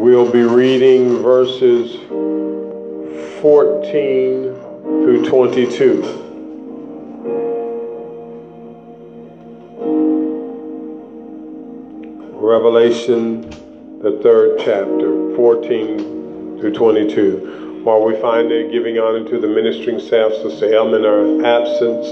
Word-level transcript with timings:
We'll 0.00 0.32
be 0.32 0.42
reading 0.42 1.22
verses 1.22 1.94
14 3.42 4.54
through 5.04 5.28
22. 5.28 6.00
Revelation, 12.32 13.42
the 14.00 14.18
third 14.22 14.58
chapter, 14.60 15.36
14 15.36 16.58
through 16.58 16.72
22. 16.72 17.82
While 17.84 18.02
we 18.02 18.18
find 18.22 18.50
it, 18.50 18.72
giving 18.72 18.98
honor 18.98 19.28
to 19.28 19.38
the 19.38 19.48
ministering 19.48 20.00
staff, 20.00 20.32
Sister 20.32 20.74
Elm 20.74 20.94
in 20.94 21.04
our 21.04 21.44
absence, 21.44 22.06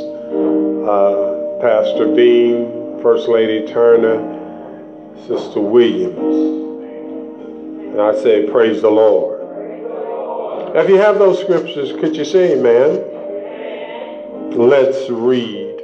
uh, 0.86 1.58
Pastor 1.62 2.14
Bean, 2.14 3.00
First 3.02 3.28
Lady 3.28 3.66
Turner, 3.66 5.16
Sister 5.26 5.62
Williams. 5.62 6.67
And 7.98 8.16
I 8.16 8.22
say, 8.22 8.46
Praise 8.48 8.80
the 8.80 8.90
Lord. 8.90 9.40
If 10.76 10.88
you 10.88 10.98
have 10.98 11.18
those 11.18 11.40
scriptures, 11.40 11.90
could 11.98 12.14
you 12.14 12.24
say 12.24 12.56
amen? 12.56 14.52
Let's 14.56 15.10
read 15.10 15.78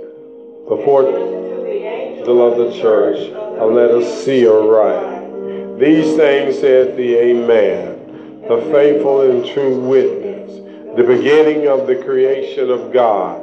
before 0.68 1.02
the 1.02 1.10
fourth 1.10 2.28
of 2.28 2.56
the 2.56 2.80
church, 2.80 3.18
and 3.18 3.74
let 3.74 3.90
us 3.90 4.24
see 4.24 4.46
aright. 4.46 5.80
These 5.80 6.14
things 6.14 6.60
said 6.60 6.96
the 6.96 7.16
Amen, 7.16 8.42
the 8.46 8.60
faithful 8.70 9.22
and 9.22 9.44
true 9.44 9.80
witness, 9.80 10.52
the 10.96 11.02
beginning 11.02 11.66
of 11.66 11.88
the 11.88 11.96
creation 11.96 12.70
of 12.70 12.92
God. 12.92 13.40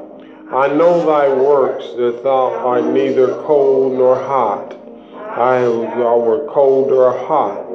I 0.49 0.67
know 0.67 1.05
thy 1.05 1.27
works, 1.27 1.87
that 1.97 2.21
thou 2.23 2.53
art 2.55 2.85
neither 2.85 3.35
cold 3.43 3.95
nor 3.97 4.15
hot. 4.15 4.77
I 5.17 5.59
thou 5.59 6.19
were 6.19 6.47
cold 6.47 6.93
or 6.93 7.11
hot. 7.27 7.70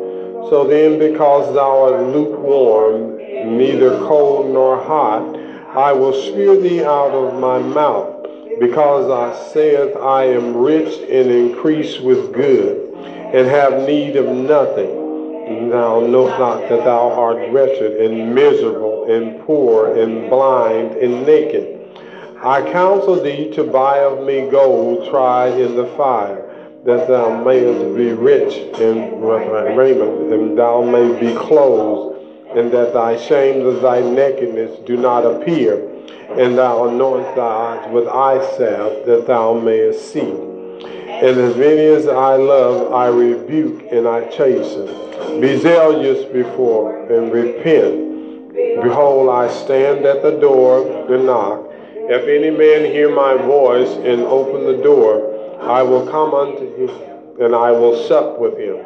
So 0.49 0.65
then, 0.65 1.01
because 1.01 1.53
thou 1.55 1.93
art 1.93 2.15
lukewarm, 2.15 3.17
neither 3.59 3.99
cold 4.07 4.53
nor 4.53 4.81
hot, 4.81 5.37
I 5.77 5.93
will 5.93 6.13
spew 6.13 6.61
thee 6.61 6.85
out 6.85 7.11
of 7.11 7.41
my 7.41 7.59
mouth. 7.59 8.29
Because 8.61 9.11
I 9.11 9.53
saith, 9.53 9.97
I 9.97 10.25
am 10.25 10.57
rich 10.57 11.01
and 11.11 11.31
increase 11.33 11.99
with 11.99 12.33
good, 12.33 12.95
and 12.95 13.49
have 13.49 13.89
need 13.89 14.15
of 14.15 14.27
nothing. 14.27 15.71
Thou 15.71 16.01
knowest 16.01 16.39
not 16.39 16.69
that 16.69 16.85
thou 16.85 17.11
art 17.11 17.51
wretched 17.51 17.97
and 17.97 18.33
miserable 18.33 19.13
and 19.13 19.45
poor 19.45 19.97
and 19.99 20.31
blind 20.31 20.93
and 20.97 21.27
naked. 21.27 21.81
I 22.41 22.63
counsel 22.71 23.21
thee 23.21 23.51
to 23.55 23.65
buy 23.65 23.99
of 23.99 24.25
me 24.25 24.49
gold 24.49 25.11
tried 25.11 25.59
in 25.59 25.75
the 25.75 25.87
fire 25.97 26.46
that 26.87 27.09
thou 27.09 27.43
mayest 27.43 27.97
be 27.97 28.13
rich 28.13 28.55
in 28.81 29.21
raiment, 29.21 30.33
and 30.33 30.57
thou 30.57 30.83
may 30.83 31.19
be 31.19 31.35
clothed, 31.35 32.17
and 32.57 32.71
that 32.71 32.93
thy 32.93 33.17
shame 33.17 33.67
of 33.67 33.83
thy 33.83 34.01
nakedness 34.01 34.79
do 34.87 34.97
not 34.97 35.27
appear, 35.27 35.85
and 36.39 36.57
thou 36.57 36.87
anoint 36.87 37.35
thy 37.35 37.43
eyes 37.43 37.93
with 37.93 38.07
eye 38.07 38.39
salve, 38.57 39.05
that 39.05 39.27
thou 39.27 39.55
mayest 39.55 40.13
see. 40.13 40.21
And 40.21 41.39
as 41.41 41.57
many 41.57 41.87
as 41.87 42.07
I 42.07 42.37
love, 42.37 42.93
I 42.93 43.09
rebuke 43.09 43.91
and 43.91 44.07
I 44.07 44.29
chasten. 44.29 44.87
Be 45.41 45.59
zealous 45.59 46.25
before 46.27 47.07
and 47.07 47.33
repent. 47.33 48.53
Behold, 48.83 49.31
I 49.31 49.49
stand 49.49 50.05
at 50.05 50.23
the 50.23 50.39
door 50.39 50.87
and 51.13 51.27
knock. 51.27 51.69
If 52.09 52.29
any 52.29 52.57
man 52.57 52.85
hear 52.93 53.13
my 53.13 53.35
voice 53.37 53.91
and 53.91 54.23
open 54.23 54.67
the 54.67 54.83
door, 54.83 55.36
I 55.61 55.83
will 55.83 56.07
come 56.07 56.35
unto 56.35 56.75
him, 56.77 56.91
and 57.41 57.55
I 57.55 57.73
will 57.73 58.07
sup 58.07 58.39
with 58.39 58.57
him, 58.59 58.85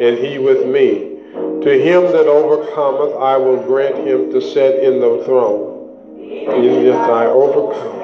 and 0.00 0.18
he 0.18 0.38
with 0.38 0.66
me. 0.66 1.14
To 1.62 1.70
him 1.70 2.04
that 2.12 2.26
overcometh, 2.26 3.16
I 3.16 3.36
will 3.36 3.62
grant 3.64 4.06
him 4.06 4.30
to 4.32 4.40
sit 4.40 4.82
in 4.82 5.00
the 5.00 5.22
throne. 5.24 5.74
And 6.18 6.64
if 6.64 6.94
I 6.94 7.26
overcome, 7.26 7.96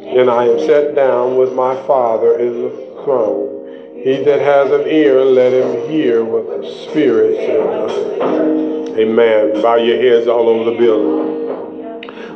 and 0.00 0.30
I 0.30 0.46
am 0.46 0.58
set 0.60 0.94
down 0.94 1.36
with 1.36 1.52
my 1.54 1.74
Father 1.86 2.38
in 2.38 2.62
the 2.62 2.70
throne. 3.04 3.56
He 4.02 4.22
that 4.24 4.40
has 4.40 4.70
an 4.70 4.86
ear, 4.86 5.24
let 5.24 5.52
him 5.52 5.88
hear 5.90 6.24
what 6.24 6.46
the 6.46 6.70
Spirit 6.84 7.36
says. 7.36 8.98
Amen. 8.98 9.62
Bow 9.62 9.76
your 9.76 10.00
heads 10.00 10.26
all 10.26 10.48
over 10.48 10.70
the 10.70 10.76
building. 10.78 11.47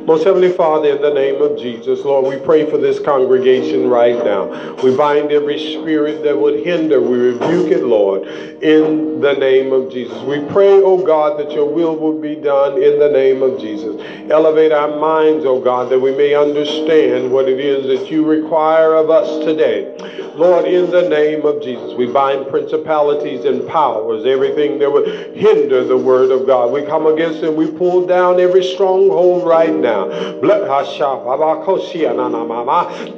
Most 0.05 0.25
Heavenly 0.25 0.51
Father, 0.51 0.97
in 0.97 1.01
the 1.01 1.15
name 1.15 1.41
of 1.41 1.57
Jesus, 1.57 2.05
Lord, 2.05 2.27
we 2.27 2.45
pray 2.45 2.69
for 2.69 2.77
this 2.77 2.99
congregation 2.99 3.89
right 3.89 4.17
now. 4.25 4.75
We 4.83 4.97
bind 4.97 5.31
every 5.31 5.59
spirit 5.59 6.25
that 6.25 6.37
would 6.37 6.67
hinder. 6.67 7.01
We 7.01 7.19
rebuke 7.19 7.71
it, 7.71 7.85
Lord, 7.85 8.27
in 8.27 9.21
the 9.21 9.35
name 9.35 9.73
of 9.73 9.93
Jesus. 9.93 10.21
We 10.23 10.41
pray, 10.47 10.73
oh 10.73 10.99
God, 10.99 11.39
that 11.39 11.53
your 11.53 11.73
will 11.73 11.95
will 11.95 12.21
be 12.21 12.35
done 12.35 12.83
in 12.83 12.99
the 12.99 13.11
name 13.11 13.45
of 13.45 13.61
Jesus. 13.61 13.95
Elevate 14.29 14.73
our 14.73 14.99
minds, 14.99 15.45
oh 15.45 15.61
God, 15.61 15.89
that 15.91 16.01
we 16.01 16.11
may 16.17 16.35
understand 16.35 17.31
what 17.31 17.49
it 17.49 17.61
is 17.61 17.87
that 17.87 18.11
you 18.11 18.25
require 18.25 18.95
of 18.95 19.09
us 19.09 19.45
today. 19.45 19.97
Lord, 20.35 20.65
in 20.67 20.91
the 20.91 21.09
name 21.09 21.45
of 21.45 21.63
Jesus, 21.63 21.95
we 21.95 22.07
bind 22.07 22.49
principalities 22.49 23.45
and 23.45 23.67
powers, 23.69 24.25
everything 24.25 24.79
that 24.79 24.91
would 24.91 25.37
hinder 25.37 25.85
the 25.85 25.97
word 25.97 26.31
of 26.31 26.47
God. 26.47 26.73
We 26.73 26.85
come 26.87 27.07
against 27.07 27.43
and 27.43 27.57
we 27.57 27.71
pull 27.71 28.07
down 28.07 28.41
every 28.41 28.65
stronghold 28.65 29.47
right 29.47 29.75
now 29.75 29.83
now. 29.83 30.07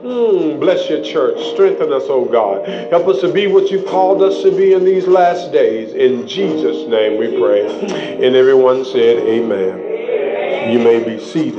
Mm, 0.02 0.58
bless 0.58 0.88
your 0.88 1.02
church. 1.02 1.54
Strengthen 1.54 1.92
us, 1.92 2.04
oh 2.06 2.25
God. 2.25 2.66
Help 2.91 3.06
us 3.08 3.20
to 3.20 3.32
be 3.32 3.46
what 3.46 3.70
you 3.70 3.82
called 3.84 4.22
us 4.22 4.42
to 4.42 4.50
be 4.50 4.72
in 4.72 4.84
these 4.84 5.06
last 5.06 5.52
days. 5.52 5.92
In 5.94 6.26
Jesus' 6.26 6.88
name 6.88 7.19
we 7.19 7.38
pray. 7.38 7.66
And 8.25 8.34
everyone 8.34 8.84
said, 8.84 9.19
Amen. 9.19 10.72
You 10.72 10.78
may 10.78 11.04
be 11.04 11.22
seated. 11.22 11.54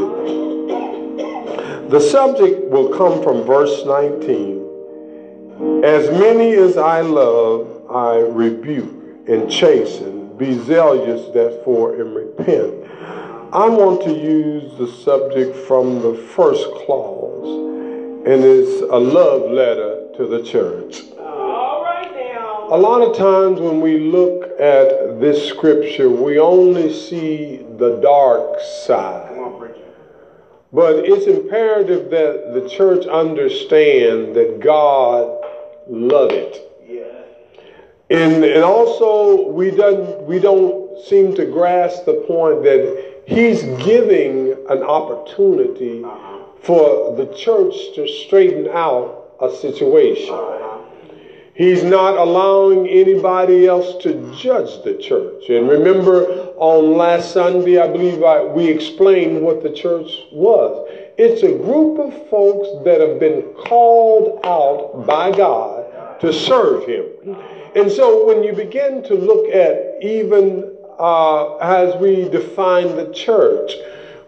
The 1.90 2.00
subject 2.00 2.70
will 2.70 2.98
come 2.98 3.24
from 3.24 3.44
verse 3.44 3.86
19. 3.86 4.65
As 5.84 6.10
many 6.12 6.52
as 6.54 6.78
I 6.78 7.00
love, 7.00 7.90
I 7.90 8.18
rebuke 8.18 9.28
and 9.30 9.50
chasten. 9.50 10.36
Be 10.38 10.58
zealous, 10.60 11.34
therefore, 11.34 11.96
and 12.02 12.14
repent. 12.14 12.86
I 13.54 13.70
want 13.70 14.04
to 14.04 14.12
use 14.12 14.78
the 14.78 14.88
subject 14.88 15.56
from 15.56 16.02
the 16.02 16.14
first 16.36 16.66
clause, 16.86 17.48
and 18.26 18.44
it's 18.44 18.82
a 18.82 18.98
love 18.98 19.50
letter 19.50 20.10
to 20.18 20.28
the 20.28 20.44
church. 20.44 21.04
A 21.18 22.78
lot 22.78 23.02
of 23.02 23.16
times 23.16 23.62
when 23.62 23.80
we 23.80 24.00
look 24.00 24.44
at 24.60 25.22
this 25.22 25.48
scripture, 25.48 26.10
we 26.10 26.40
only 26.40 26.92
see 26.92 27.66
the 27.78 28.00
dark 28.02 28.60
side. 28.86 29.32
But 30.74 31.06
it's 31.06 31.28
imperative 31.28 32.10
that 32.10 32.54
the 32.54 32.68
church 32.68 33.06
understand 33.06 34.36
that 34.36 34.60
God 34.60 35.45
loves 35.88 36.34
it. 36.34 36.72
Yeah. 36.88 38.18
And, 38.18 38.44
and 38.44 38.64
also 38.64 39.50
we 39.50 39.72
don't 39.72 40.24
we 40.24 40.40
don't 40.40 41.04
seem 41.06 41.36
to 41.36 41.46
grasp 41.46 42.06
the 42.06 42.24
point 42.28 42.64
that 42.64 43.24
He's 43.28 43.64
giving 43.84 44.52
an 44.70 44.84
opportunity 44.84 46.04
uh-huh. 46.04 46.44
for 46.62 47.16
the 47.16 47.26
church 47.36 47.74
to 47.96 48.08
straighten 48.08 48.68
out 48.70 49.36
a 49.42 49.50
situation. 49.50 50.34
Uh-huh. 50.34 50.66
He's 51.56 51.84
not 51.84 52.18
allowing 52.18 52.86
anybody 52.88 53.66
else 53.66 54.04
to 54.04 54.36
judge 54.36 54.84
the 54.84 54.98
church. 54.98 55.50
And 55.50 55.70
remember, 55.70 56.26
on 56.58 56.98
last 56.98 57.32
Sunday, 57.32 57.80
I 57.80 57.88
believe 57.88 58.22
I, 58.24 58.44
we 58.44 58.68
explained 58.68 59.42
what 59.42 59.64
the 59.64 59.72
church 59.72 60.12
was. 60.34 60.90
It's 61.18 61.44
a 61.44 61.52
group 61.52 62.00
of 62.00 62.30
folks 62.30 62.84
that 62.84 63.00
have 63.00 63.20
been 63.20 63.44
called 63.68 64.42
out 64.44 65.06
by 65.06 65.32
God 65.32 66.20
to 66.20 66.34
serve 66.34 66.86
Him. 66.86 67.38
And 67.76 67.92
so 67.92 68.26
when 68.26 68.44
you 68.44 68.54
begin 68.54 69.04
to 69.04 69.16
look 69.16 69.50
at 69.54 70.04
even 70.04 70.76
uh, 71.00 71.58
as 71.58 71.96
we 72.02 72.30
define 72.30 72.96
the 72.96 73.12
church, 73.14 73.74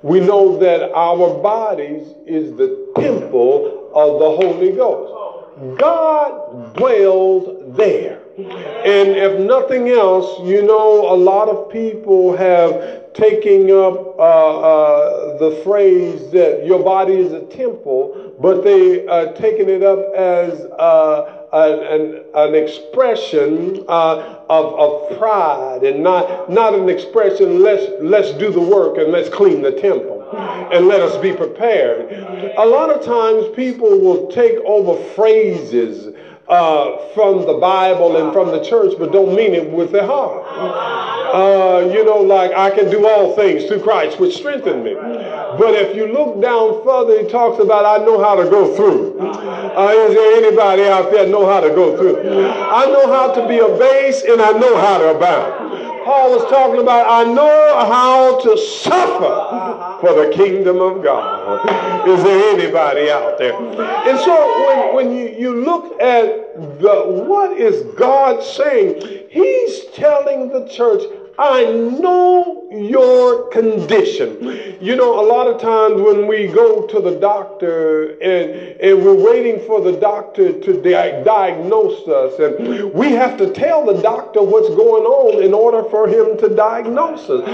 we 0.02 0.20
know 0.20 0.58
that 0.60 0.92
our 0.94 1.42
bodies 1.42 2.14
is 2.26 2.56
the 2.56 2.92
temple 2.96 3.92
of 3.94 4.20
the 4.20 4.48
Holy 4.48 4.72
Ghost. 4.72 5.80
God 5.80 6.76
dwells 6.76 7.76
there. 7.76 8.17
And 8.38 9.10
if 9.10 9.40
nothing 9.40 9.90
else, 9.90 10.40
you 10.48 10.62
know, 10.62 11.12
a 11.12 11.18
lot 11.18 11.50
of 11.50 11.72
people 11.72 12.38
have 12.38 13.12
taken 13.14 13.72
up 13.72 14.20
uh, 14.20 14.60
uh, 14.60 15.38
the 15.40 15.60
phrase 15.64 16.30
that 16.32 16.64
your 16.64 16.84
body 16.84 17.14
is 17.14 17.34
a 17.34 17.42
temple, 17.48 18.36
but 18.40 18.64
they 18.64 19.08
are 19.08 19.34
taking 19.34 19.70
it 19.70 19.82
up 19.82 20.14
as 20.14 20.54
uh, 20.78 21.48
an, 21.52 22.24
an, 22.36 22.54
expression 22.54 23.84
uh, 23.88 24.44
of, 24.50 24.74
of 24.76 25.18
pride 25.18 25.80
and 25.84 26.04
not, 26.04 26.48
not 26.48 26.76
an 26.76 26.90
expression, 26.90 27.64
let's, 27.64 27.92
let's 28.02 28.34
do 28.34 28.52
the 28.52 28.62
work 28.62 29.00
and 29.00 29.12
let's 29.12 29.30
clean 29.30 29.64
the 29.64 29.72
temple 29.72 30.30
and 30.72 30.88
let 30.88 31.02
us 31.02 31.18
be 31.18 31.34
prepared. 31.34 32.12
A 32.58 32.66
lot 32.66 32.92
of 32.92 33.04
times 33.04 33.48
people 33.56 34.00
will 34.00 34.28
take 34.28 34.58
over 34.60 35.02
phrases 35.14 36.14
uh, 36.50 36.98
from 37.14 37.46
the 37.46 37.56
Bible 37.56 38.18
and 38.18 38.32
from 38.32 38.48
the 38.52 38.64
church, 38.64 38.94
but 38.98 39.12
don't 39.12 39.36
mean 39.36 39.54
it 39.54 39.70
with 39.70 39.92
their 39.92 40.06
heart. 40.06 40.46
Uh, 40.48 41.90
you 41.94 42.06
know, 42.06 42.20
like 42.20 42.52
I 42.52 42.70
can 42.70 42.90
do 42.90 43.06
all 43.06 43.36
things 43.36 43.66
through 43.66 43.82
Christ, 43.82 44.20
which 44.20 44.38
strengthen 44.38 44.84
me. 44.84 44.94
But 44.94 45.76
if 45.76 45.96
you 45.96 46.08
look 46.08 46.42
down 46.42 46.84
further, 46.86 47.22
he 47.22 47.30
talks 47.30 47.62
about 47.62 47.86
I 47.86 48.04
know 48.06 48.24
how 48.24 48.36
to 48.36 48.50
go 48.50 48.74
through. 48.76 49.20
Uh, 49.20 49.92
is 49.94 50.16
there 50.16 50.38
anybody 50.38 50.84
out 50.84 51.12
there 51.12 51.28
know 51.28 51.46
how 51.46 51.60
to 51.60 51.70
go 51.70 51.98
through? 51.98 52.20
I 52.48 52.86
know 52.86 53.12
how 53.12 53.34
to 53.34 53.48
be 53.48 53.60
a 53.60 53.68
base 53.78 54.24
and 54.24 54.42
I 54.42 54.52
know 54.52 54.78
how 54.78 54.98
to 55.00 55.16
abound. 55.16 55.87
Paul 56.08 56.40
was 56.40 56.50
talking 56.50 56.80
about, 56.80 57.06
I 57.06 57.30
know 57.30 57.86
how 57.86 58.40
to 58.40 58.58
suffer 58.58 60.00
for 60.00 60.14
the 60.14 60.32
kingdom 60.34 60.80
of 60.80 61.04
God. 61.04 62.08
Is 62.08 62.24
there 62.24 62.58
anybody 62.58 63.12
out 63.12 63.38
there? 63.38 63.54
And 63.54 64.18
so 64.20 64.68
when, 64.68 64.96
when 64.96 65.18
you, 65.18 65.36
you 65.38 65.66
look 65.66 66.02
at 66.02 66.80
the 66.80 67.04
what 67.28 67.58
is 67.58 67.84
God 67.98 68.42
saying, 68.42 69.26
He's 69.30 69.88
telling 69.88 70.48
the 70.48 70.66
church, 70.70 71.04
I 71.40 71.66
know 71.66 72.68
your 72.72 73.50
condition. 73.50 74.78
You 74.82 74.96
know, 74.96 75.20
a 75.20 75.26
lot 75.26 75.48
of 75.48 75.62
times 75.62 76.02
when 76.02 76.28
we 76.28 76.48
go 76.48 76.88
to 76.88 77.00
the 77.00 77.20
doctor 77.20 78.18
and, 78.20 78.82
and 78.82 79.04
we're 79.04 79.14
waiting 79.14 79.66
for 79.68 79.80
the 79.80 79.94
doctor 79.94 80.60
to 80.60 80.82
di- 80.82 81.24
diagnose 81.24 82.08
us, 82.08 82.40
and 82.40 82.92
we 82.94 83.12
have 83.12 83.38
to 83.38 83.54
tell 83.54 83.86
the 83.86 84.02
doctor 84.02 84.42
what's 84.42 84.70
going 84.70 85.04
on 85.04 85.44
in 85.44 85.54
order 85.54 85.88
for 85.90 86.08
him 86.08 86.38
to 86.40 86.50
diagnose 86.56 87.30
us. 87.30 87.46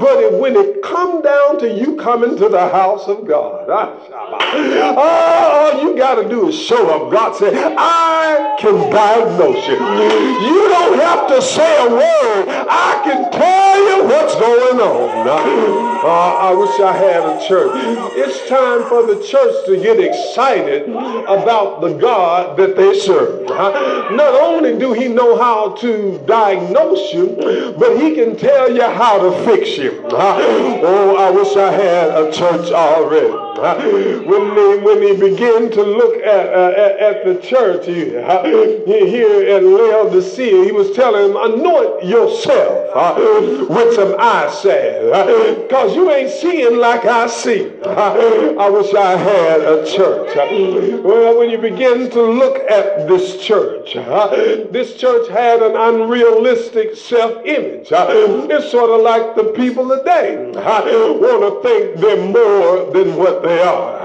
But 0.00 0.18
it, 0.22 0.40
when 0.40 0.56
it 0.56 0.82
come 0.82 1.22
down 1.22 1.60
to 1.60 1.72
you 1.72 1.96
coming 1.96 2.36
to 2.36 2.48
the 2.48 2.68
house 2.68 3.06
of 3.06 3.26
God, 3.26 3.70
all 4.98 5.82
you 5.82 5.96
got 5.96 6.16
to 6.16 6.28
do 6.28 6.48
is 6.48 6.58
show 6.58 6.90
up. 6.90 7.12
God 7.12 7.36
said, 7.36 7.54
I 7.78 8.56
can 8.58 8.90
diagnose 8.90 9.66
you. 9.68 9.74
You 9.74 10.68
don't 10.68 10.98
have 10.98 11.28
to 11.28 11.40
say 11.40 11.86
a 11.86 11.90
word. 11.90 12.48
I 12.68 13.00
can 13.04 13.27
tell 13.30 13.78
you 13.88 14.04
what's 14.04 14.34
going 14.34 14.80
on. 14.80 15.28
Uh, 15.28 16.06
I 16.06 16.54
wish 16.54 16.80
I 16.80 16.92
had 16.92 17.22
a 17.22 17.48
church. 17.48 17.72
It's 18.14 18.48
time 18.48 18.84
for 18.88 19.06
the 19.06 19.20
church 19.26 19.66
to 19.66 19.76
get 19.76 19.98
excited 19.98 20.88
about 20.88 21.80
the 21.80 21.94
God 21.94 22.56
that 22.56 22.76
they 22.76 22.98
serve. 22.98 23.48
Not 23.48 24.34
only 24.40 24.78
do 24.78 24.92
he 24.92 25.08
know 25.08 25.36
how 25.36 25.74
to 25.76 26.18
diagnose 26.26 27.12
you, 27.12 27.74
but 27.78 28.00
he 28.00 28.14
can 28.14 28.36
tell 28.36 28.72
you 28.72 28.82
how 28.82 29.18
to 29.18 29.44
fix 29.44 29.76
you. 29.76 30.04
Oh, 30.10 31.16
I 31.16 31.30
wish 31.30 31.56
I 31.56 31.72
had 31.72 32.10
a 32.10 32.32
church 32.32 32.70
already. 32.70 33.47
When 34.28 34.54
they, 34.54 34.78
when 34.78 35.02
he 35.02 35.16
began 35.16 35.70
to 35.70 35.82
look 35.82 36.16
at, 36.16 36.46
uh, 36.52 36.72
at, 36.76 36.98
at, 36.98 37.24
the 37.24 37.40
church 37.40 37.86
here 37.86 38.18
at 38.20 39.62
Laodicea, 39.62 40.64
he 40.64 40.72
was 40.72 40.92
telling 40.92 41.32
them, 41.32 41.36
anoint 41.36 42.04
yourself 42.04 42.90
uh, 42.94 43.66
with 43.68 43.94
some 43.94 44.14
eye 44.18 44.50
salve 44.50 45.12
uh, 45.12 45.54
because 45.62 45.96
you 45.96 46.10
ain't 46.10 46.30
seeing 46.30 46.76
like 46.76 47.04
I 47.04 47.26
see. 47.26 47.72
Uh, 47.82 48.54
I 48.58 48.68
wish 48.68 48.94
I 48.94 49.16
had 49.16 49.60
a 49.60 49.84
church. 49.86 50.36
Well, 51.02 51.38
when 51.38 51.50
you 51.50 51.58
begin 51.58 52.10
to 52.10 52.22
look 52.22 52.58
at 52.70 53.08
this 53.08 53.42
church, 53.42 53.94
this 53.94 54.94
church 54.96 55.28
had 55.30 55.62
an 55.62 55.74
unrealistic 55.74 56.96
self-image. 56.96 57.88
It's 57.90 58.70
sort 58.70 58.90
of 58.90 59.00
like 59.00 59.36
the 59.36 59.52
people 59.56 59.88
today 59.88 60.52
want 60.54 61.62
to 61.62 61.68
think 61.68 62.00
they're 62.00 62.26
more 62.26 62.92
than 62.92 63.16
what 63.16 63.42
they 63.42 63.47
are. 63.48 63.98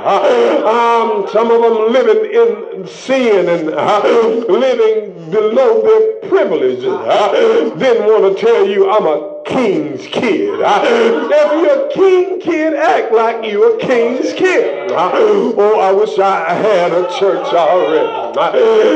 Um, 0.66 1.28
some 1.32 1.52
of 1.52 1.62
them 1.62 1.92
living 1.92 2.32
in 2.32 2.88
sin 2.88 3.50
and 3.50 3.68
living 3.68 5.32
below 5.32 5.82
their 5.82 6.30
privileges. 6.30 6.84
Didn't 6.84 8.06
want 8.06 8.38
to 8.38 8.42
tell 8.42 8.68
you 8.68 8.90
I'm 8.92 9.06
a 9.06 9.33
king's 9.46 10.08
kid. 10.08 10.60
If 10.60 11.52
you're 11.62 11.88
a 11.88 11.94
king 11.94 12.40
kid, 12.40 12.74
act 12.74 13.12
like 13.14 13.50
you're 13.50 13.78
a 13.78 13.80
king's 13.80 14.34
kid. 14.34 14.92
Oh, 14.92 15.80
I 15.80 15.92
wish 15.92 16.18
I 16.20 16.54
had 16.54 16.92
a 16.92 17.08
church 17.20 17.48
already. 17.54 18.24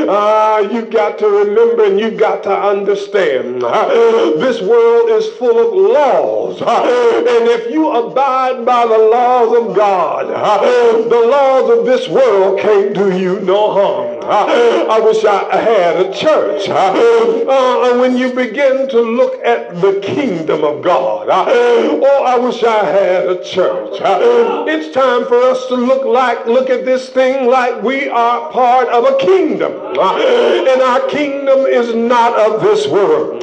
Uh, 0.08 0.68
you 0.72 0.86
got 0.86 1.18
to 1.18 1.28
remember 1.28 1.84
and 1.84 1.98
you 1.98 2.10
got 2.10 2.42
to 2.44 2.56
understand 2.56 3.62
this 3.62 4.60
world 4.60 5.10
is 5.10 5.28
full 5.36 5.58
of 5.58 5.74
laws. 5.74 6.60
And 6.60 7.48
if 7.48 7.70
you 7.72 7.90
abide 7.90 8.64
by 8.64 8.86
the 8.86 8.98
laws 8.98 9.56
of 9.56 9.76
God, 9.76 10.28
the 10.28 11.26
laws 11.26 11.78
of 11.78 11.84
this 11.86 12.08
world 12.08 12.60
can't 12.60 12.94
do 12.94 13.16
you 13.16 13.40
no 13.40 13.72
harm. 13.72 14.17
I 14.30 15.00
wish 15.00 15.24
I 15.24 15.56
had 15.56 15.96
a 15.96 16.12
church. 16.12 16.68
Uh, 16.68 17.98
when 17.98 18.16
you 18.16 18.32
begin 18.32 18.88
to 18.88 19.00
look 19.00 19.42
at 19.44 19.80
the 19.80 20.00
kingdom, 20.00 20.58
of 20.64 20.82
God. 20.82 21.28
Oh, 21.30 22.24
I 22.24 22.38
wish 22.38 22.62
I 22.62 22.84
had 22.84 23.26
a 23.26 23.42
church. 23.42 24.00
It's 24.68 24.94
time 24.94 25.26
for 25.26 25.40
us 25.42 25.66
to 25.66 25.74
look 25.74 26.04
like, 26.04 26.46
look 26.46 26.70
at 26.70 26.84
this 26.84 27.08
thing 27.10 27.48
like 27.48 27.82
we 27.82 28.08
are 28.08 28.50
part 28.50 28.88
of 28.88 29.04
a 29.04 29.16
kingdom. 29.18 29.72
And 29.72 30.82
our 30.82 31.06
kingdom 31.08 31.60
is 31.66 31.94
not 31.94 32.38
of 32.38 32.60
this 32.62 32.86
world. 32.88 33.42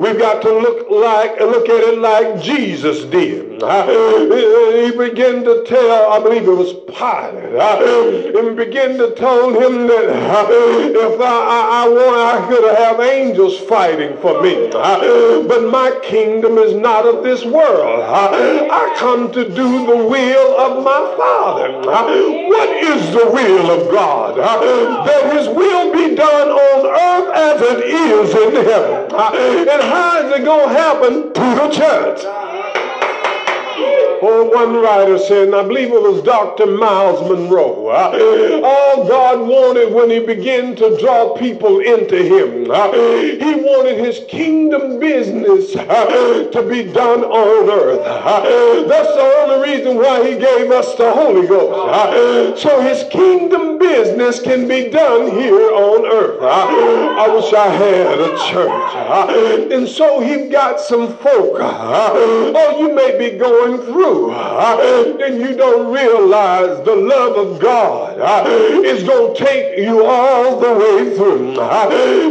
We've 0.00 0.18
got 0.18 0.42
to 0.42 0.52
look 0.52 0.90
like, 0.90 1.38
look 1.40 1.68
at 1.68 1.80
it 1.80 1.98
like 1.98 2.42
Jesus 2.42 3.04
did. 3.04 3.51
He 3.62 4.90
began 4.96 5.44
to 5.44 5.64
tell, 5.64 6.12
I 6.12 6.18
believe 6.18 6.48
it 6.48 6.50
was 6.50 6.72
Pilate, 6.72 7.54
uh, 7.54 8.38
and 8.38 8.56
began 8.56 8.98
to 8.98 9.14
tell 9.14 9.50
him 9.50 9.86
that 9.86 10.08
uh, 10.08 10.48
if 10.50 11.20
I, 11.20 11.24
I, 11.24 11.84
I 11.84 11.88
want, 11.88 12.16
I 12.16 12.48
could 12.48 12.76
have 12.76 13.00
angels 13.00 13.56
fighting 13.60 14.16
for 14.18 14.42
me. 14.42 14.68
Uh, 14.74 15.42
but 15.46 15.70
my 15.70 15.96
kingdom 16.02 16.58
is 16.58 16.74
not 16.74 17.06
of 17.06 17.22
this 17.22 17.44
world. 17.44 18.02
I 18.02 18.96
come 18.98 19.30
to 19.32 19.44
do 19.44 19.86
the 19.86 19.96
will 19.96 20.58
of 20.58 20.82
my 20.82 21.14
Father. 21.16 21.72
What 21.82 22.68
is 22.82 23.12
the 23.12 23.30
will 23.30 23.70
of 23.70 23.90
God? 23.92 24.38
That 24.38 25.32
his 25.34 25.46
will 25.48 25.92
be 25.92 26.16
done 26.16 26.48
on 26.48 26.86
earth 26.86 27.34
as 27.36 27.62
it 27.62 27.84
is 27.86 28.34
in 28.34 28.64
heaven. 28.64 29.12
And 29.12 29.82
how 29.82 30.26
is 30.26 30.32
it 30.40 30.44
going 30.44 30.68
to 30.68 30.74
happen? 30.74 31.32
To 31.32 31.40
the 31.40 31.68
church. 31.70 32.51
Oh, 34.24 34.44
one 34.44 34.80
writer 34.80 35.18
said, 35.18 35.48
and 35.48 35.56
I 35.56 35.64
believe 35.66 35.88
it 35.88 36.00
was 36.00 36.22
Dr. 36.22 36.66
Myles 36.66 37.28
Munroe, 37.28 37.88
uh, 37.88 38.62
all 38.64 39.08
God 39.08 39.40
wanted 39.40 39.92
when 39.92 40.10
he 40.10 40.20
began 40.20 40.76
to 40.76 40.96
draw 41.00 41.36
people 41.36 41.80
into 41.80 42.22
him, 42.22 42.70
uh, 42.70 42.92
he 42.92 43.54
wanted 43.56 43.98
his 43.98 44.20
kingdom 44.28 45.00
business 45.00 45.74
uh, 45.74 46.48
to 46.52 46.62
be 46.68 46.84
done 46.84 47.24
on 47.24 47.68
earth. 47.68 48.88
That's 48.88 49.08
the 49.08 49.22
only 49.22 49.68
reason 49.68 49.96
why 49.96 50.22
he 50.22 50.38
gave 50.38 50.70
us 50.70 50.94
the 50.94 51.10
Holy 51.10 51.48
Ghost. 51.48 52.62
So 52.62 52.80
his 52.80 53.02
kingdom 53.10 53.78
business 53.78 54.40
can 54.40 54.68
be 54.68 54.88
done 54.88 55.32
here 55.32 55.72
on 55.72 56.06
earth. 56.06 56.31
I 57.22 57.28
wish 57.28 57.52
I 57.52 57.68
had 57.68 58.18
a 58.18 58.36
church. 58.50 59.72
and 59.72 59.86
so 59.86 60.18
he 60.18 60.48
got 60.48 60.80
some 60.80 61.16
folk. 61.18 61.56
oh, 61.60 62.76
you 62.80 62.92
may 62.92 63.16
be 63.16 63.38
going 63.38 63.78
through 63.82 64.32
and 64.32 65.40
you 65.40 65.56
don't 65.56 65.92
realize 65.92 66.84
the 66.84 66.96
love 66.96 67.36
of 67.36 67.60
God 67.60 68.18
is 68.84 69.04
going 69.04 69.36
to 69.36 69.44
take 69.44 69.78
you 69.78 70.04
all 70.04 70.58
the 70.58 70.72
way 70.74 71.16
through. 71.16 71.52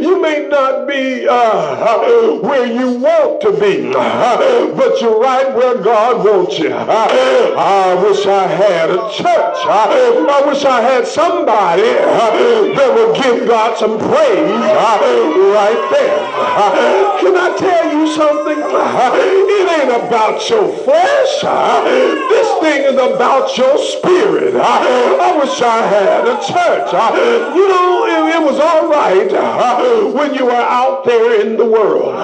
You 0.01 0.21
may 0.21 0.49
not 0.49 0.87
be 0.89 1.25
uh, 1.25 2.39
where 2.39 2.65
you 2.65 2.99
want 2.99 3.41
to 3.43 3.51
be, 3.53 3.93
but 3.93 4.99
you're 4.99 5.21
right 5.21 5.55
where 5.55 5.81
God 5.81 6.25
wants 6.25 6.59
you. 6.59 6.73
I 6.73 7.93
wish 8.03 8.25
I 8.25 8.45
had 8.45 8.89
a 8.89 9.09
church. 9.13 9.57
I 9.65 10.43
wish 10.45 10.65
I 10.65 10.81
had 10.81 11.07
somebody 11.07 11.83
that 11.83 12.93
would 12.93 13.15
give 13.23 13.47
God 13.47 13.77
some 13.77 13.97
praise 13.97 14.80
right 14.81 15.87
there. 15.91 16.21
Can 17.21 17.35
I 17.37 17.55
tell 17.57 17.93
you 17.93 18.07
something? 18.13 18.57
It 18.57 19.67
ain't 19.77 20.07
about 20.07 20.49
your 20.49 20.67
flesh. 20.83 21.41
This 21.41 22.49
thing 22.59 22.81
is 22.89 22.97
about 22.97 23.55
your 23.57 23.77
spirit. 23.77 24.55
I, 24.55 25.37
wish 25.37 25.61
I 25.61 25.85
had 25.85 26.27
a 26.27 26.35
church. 26.41 26.93
You 27.55 27.67
know, 27.69 28.05
it, 28.05 28.35
it 28.35 28.41
was 28.41 28.59
all 28.59 28.89
right 28.89 29.31
uh, 29.31 30.11
when 30.11 30.33
you 30.33 30.45
were 30.45 30.51
out 30.51 31.05
there 31.05 31.41
in 31.41 31.57
the 31.57 31.65
world. 31.65 32.15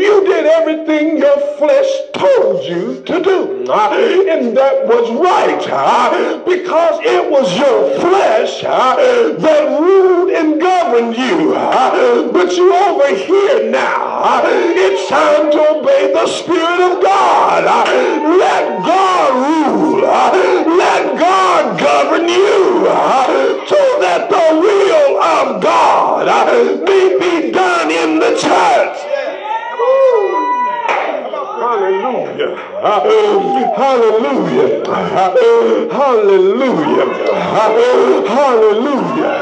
You 0.00 0.24
did 0.26 0.46
everything 0.46 1.18
your 1.18 1.38
flesh 1.58 1.90
told 2.12 2.64
you 2.64 3.02
to 3.04 3.22
do. 3.22 3.64
Uh, 3.68 3.96
and 4.28 4.56
that 4.56 4.86
was 4.86 5.10
right 5.12 5.66
uh, 5.70 6.44
because 6.44 7.00
it 7.02 7.30
was 7.30 7.56
your 7.56 7.98
flesh 8.00 8.62
that 8.62 9.80
ruled 9.80 10.30
and 10.30 10.60
governed 10.60 11.16
you. 11.16 11.54
But 12.32 12.52
you 12.56 12.74
over 12.74 13.14
here 13.14 13.70
now. 13.70 14.40
It's 14.44 15.08
time 15.08 15.50
to 15.50 15.78
obey 15.78 16.12
the 16.12 16.26
Spirit 16.26 16.80
of 16.80 17.02
God. 17.02 17.64
Let 17.64 18.82
God 18.84 19.34
rule. 19.34 20.00
Let 20.00 21.18
God 21.18 21.78
govern 21.78 22.28
you 22.28 22.86
so 23.66 24.00
that 24.00 24.28
the 24.30 24.60
will 24.60 25.22
of 25.22 25.62
God 25.62 26.26
may 26.84 27.18
be 27.18 27.50
done 27.50 27.90
in 27.90 28.18
the 28.18 28.36
church. 28.38 29.23
Hallelujah. 31.64 32.56
Hallelujah. 33.74 34.84
Hallelujah. 35.90 37.06
Hallelujah. 38.28 39.34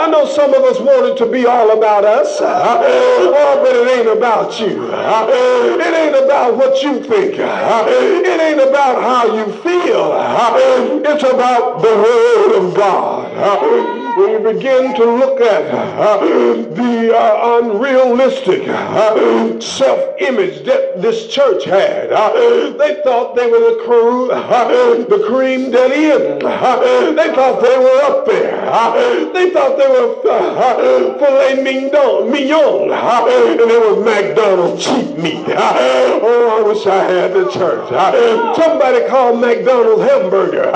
I 0.00 0.08
know 0.10 0.24
some 0.24 0.54
of 0.54 0.62
us 0.64 0.80
want 0.80 1.04
it 1.04 1.18
to 1.18 1.26
be 1.30 1.44
all 1.44 1.76
about 1.76 2.06
us, 2.06 2.38
oh, 2.40 3.60
but 3.62 3.76
it 3.76 3.88
ain't 3.98 4.08
about 4.08 4.58
you. 4.58 4.88
It 4.88 5.94
ain't 5.94 6.16
about 6.24 6.56
what 6.56 6.82
you 6.82 7.02
think. 7.02 7.34
It 7.38 8.40
ain't 8.40 8.60
about 8.60 9.02
how 9.02 9.26
you 9.36 9.52
feel. 9.52 10.14
It's 11.04 11.24
about 11.24 11.82
the 11.82 11.94
Word 11.94 12.52
of 12.56 12.74
God 12.74 14.07
when 14.18 14.30
you 14.32 14.52
begin 14.52 14.94
to 14.96 15.04
look 15.04 15.40
at 15.40 15.62
uh, 15.72 16.18
the 16.74 17.16
uh, 17.16 17.60
unrealistic 17.62 18.66
uh, 18.66 19.60
self-image 19.60 20.64
that 20.64 21.00
this 21.00 21.28
church 21.28 21.64
had, 21.64 22.12
uh, 22.12 22.70
they 22.76 23.00
thought 23.02 23.36
they 23.36 23.46
were 23.46 23.60
the 23.60 23.82
crew, 23.84 24.30
uh, 24.32 24.94
the 25.04 25.24
cream 25.28 25.70
de 25.70 25.78
la 26.42 26.80
They 27.12 27.32
thought 27.32 27.62
they 27.62 27.78
were 27.78 28.00
up 28.02 28.26
there. 28.26 28.57
Uh, 28.70 29.32
they 29.32 29.50
thought 29.50 29.78
they 29.78 29.88
were 29.88 30.22
filet 31.18 31.62
mignon, 31.62 32.30
mignon 32.30 32.90
and 32.90 33.60
it 33.60 33.80
was 33.80 34.04
McDonald's 34.04 34.84
cheap 34.84 35.16
meat. 35.16 35.44
oh, 35.48 36.58
I 36.58 36.66
wish 36.66 36.86
I 36.86 37.04
had 37.04 37.32
the 37.32 37.50
church. 37.50 37.88
somebody 38.56 39.06
called 39.08 39.40
McDonald's 39.40 40.02
hamburger 40.02 40.70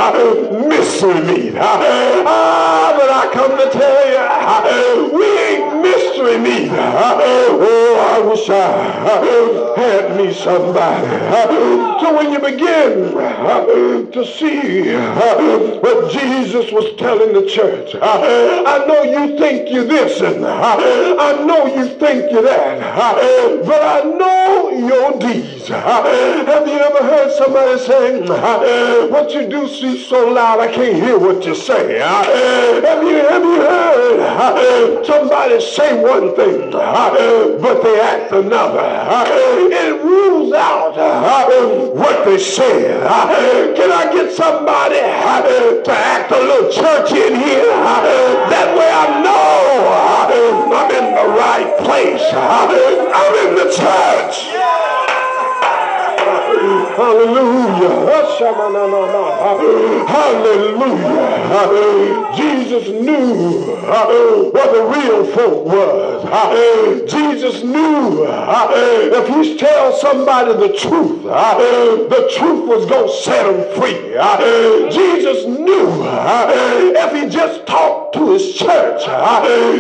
mystery 0.69 1.21
meat. 1.23 1.55
Ah, 1.59 2.95
but 2.99 3.11
I 3.11 3.33
come 3.33 3.57
to 3.59 3.71
tell 3.71 4.07
you, 4.09 5.17
we 5.17 5.25
ain't 5.39 5.83
mystery 5.83 6.39
meat. 6.39 6.71
Oh, 6.73 7.97
I 8.15 8.21
wish 8.27 8.49
I 8.49 9.81
had 9.81 10.17
me 10.17 10.33
somebody. 10.33 11.07
So 12.01 12.17
when 12.17 12.33
you 12.33 12.39
begin 12.39 13.13
to 14.13 14.27
see 14.27 14.95
what 15.81 16.13
Jesus 16.13 16.73
was 16.73 16.97
telling 16.99 17.33
the 17.33 17.47
church, 17.47 17.82
I 18.03 18.85
know 18.87 19.03
you 19.03 19.37
think 19.39 19.69
you're 19.71 19.85
this 19.85 20.21
and 20.21 20.45
I 20.47 21.45
know 21.45 21.67
you 21.67 21.89
think 21.99 22.31
you're 22.31 22.43
that, 22.43 22.81
but 23.65 23.83
I 23.83 24.03
know 24.05 24.71
your 24.71 25.19
deeds. 25.19 25.69
Have 25.69 26.67
you 26.67 26.79
ever 26.79 27.03
heard 27.03 27.33
somebody 27.33 27.79
saying, 27.79 28.29
what 29.11 29.33
you 29.33 29.49
do 29.49 29.67
see 29.69 29.99
so 30.05 30.29
loud 30.29 30.61
I 30.61 30.73
can't 30.73 30.97
hear 30.97 31.19
what 31.19 31.45
you 31.45 31.55
say? 31.55 31.99
Have 31.99 33.03
you 33.03 33.17
have 33.17 33.43
you 33.43 33.61
heard 33.63 35.05
somebody 35.07 35.61
say 35.61 35.95
one 36.01 36.35
thing, 36.37 36.71
but 36.71 37.83
they 37.83 38.01
act 38.01 38.33
another? 38.33 38.81
It 39.73 40.03
rules 40.03 40.53
out 40.53 40.97
what 41.95 42.25
they 42.25 42.39
said. 42.39 43.03
Can 43.77 43.91
I 43.91 44.13
get 44.13 44.33
somebody 44.33 44.97
to 44.97 45.93
act 45.93 46.31
a 46.33 46.39
little 46.39 46.71
churchy 46.71 47.21
in 47.23 47.35
here? 47.41 47.72
That 48.51 48.77
way 48.77 48.91
I 48.91 49.23
know 49.23 49.63
I'm 50.77 50.91
in 50.91 51.15
the 51.15 51.29
right 51.39 51.71
place. 51.79 52.23
I'm 52.33 53.49
in 53.49 53.55
the 53.57 53.69
church. 53.73 54.62
Hallelujah. 56.97 57.91
Hallelujah. 61.49 62.37
Jesus 62.37 62.89
knew 62.89 63.77
what 64.53 64.73
the 64.73 64.83
real 64.95 65.25
folk 65.35 65.65
was. 65.67 67.11
Jesus 67.11 67.63
knew 67.63 68.27
if 68.27 69.29
he 69.29 69.57
tells 69.59 70.01
somebody 70.01 70.53
the 70.53 70.73
truth, 70.79 71.23
the 71.23 72.31
truth 72.37 72.65
was 72.69 72.87
going 72.87 73.09
to 73.09 73.15
set 73.23 73.45
them 73.45 73.65
free. 73.79 73.99
Jesus 74.91 75.47
knew 75.47 75.89
if 76.95 77.13
he 77.13 77.29
just 77.29 77.67
talked 77.67 78.15
to 78.15 78.33
his 78.33 78.55
church, 78.55 79.05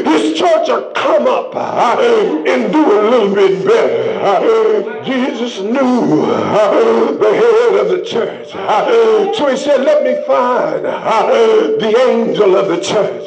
his 0.04 0.38
church 0.38 0.68
will 0.68 0.90
come 0.94 1.26
up 1.26 1.54
and 1.56 2.72
do 2.72 2.80
a 2.80 3.00
little 3.10 3.34
bit 3.34 3.64
better. 3.64 5.02
Jesus 5.04 5.60
knew 5.60 6.26
the 7.18 7.32
head 7.34 7.74
of 7.80 7.88
the 7.90 8.04
church. 8.04 8.50
So 8.50 9.48
he 9.48 9.56
said, 9.56 9.82
let 9.82 10.02
me 10.04 10.14
find 10.26 10.84
the 10.84 11.94
angel 12.08 12.56
of 12.56 12.68
the 12.68 12.80
church. 12.80 13.26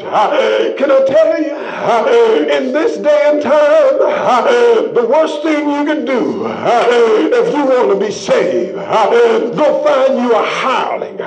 Can 0.78 0.92
I 0.92 1.06
tell 1.06 1.42
you, 1.42 1.56
in 2.50 2.72
this 2.72 2.98
day 2.98 3.22
and 3.26 3.42
time, 3.42 3.98
the 4.94 5.06
worst 5.10 5.42
thing 5.44 5.70
you 5.70 5.86
can 5.86 6.06
do 6.06 6.46
if 6.46 7.54
you 7.54 7.66
want 7.66 7.90
to 7.92 8.06
be 8.06 8.12
saved, 8.12 8.76
go 8.76 9.84
find 9.84 10.18
you 10.20 10.32
a 10.34 10.44
hireling. 10.44 11.18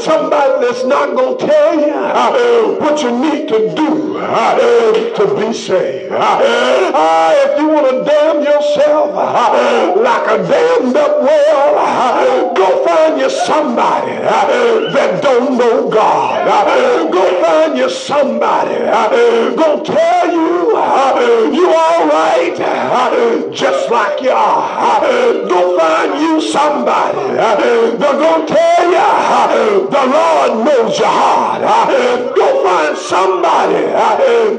Somebody 0.00 0.66
that's 0.66 0.84
not 0.84 1.14
going 1.16 1.38
to 1.38 1.46
tell 1.46 1.74
you 1.80 2.78
what 2.80 3.02
you 3.02 3.10
need 3.18 3.48
to 3.48 3.74
do 3.74 4.14
to 5.14 5.24
be 5.38 5.52
saved. 5.52 6.12
Ah, 6.12 7.32
if 7.44 7.58
you 7.60 7.68
want 7.68 7.86
to 7.90 8.04
damn 8.04 8.42
yourself 8.42 9.14
like 9.96 10.26
a 10.28 10.38
damned 10.48 10.96
up 10.96 11.20
well, 11.20 11.73
go 12.54 12.84
find 12.84 13.20
you 13.20 13.30
somebody 13.30 14.12
that 14.12 15.20
don't 15.22 15.58
know 15.58 15.88
God. 15.88 17.12
Go 17.12 17.42
find 17.42 17.76
you 17.76 17.90
somebody 17.90 18.74
go 19.56 19.82
tell 19.82 20.32
you 20.32 20.73
you 21.52 21.66
all 21.68 22.08
right 22.08 22.54
just 23.52 23.90
like 23.90 24.20
you 24.20 24.30
are. 24.30 25.00
Go 25.48 25.78
find 25.78 26.20
you 26.20 26.40
somebody 26.40 27.18
they're 27.34 27.96
going 27.98 28.46
to 28.46 28.54
tell 28.54 28.84
you 28.90 29.88
the 29.90 30.04
Lord 30.06 30.64
knows 30.64 30.98
your 30.98 31.08
heart. 31.08 31.62
Go 32.34 32.62
find 32.64 32.96
somebody 32.96 33.86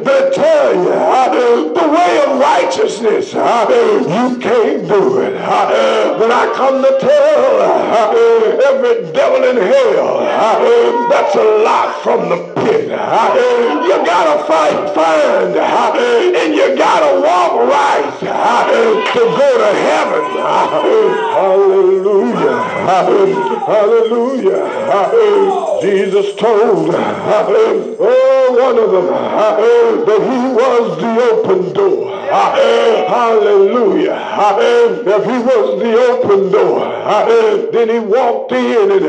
that 0.03 0.33
tell 0.33 0.73
you 0.75 1.73
the 1.73 1.87
way 1.87 2.23
of 2.25 2.39
righteousness. 2.39 3.33
You 3.33 4.37
can't 4.39 4.87
do 4.87 5.19
it. 5.21 5.33
But 5.35 6.31
I 6.31 6.53
come 6.55 6.81
to 6.81 6.97
tell 6.99 7.61
every 8.69 9.11
devil 9.11 9.43
in 9.49 9.57
hell 9.57 10.19
that's 11.09 11.35
a 11.35 11.43
lie 11.63 11.99
from 12.03 12.29
the 12.29 12.37
pit. 12.61 12.89
You 12.89 13.97
gotta 14.05 14.43
fight, 14.45 14.93
find, 14.93 15.55
and 16.33 16.55
you 16.55 16.75
gotta 16.77 17.19
walk 17.21 17.67
right 17.69 18.17
to 18.19 19.19
go 19.19 19.57
to 19.57 19.71
heaven. 19.75 20.23
Hallelujah. 21.35 22.57
Hallelujah. 23.65 24.65
Jesus 25.81 26.35
told 26.35 26.95
oh, 26.95 27.01
one 28.59 28.77
of 28.79 28.91
them 28.91 29.07
that 30.05 30.21
he 30.21 30.39
was 30.53 30.97
the 31.01 31.11
open 31.31 31.73
door. 31.73 32.15
Hallelujah. 32.25 34.15
If 35.07 35.23
he 35.25 35.37
was 35.37 35.79
the 35.79 35.93
open 35.95 36.51
door, 36.51 36.79
then 37.71 37.89
he 37.89 37.99
walked 37.99 38.51
in 38.51 38.91
and 38.91 39.05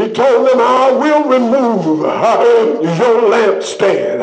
he 0.00 0.12
told 0.12 0.48
them, 0.48 0.60
I 0.60 0.90
will 0.92 1.24
remove 1.28 2.00
your 2.00 3.22
lampstand. 3.30 4.18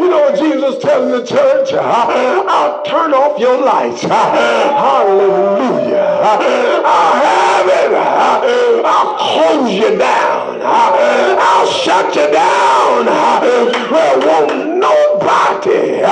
You 0.00 0.08
know 0.08 0.20
what 0.20 0.38
Jesus 0.38 0.82
telling 0.82 1.10
the 1.10 1.24
church? 1.24 1.43
Uh, 1.44 2.44
I'll 2.48 2.82
turn 2.84 3.12
off 3.12 3.38
your 3.38 3.60
lights. 3.62 4.02
Uh, 4.04 4.08
hallelujah. 4.08 5.96
Uh, 6.22 6.82
I'll 6.86 7.14
have 7.20 7.68
it. 7.68 8.84
I'll 8.86 9.16
close 9.18 9.72
you 9.72 9.98
down. 9.98 10.62
I'll 10.62 11.66
shut 11.66 12.16
you 12.16 12.30
down. 12.32 13.06
Where 13.92 14.18
won't 14.20 14.73
nobody 14.84 16.02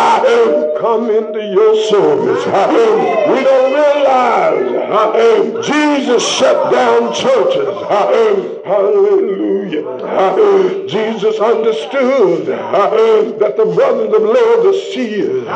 come 0.80 1.10
into 1.10 1.42
your 1.46 1.76
service. 1.88 2.44
We 2.46 3.40
don't 3.44 3.72
realize 3.72 4.72
Jesus 5.66 6.22
shut 6.26 6.72
down 6.72 7.12
churches. 7.14 7.68
Hallelujah. 8.64 9.82
Jesus 10.88 11.38
understood 11.38 12.46
that 12.46 13.56
the 13.56 13.64
brothers 13.64 14.12
of 14.14 14.22
Laodicea 14.22 15.48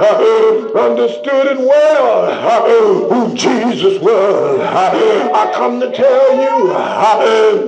understood 0.74 1.46
it 1.52 1.58
well 1.58 3.08
who 3.10 3.34
Jesus 3.34 4.00
was. 4.00 4.60
I 4.60 5.52
come 5.54 5.80
to 5.80 5.90
tell 5.92 6.36
you 6.40 6.72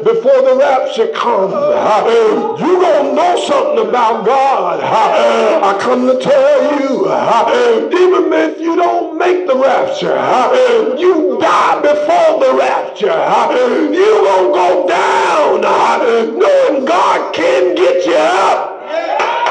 before 0.02 0.42
the 0.42 0.54
rapture 0.58 1.08
comes, 1.08 1.52
you're 2.60 2.80
going 2.80 3.06
to 3.06 3.12
know 3.14 3.36
something 3.46 3.88
about 3.88 4.24
God 4.24 4.80
I 5.62 5.78
come 5.80 6.06
to 6.06 6.18
tell 6.20 6.80
you, 6.80 7.06
uh, 7.06 7.88
even 7.92 8.32
if 8.32 8.60
you 8.60 8.76
don't 8.76 9.18
make 9.18 9.46
the 9.46 9.56
rapture, 9.56 10.16
uh, 10.16 10.96
you 10.98 11.38
die 11.40 11.80
before 11.80 12.40
the 12.44 12.54
rapture. 12.58 13.10
Uh, 13.10 13.90
you 13.92 14.14
gonna 14.24 14.52
go 14.52 14.88
down 14.88 15.28
knowing 16.38 16.84
God 16.84 17.34
can 17.34 17.74
get 17.74 18.06
you 18.06 18.14
up. 18.14 19.47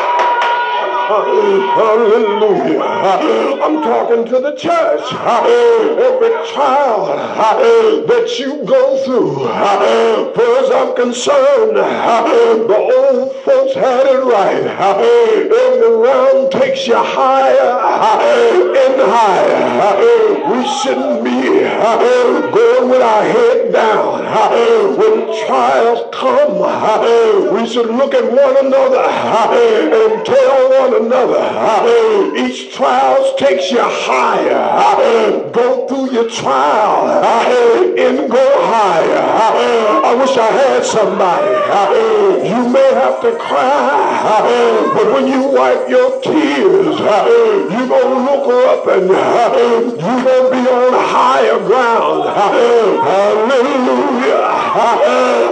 Hallelujah. 1.07 2.81
I'm 2.81 3.81
talking 3.81 4.25
to 4.25 4.41
the 4.41 4.51
church. 4.55 5.13
Every 5.13 6.33
child 6.51 8.09
that 8.09 8.37
you 8.37 8.65
go 8.65 8.97
through, 9.05 9.45
far 9.47 10.57
as 10.59 10.69
I'm 10.69 10.93
concerned, 10.97 11.77
the 11.77 12.75
old 12.75 13.31
folks 13.45 13.73
had 13.73 14.05
it 14.05 14.21
right. 14.25 14.67
Every 14.67 15.95
round 15.95 16.51
takes 16.51 16.85
you 16.85 16.97
higher 16.97 17.79
and 18.75 19.01
higher. 19.01 20.43
We 20.51 20.67
shouldn't 20.83 21.23
be 21.23 21.63
going 22.51 22.89
with 22.89 23.01
our 23.01 23.23
head 23.23 23.71
down. 23.71 24.25
When 24.97 25.45
trials 25.47 26.03
come, 26.13 26.59
we 27.53 27.65
should 27.65 27.87
look 27.95 28.13
at 28.13 28.25
one 28.25 28.57
another 28.65 29.05
and 29.07 30.25
tell 30.25 30.69
one 30.69 30.96
another. 31.01 32.35
Each 32.37 32.73
trial 32.73 33.35
takes 33.37 33.71
you 33.71 33.81
higher. 33.81 35.51
Go 35.51 35.87
through 35.87 36.11
your 36.11 36.29
trial 36.29 37.23
and 37.97 38.29
go 38.29 38.45
higher. 38.65 39.23
I 40.05 40.13
wish 40.15 40.37
I 40.37 40.47
had 40.47 40.85
somebody. 40.85 41.51
You 42.47 42.69
may 42.69 42.93
have 42.93 43.21
to 43.21 43.35
cry, 43.37 44.91
but 44.93 45.13
when 45.13 45.27
you 45.27 45.47
wipe 45.47 45.89
your 45.89 46.21
tears, 46.21 46.99
you're 46.99 47.87
going 47.87 48.11
to 48.13 48.19
look 48.29 48.47
up 48.69 48.87
and 48.87 49.07
you're 49.07 50.23
going 50.23 50.45
to 50.45 50.51
be 50.51 50.63
on 50.69 50.93
higher 50.93 51.59
ground. 51.59 52.29
Hallelujah. 52.37 53.07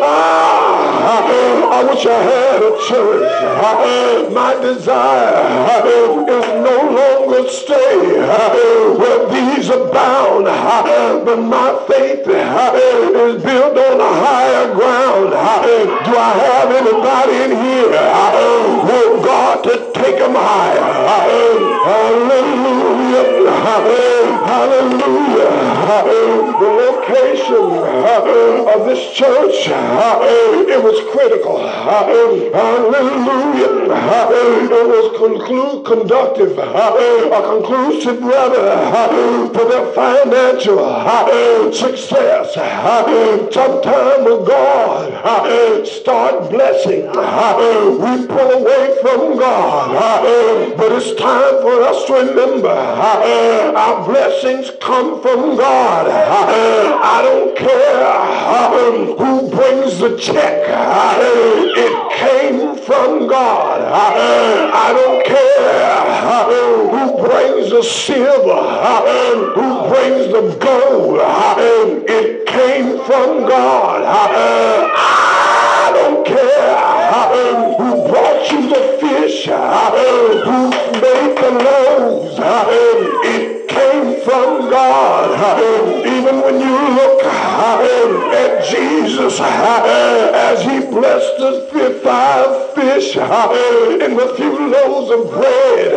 Ah. 0.08 0.75
I 1.08 1.84
wish 1.84 2.06
I 2.06 2.22
had 2.24 2.64
a 2.64 2.78
church. 2.88 3.30
My 4.34 4.54
desire 4.56 5.86
is 5.86 6.48
no 6.66 6.78
longer 6.98 7.48
stay 7.50 7.98
where 8.98 9.30
these 9.30 9.70
abound, 9.70 10.46
but 11.26 11.38
my 11.38 11.86
faith 11.88 12.28
is 12.28 13.44
built 13.44 13.78
on 13.78 14.02
a 14.02 14.14
higher 14.26 14.74
ground. 14.74 15.30
Do 16.06 16.18
I 16.18 16.34
have 16.48 16.72
anybody 16.72 17.36
in 17.44 17.52
here? 17.64 17.92
Want 18.86 19.24
God 19.24 19.64
to 19.66 19.92
take 19.94 20.18
them 20.18 20.36
higher? 20.36 20.82
Hallelujah. 21.86 23.05
Hallelujah. 24.46 25.50
The 26.60 26.68
location 26.68 27.56
uh, 27.56 28.74
of 28.76 28.86
this 28.86 29.12
church, 29.14 29.68
uh, 29.70 30.20
it 30.68 30.82
was 30.84 31.00
critical. 31.12 31.58
Uh, 31.58 32.06
hallelujah. 32.54 33.72
It 34.72 34.88
was 34.88 35.08
conclu- 35.20 35.84
conductive, 35.86 36.58
a 36.58 37.42
conclusive 37.46 38.22
rather, 38.24 39.50
for 39.54 39.66
their 39.66 39.86
financial 39.94 40.80
success. 41.74 42.54
Sometime 43.54 44.24
with 44.26 44.48
God, 44.48 45.88
start 45.88 46.50
blessing. 46.50 47.08
We 47.08 48.28
pull 48.28 48.52
away 48.52 48.98
from 49.02 49.38
God, 49.38 50.76
but 50.78 50.92
it's 50.94 51.14
time 51.20 51.62
for 51.62 51.82
us 51.84 52.06
to 52.08 52.14
remember 52.14 52.76
Uh, 53.08 53.72
our 53.78 54.04
blessings 54.04 54.72
come 54.82 55.22
from 55.22 55.56
God. 55.56 56.08
Uh, 56.08 57.00
I 57.04 57.22
don't 57.22 57.56
care 57.56 58.04
um, 58.50 59.16
who 59.16 59.48
brings 59.56 60.00
the 60.00 60.18
check. 60.18 60.68
Uh, 60.68 61.16
it 61.78 62.12
came 62.18 62.76
from 62.78 63.28
God. 63.28 63.82
I 63.84 64.92
don't 64.92 65.24
care 65.24 65.86
who 66.90 67.28
brings 67.28 67.70
the 67.70 67.84
silver, 67.84 68.64
who 69.54 69.88
brings 69.88 70.26
the 70.34 70.58
gold. 70.60 71.20
It 72.10 72.48
came 72.48 72.98
from 73.06 73.48
God. 73.48 74.02
I 74.04 75.92
don't 75.94 76.26
care 76.26 76.76
who 77.78 78.10
brought 78.10 78.52
you 78.52 78.68
the 78.68 78.98
fish, 79.00 79.46
who 79.46 80.70
made 81.00 81.38
the 81.38 81.52
loaves. 81.64 81.95
It 82.38 83.68
came 83.70 84.22
from 84.22 84.70
God. 84.70 85.60
Even 86.06 86.42
when 86.42 86.60
you 86.60 86.96
look 86.96 87.24
at 87.24 88.66
Jesus 88.70 89.40
as 89.40 90.62
he 90.62 90.80
blessed 90.92 91.38
the 91.40 92.00
five 92.04 92.74
fish 92.76 93.16
and 93.16 94.18
the 94.18 94.34
few 94.36 94.70
loaves 94.70 95.12
of 95.12 95.32
bread, 95.32 95.92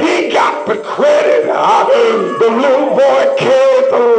he 0.00 0.32
got 0.32 0.66
the 0.66 0.76
credit. 0.82 1.46
The 1.46 2.50
little 2.50 2.90
boy 2.90 3.36
the 3.38 3.71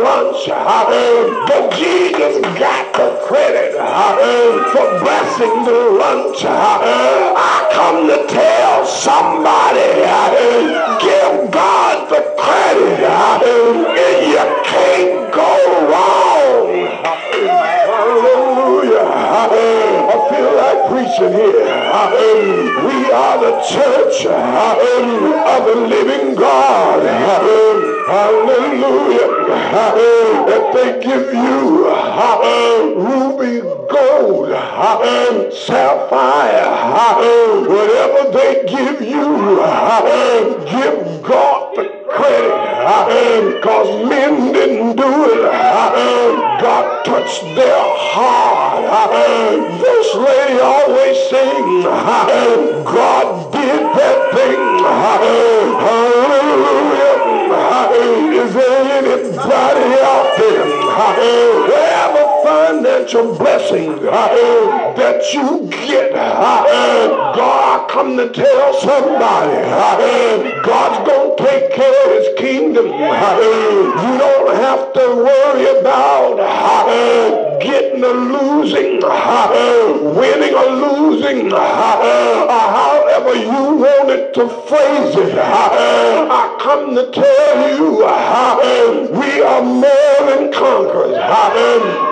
lunch, 0.04 0.50
uh-huh. 0.50 1.48
but 1.48 1.72
Jesus 1.76 2.42
got 2.60 2.94
the 2.94 3.24
credit 3.26 3.76
uh-huh. 3.80 4.72
for 4.72 5.00
blessing 5.00 5.63
the 5.63 5.80
lunch. 5.98 6.44
Uh-huh. 6.44 7.34
I 7.39 7.72
come 7.72 8.08
to 8.12 8.28
tell 8.28 8.86
somebody, 8.86 10.04
give 11.00 11.52
God 11.52 12.10
the 12.12 12.22
credit, 12.36 13.00
and 13.00 14.28
you 14.28 14.44
can't 14.68 15.32
go 15.32 15.52
wrong. 15.88 16.68
Hallelujah. 17.88 19.08
I 19.08 20.20
feel 20.30 20.52
like 20.60 20.80
preaching 20.92 21.34
here. 21.34 21.63
We 22.84 22.98
are 23.12 23.38
the 23.39 23.56
church 23.72 24.26
of 24.28 25.66
the 25.66 25.76
living 25.88 26.36
God. 26.36 27.92
Hallelujah. 28.06 29.30
If 30.46 30.74
they 30.74 30.89
give 31.02 31.34
you 31.34 31.88
ruby 32.96 33.62
gold, 33.89 34.50
sapphire, 35.54 36.68
whatever 37.68 38.32
they 38.32 38.66
give 38.68 39.02
you, 39.02 39.58
give 40.68 41.24
God 41.24 41.76
the 41.78 41.86
credit 42.10 43.54
because 43.54 43.89
men 44.10 44.52
didn't 44.52 44.96
do 44.98 45.12
it. 45.32 45.42
God 46.62 47.06
touched 47.06 47.44
their 47.56 47.80
heart. 47.80 48.84
This 49.80 50.16
lady 50.16 50.60
always 50.60 51.18
sing, 51.30 51.84
God 51.84 53.52
did 53.54 53.96
that 53.96 54.32
thing. 54.34 54.84
Hallelujah. 55.80 57.23
Is 57.54 58.54
there 58.54 58.92
anybody 58.98 60.02
out 60.02 60.38
there? 60.38 60.66
Wherever 61.68 62.33
financial 62.43 63.38
blessing 63.38 63.93
uh, 63.93 64.93
that 64.97 65.34
you 65.34 65.67
get, 65.69 66.12
uh, 66.13 67.34
God 67.36 67.89
come 67.89 68.17
to 68.17 68.29
tell 68.32 68.73
somebody, 68.82 69.56
uh, 69.56 70.62
God's 70.63 71.08
going 71.08 71.38
to 71.38 71.43
take 71.43 71.73
care 71.73 72.06
of 72.06 72.23
his 72.23 72.38
kingdom. 72.38 72.86
You 72.88 72.91
don't 72.91 74.56
have 74.58 74.93
to 74.93 75.15
worry 75.15 75.79
about 75.79 76.38
getting 77.62 78.03
or 78.03 78.13
losing, 78.13 78.99
winning 80.15 80.53
or 80.53 80.69
losing, 80.71 81.49
however 81.49 83.34
you 83.36 83.75
want 83.75 84.10
it 84.10 84.34
to 84.34 84.49
phrase 84.67 85.15
it. 85.15 85.38
I 85.38 86.58
come 86.62 86.95
to 86.95 87.10
tell 87.12 87.77
you, 87.77 88.03
we 89.17 89.41
are 89.41 89.63
more 89.63 90.19
than 90.27 90.51
conquerors. 90.51 91.17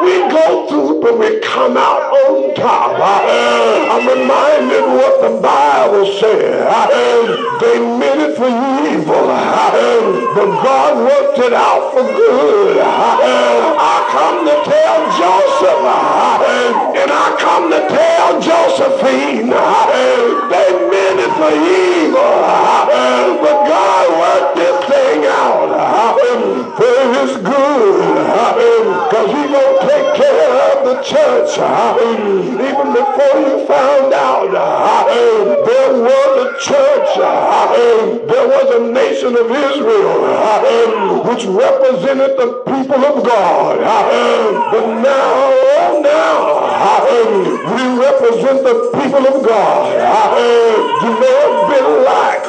We 0.03 0.20
go 0.29 0.67
through, 0.67 1.01
but 1.01 1.17
we 1.17 1.39
come 1.39 1.77
out 1.77 2.03
on 2.13 2.53
top. 2.55 2.99
Uh, 2.99 3.91
I'm 3.91 4.07
reminded 4.07 4.86
what 4.86 5.21
the 5.21 5.41
Bible 5.41 6.05
said. 6.19 6.67
Uh, 6.67 7.57
they 7.60 7.79
meant 7.79 8.21
it 8.21 8.36
for 8.38 8.47
evil, 8.47 9.29
uh, 9.29 9.71
but 10.36 10.49
God 10.63 10.97
worked 11.05 11.39
it 11.39 11.53
out 11.53 11.93
for 11.93 12.03
good. 12.03 12.77
I 12.81 14.05
come 14.12 14.45
to 14.45 14.57
tell 14.67 14.99
Joseph, 15.17 15.84
and 16.99 17.12
I 17.12 17.36
come 17.39 17.69
to 17.71 17.81
tell 17.88 18.41
Josephine, 18.41 19.49
they 19.49 20.69
meant 20.91 21.19
it 21.19 21.34
for 21.39 21.53
evil, 21.53 22.21
but 23.41 23.57
God 23.67 24.11
for 26.77 26.97
his 27.15 27.31
good, 27.38 27.97
because 29.10 29.29
he 29.36 29.43
gonna 29.53 29.79
take 29.89 30.10
care 30.15 30.51
of 30.71 30.77
the 30.86 30.95
church. 31.03 31.51
Even 31.57 32.88
before 32.93 33.38
you 33.45 33.55
found 33.67 34.13
out, 34.13 34.51
there 35.65 35.93
was 35.93 36.31
a 36.45 36.49
church. 36.60 37.10
There 38.27 38.47
was 38.47 38.67
a 38.75 38.81
nation 38.91 39.36
of 39.38 39.51
Israel. 39.51 40.19
Which 41.27 41.45
represented 41.45 42.38
the 42.38 42.47
people 42.65 43.05
of 43.05 43.23
God. 43.25 43.79
But 44.71 44.86
now, 45.01 45.53
oh 45.77 46.01
now, 46.03 46.39
we 47.75 47.84
represent 47.99 48.63
the 48.63 48.75
people 48.99 49.23
of 49.27 49.43
God. 49.45 49.93
You 51.03 51.12
may 51.19 51.34
have 51.41 51.57
been 51.69 51.89
lack, 52.03 52.41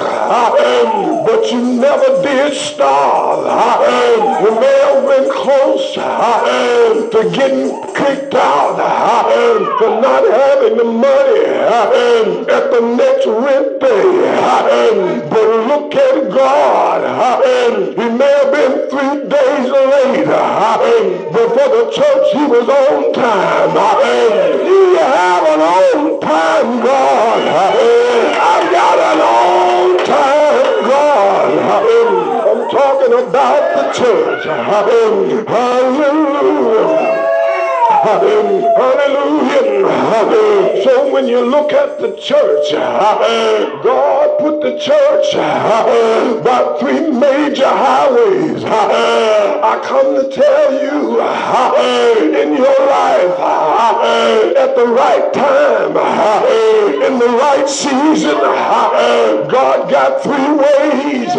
but 1.26 1.40
you 1.52 1.60
never 1.80 2.08
did 2.22 2.54
starve. 2.54 3.46
Have 4.12 5.06
been 5.08 5.32
close 5.32 5.96
uh, 5.96 7.08
to 7.12 7.30
getting 7.30 7.70
kicked 7.94 8.34
out 8.34 8.76
uh, 8.78 9.78
for 9.78 10.00
not 10.02 10.22
having 10.28 10.76
the 10.76 10.84
money 10.84 11.46
uh, 11.48 12.44
at 12.52 12.70
the 12.70 12.80
next 12.94 13.26
rent 13.26 13.80
day. 13.80 14.02
But 15.30 15.46
look 15.66 15.94
at 15.94 16.30
God. 16.30 17.00
He 17.88 18.08
may 18.10 18.32
have 18.32 18.52
been 18.52 18.90
three 18.90 19.28
days 19.30 19.70
late, 19.70 20.26
but 20.26 21.48
for 21.48 21.68
the 21.72 21.90
church 21.90 22.32
he 22.34 22.44
was 22.44 22.68
on 22.68 23.12
time. 23.14 23.74
You 24.66 24.96
have 24.98 25.44
an 25.48 25.60
on 25.60 26.20
time 26.20 26.84
God. 26.84 28.71
Church. 33.94 34.44
Hallelujah. 34.44 35.44
Hallelujah. 35.44 37.21
So 38.02 38.10
when 41.12 41.28
you 41.28 41.44
look 41.46 41.72
at 41.72 42.00
the 42.00 42.16
church, 42.16 42.72
God 42.72 44.38
put 44.40 44.60
the 44.60 44.76
church 44.76 45.34
by 46.42 46.76
three 46.80 47.12
major 47.12 47.68
highways. 47.68 48.64
I 48.64 49.78
come 49.84 50.16
to 50.16 50.28
tell 50.34 50.72
you 50.82 51.20
in 52.42 52.56
your 52.56 52.86
life 52.88 53.38
at 54.58 54.74
the 54.74 54.86
right 54.86 55.32
time, 55.32 55.96
in 57.06 57.18
the 57.20 57.28
right 57.38 57.68
season, 57.68 58.34
God 59.48 59.88
got 59.88 60.24
three 60.24 60.50
ways. 60.58 61.34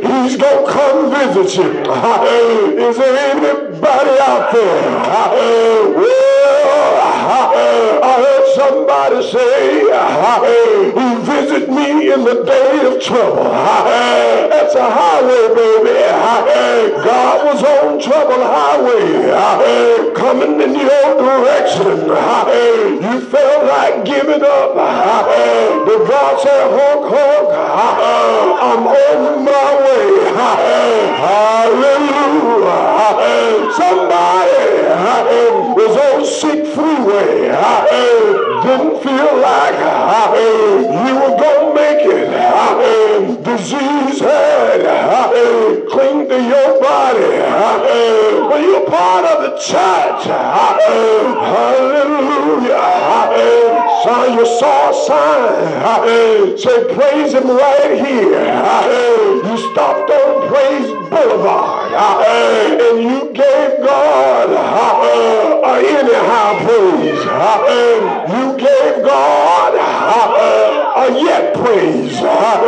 He's 0.00 0.36
going 0.38 0.64
to 0.64 0.72
come 0.72 1.10
visit 1.10 1.54
you. 1.62 1.70
Is 2.80 2.96
there 2.96 3.16
anybody 3.30 3.75
out 3.84 4.52
there? 4.52 4.88
I 8.02 8.12
heard 8.22 8.46
somebody 8.54 9.20
say, 9.30 9.82
he 10.96 11.08
visit 11.24 11.68
me 11.70 12.12
in 12.12 12.24
the 12.24 12.44
day 12.44 12.86
of 12.86 13.00
trouble. 13.02 13.44
That's 13.44 14.74
a 14.74 14.90
highway, 14.90 15.54
baby. 15.54 15.94
God 17.04 17.44
was 17.46 17.62
on 17.62 18.00
trouble 18.00 18.42
highway, 18.42 20.12
coming 20.14 20.60
in 20.60 20.74
your 20.74 21.16
direction. 21.18 22.08
You 23.02 23.20
felt 23.20 23.64
like 23.66 24.04
giving 24.04 24.42
up. 24.42 24.74
But 24.74 26.06
God 26.08 26.40
said, 26.40 26.70
honk, 26.70 27.06
honk, 27.12 27.50
I'm 27.54 28.86
on 28.86 29.44
my 29.44 29.76
way. 29.84 30.32
Hallelujah. 31.16 32.95
Somebody 33.76 34.86
uh, 34.86 35.26
uh, 35.26 35.74
was 35.74 35.94
on 35.96 36.24
sick 36.24 36.66
freeway. 36.74 37.50
Uh, 37.50 37.84
Didn't 38.62 39.02
feel 39.02 39.32
like 39.40 39.78
you 41.06 41.14
were 41.20 41.36
to 41.36 41.74
make 41.74 42.02
it. 42.06 42.28
Disease 43.44 44.20
had 44.20 44.86
cling 45.90 46.28
to 46.28 46.38
your 46.42 46.80
body. 46.80 47.38
But 48.48 48.60
you're 48.62 48.86
part 48.88 49.24
of 49.24 49.42
the 49.42 49.52
church. 49.58 50.24
Hallelujah. 50.26 51.46
You 54.06 54.46
saw 54.60 54.90
a 54.90 54.94
sign. 55.06 56.56
Say, 56.56 56.94
praise 56.94 57.32
him 57.34 57.48
right 57.48 58.06
here. 58.06 58.38
You 59.44 59.72
stopped 59.72 60.10
on 60.10 60.48
Praise 60.48 60.92
Boulevard. 61.10 61.92
And 61.92 63.02
you 63.02 63.32
gave 63.34 63.80
God 63.84 64.50
uh, 64.52 65.72
anyhow 65.74 66.58
praise. 66.64 67.24
You 68.30 68.56
gave 68.56 69.02
God 69.04 70.85
a 70.96 71.12
yet 71.12 71.54
praise. 71.54 72.16
Uh, 72.16 72.64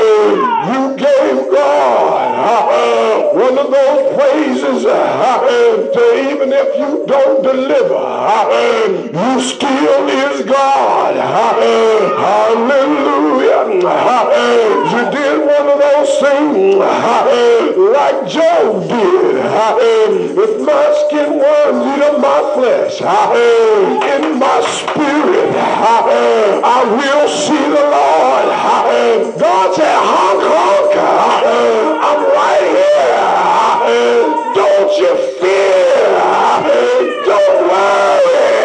you 0.68 0.96
gave 0.96 1.50
God 1.50 2.28
uh, 2.36 2.68
uh, 2.68 3.32
one 3.32 3.56
of 3.58 3.70
those 3.72 4.14
praises 4.14 4.84
to 4.84 6.02
even 6.30 6.52
if 6.52 6.76
you 6.78 7.06
don't 7.06 7.42
deliver, 7.42 8.04
you 9.16 9.40
still 9.40 10.08
is 10.08 10.44
God. 10.44 11.16
Hallelujah. 11.16 12.08
You 14.92 15.02
did 15.10 15.40
one 15.40 15.68
of 15.72 15.78
those 15.80 16.12
things 16.20 16.76
like 17.96 18.28
Job 18.28 18.88
did. 18.88 19.36
If 20.40 20.60
my 20.66 20.84
skin 21.06 21.38
worms 21.38 21.82
eat 21.96 22.02
up 22.04 22.20
my 22.20 22.40
flesh, 22.54 23.00
in 23.00 24.38
my 24.38 24.60
spirit, 24.68 25.54
I 25.56 26.84
will 26.84 27.28
see 27.28 27.68
the. 27.72 27.87
God 29.38 29.72
said, 29.72 29.94
honk, 29.94 30.42
honk. 30.42 30.94
Uh, 30.98 31.94
I'm 32.02 32.22
right 32.26 32.74
here. 32.74 33.22
Don't 34.58 34.90
you 34.98 35.14
fear. 35.38 35.94
Don't 37.22 37.70
worry. 37.70 38.58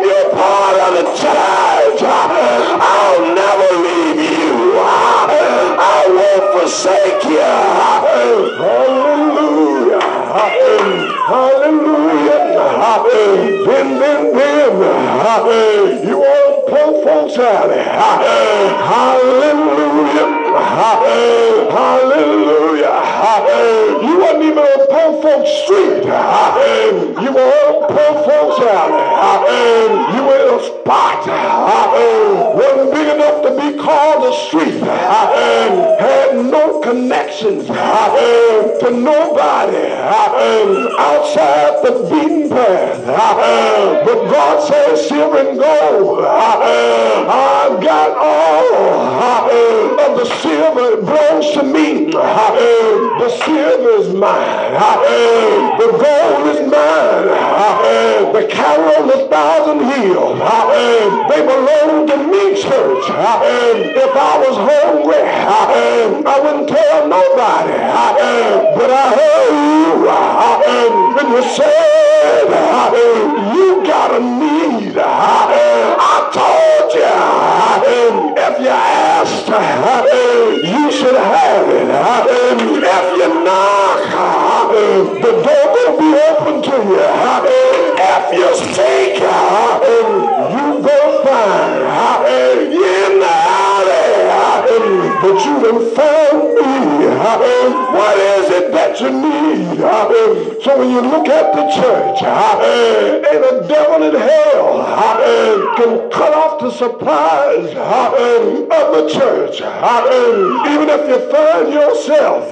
You're 0.00 0.30
part 0.32 0.76
of 0.80 0.96
the 0.96 1.04
church. 1.12 2.00
I'll 2.08 3.20
never 3.36 3.68
leave 3.84 4.16
you. 4.32 4.80
I 4.80 6.08
won't 6.08 6.46
forsake 6.56 7.24
you. 7.28 7.52
Hallelujah. 9.12 10.00
Hallelujah. 11.28 11.92
Then, 13.66 13.88
then, 14.00 14.32
then, 14.32 14.72
you 16.08 16.21
out. 17.06 17.70
Hallelujah. 18.92 19.82
Hallelujah. 21.72 22.92
You 24.02 24.18
wasn't 24.18 24.44
even 24.44 24.91
on 24.92 25.22
folks 25.22 25.50
street. 25.64 26.04
You 26.04 27.30
were 27.32 27.52
on 27.64 27.88
poor 27.88 28.12
folks 28.24 28.60
out. 28.68 28.90
You 30.14 30.22
were 30.22 30.40
in 30.42 30.54
a 30.54 30.62
spot. 30.62 31.26
Wasn't 32.56 32.90
big 32.92 33.08
enough 33.14 33.42
to 33.42 33.50
be 33.56 33.68
called 33.82 34.24
a 34.32 34.34
street. 34.46 34.82
Had 34.82 36.36
no 36.36 36.80
connections 36.80 37.66
to 37.66 38.90
nobody 38.90 39.92
outside 40.98 41.82
the 41.84 41.92
beaten 42.10 42.48
path. 42.50 43.04
But 44.04 44.18
God 44.30 44.68
says, 44.68 45.08
silver 45.08 45.38
and 45.38 45.58
gold, 45.58 46.24
I've 46.24 47.80
got 47.82 48.10
all 48.16 48.74
of 50.00 50.16
the 50.18 50.24
silver 50.40 50.96
belongs 50.96 51.50
to 51.52 51.62
me. 51.62 52.10
The 52.12 53.28
silver 53.44 53.90
is 54.00 54.08
mine. 54.14 54.74
The 54.82 55.88
gold 55.92 56.46
is 56.52 56.60
mine. 56.70 57.28
The 58.32 58.42
cattle 58.48 58.90
on 58.98 59.06
the 59.06 59.28
thousand 59.28 59.80
hills, 59.92 60.38
they 61.28 61.40
belong 61.46 62.06
to 62.08 62.16
me, 62.16 62.42
church. 62.60 63.06
If 63.08 64.12
I 64.16 64.38
was 64.42 64.56
hungry, 64.56 65.22
I 65.22 66.40
wouldn't 66.42 66.68
tell 66.68 67.06
nobody. 67.06 67.78
But 68.74 68.90
I 68.90 69.06
heard 69.18 69.52
you, 69.62 70.08
and 71.20 71.28
you 71.30 71.42
said 71.54 72.48
you 73.54 73.68
got 73.86 74.10
a 74.14 74.20
need. 74.20 74.98
I 74.98 75.06
told 76.34 76.92
you, 76.94 77.14
if 78.36 78.54
you 78.60 78.68
asked, 78.68 79.48
you 80.66 80.90
should 80.90 81.14
have 81.14 81.68
it. 81.68 81.88
If 82.84 83.06
you 83.18 83.28
knock, 83.44 84.00
the 84.72 85.32
door 85.44 85.64
will 85.74 85.94
be 85.98 86.08
open 86.28 86.62
to 86.62 86.76
you. 86.88 87.00
If 87.98 88.24
you 88.38 88.48
seek, 88.72 89.14
you 89.20 90.68
go 90.82 90.98
find. 91.24 91.72
In 92.72 93.12
the 93.20 93.26
alley, 93.26 94.08
but 95.20 95.36
you 95.44 95.54
done 95.62 95.82
found 95.94 96.40
me. 96.54 96.72
What 97.94 98.16
is 98.18 98.41
it 98.52 98.72
that 98.72 99.00
you 99.00 99.10
need. 99.10 99.78
So 100.62 100.78
when 100.78 100.90
you 100.90 101.00
look 101.00 101.28
at 101.28 101.54
the 101.54 101.64
church, 101.80 102.22
ain't 102.22 103.42
the 103.42 103.66
devil 103.68 104.02
in 104.02 104.14
hell 104.14 104.82
can 105.76 106.10
cut 106.10 106.34
off 106.34 106.60
the 106.60 106.70
supplies 106.70 107.74
of 107.74 108.92
the 108.96 109.08
church. 109.12 109.60
Even 109.60 110.88
if 110.88 111.08
you 111.08 111.18
find 111.30 111.72
yourself 111.72 112.50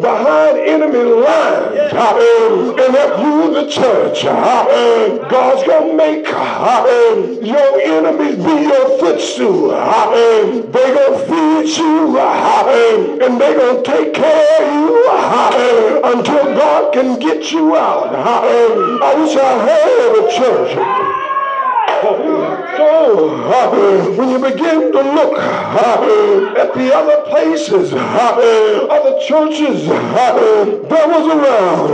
behind 0.00 0.58
enemy 0.58 1.02
lines, 1.02 1.92
and 2.80 2.94
if 2.94 3.12
you 3.20 3.54
the 3.54 3.66
church, 3.68 4.24
God's 4.24 5.62
gonna 5.66 5.94
make 5.94 6.26
your 6.26 7.80
enemies 7.80 8.36
be 8.36 8.54
your 8.68 8.98
footstool. 8.98 9.70
They 9.70 10.88
gonna 10.94 11.18
feed 11.26 11.68
you, 11.78 12.18
and 12.18 13.40
they 13.40 13.52
gonna 13.54 13.82
take 13.82 14.14
care 14.14 14.62
of 14.62 14.72
you 14.74 14.89
until 16.04 16.54
God 16.54 16.92
can 16.92 17.18
get 17.18 17.50
you 17.52 17.76
out. 17.76 18.14
I 18.14 19.14
wish 19.14 19.36
I 19.36 19.52
had 19.68 20.16
a 20.16 20.30
church. 20.36 20.76
So, 22.80 24.16
when 24.16 24.30
you 24.30 24.38
begin 24.38 24.90
to 24.92 25.02
look 25.02 25.36
uh, 25.36 26.54
at 26.56 26.72
the 26.72 26.94
other 26.96 27.20
places, 27.28 27.92
uh, 27.92 28.88
other 28.90 29.20
churches 29.20 29.86
uh, 29.86 29.92
that 30.88 31.06
was 31.06 31.26
around, 31.28 31.90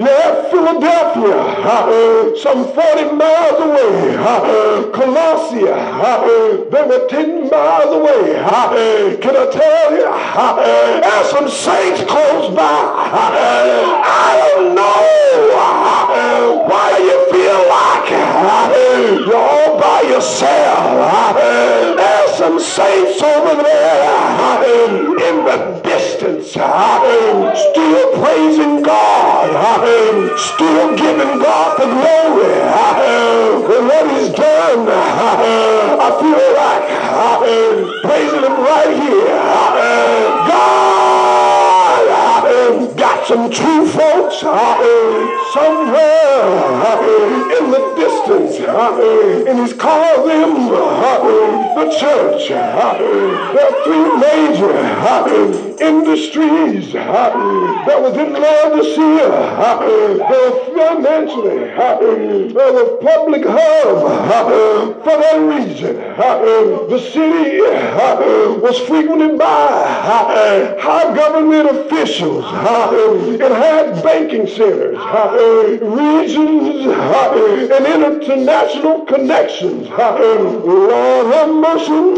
yeah, 0.00 0.50
Philadelphia, 0.50 2.34
some 2.42 2.64
40 2.74 3.12
miles 3.14 3.60
away, 3.62 4.18
Colossia, 4.90 5.78
they 6.72 6.82
were 6.82 7.06
10 7.06 7.48
miles 7.48 7.94
away. 7.94 8.34
Can 9.22 9.36
I 9.36 9.46
tell 9.52 9.92
you, 9.94 10.10
there's 11.02 11.30
some 11.30 11.48
saints 11.48 12.02
close 12.10 12.52
by. 12.52 12.64
I 12.64 14.54
don't 14.56 14.74
know 14.74 15.20
why 16.66 16.98
you 16.98 17.16
feel 17.30 17.60
like 17.68 18.10
you're 19.26 19.36
all 19.36 19.78
by 19.80 19.99
yourself. 20.08 21.36
There's 21.96 22.32
some 22.36 22.58
saints 22.58 23.22
over 23.22 23.62
there 23.62 24.64
in 25.28 25.44
the 25.44 25.80
distance, 25.84 26.50
still 26.50 28.12
praising 28.22 28.82
God, 28.82 30.38
still 30.38 30.96
giving 30.96 31.38
God 31.38 31.78
the 31.78 31.86
glory 31.86 32.54
for 33.66 33.82
what 33.84 34.04
he's 34.12 34.30
done. 34.34 34.88
I 34.88 36.10
feel 36.20 36.54
like 36.56 36.84
praising 38.02 38.42
him 38.42 38.56
right 38.60 38.92
here. 39.02 39.28
God 40.48 41.09
got 42.88 43.26
some 43.26 43.50
true 43.50 43.86
folks 43.86 44.42
uh-uh, 44.42 45.52
somewhere 45.52 46.40
uh-uh, 46.86 47.58
in 47.58 47.70
the 47.70 47.94
distance, 47.96 48.60
uh-uh, 48.66 49.48
and 49.48 49.58
he's 49.60 49.72
called 49.72 50.28
them 50.28 50.68
the 50.68 51.96
church. 51.98 52.48
There 52.48 52.60
are 52.60 53.84
three 53.84 54.06
major 54.18 55.69
industries 55.80 56.92
that 56.92 57.34
was 58.00 58.16
in 58.16 58.32
Laodicea. 58.32 59.28
There 60.18 60.50
was 60.50 60.56
financially, 60.76 61.58
there 62.52 62.72
was 62.72 62.98
public 63.02 63.44
hub 63.44 65.02
for 65.02 65.16
that 65.18 65.38
region. 65.40 65.96
The 65.96 66.98
city 67.12 67.60
was 68.60 68.78
frequented 68.80 69.38
by 69.38 69.46
high 70.80 71.14
government 71.16 71.70
officials. 71.70 72.44
It 72.44 73.40
had 73.40 74.02
banking 74.02 74.46
centers, 74.46 74.98
regions, 75.80 76.86
and 77.72 77.86
international 77.86 79.04
connections. 79.06 79.88
Lord 79.88 81.26
have 81.34 81.50
mercy. 81.54 82.14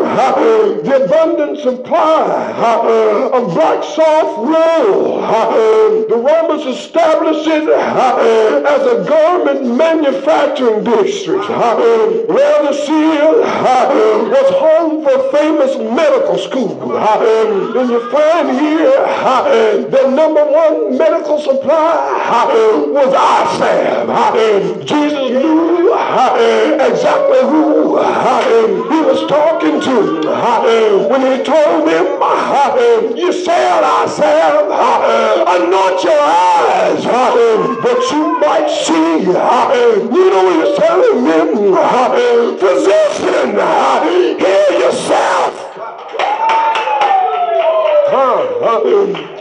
The 0.83 1.05
abundant 1.05 1.59
supply 1.61 2.53
of 3.33 3.52
black 3.55 3.85
soft 3.85 4.39
wool. 4.39 5.21
The 6.09 6.17
Romans 6.17 6.67
established 6.67 7.47
it 7.47 7.69
uh, 7.69 8.65
as 8.69 8.83
a 8.87 9.09
garment 9.09 9.77
manufacturing 9.77 10.85
district. 10.85 11.45
Uh, 11.49 11.77
where 12.27 12.63
the 12.63 12.73
seal 12.73 13.43
uh, 13.43 14.29
was 14.29 14.51
home 14.55 15.05
for 15.05 15.31
famous 15.37 15.77
medical 15.77 16.39
school. 16.39 16.97
And 16.97 17.91
you 17.91 18.11
find 18.11 18.59
here 18.59 18.93
the 19.91 20.11
number 20.11 20.45
one 20.45 20.97
medical 20.99 21.39
supply 21.39 21.93
was 22.89 23.15
salve. 23.59 24.85
Jesus 24.85 25.31
knew 25.31 25.93
exactly 26.81 27.41
who 27.49 27.99
he 28.93 29.01
was 29.01 29.29
talking 29.29 29.81
to 29.81 30.23
when 31.09 31.21
he 31.21 31.45
told 31.45 31.87
them, 31.87 33.17
you 33.17 33.33
sell 33.45 33.85
eye 33.85 34.07
salve, 34.07 34.71
anoint 35.49 36.05
your 36.05 36.21
eyes, 36.21 37.05
uh, 37.07 37.77
but 37.83 37.99
you 38.11 38.39
might 38.39 38.69
see. 38.71 39.27
Uh, 39.27 39.73
you 39.99 40.31
know 40.31 40.45
what 40.45 40.57
he's 40.67 40.79
telling 40.79 41.25
them? 41.25 41.49
Uh, 41.75 42.57
physician, 42.59 43.51
heal 44.39 44.73
yourself. 44.81 45.53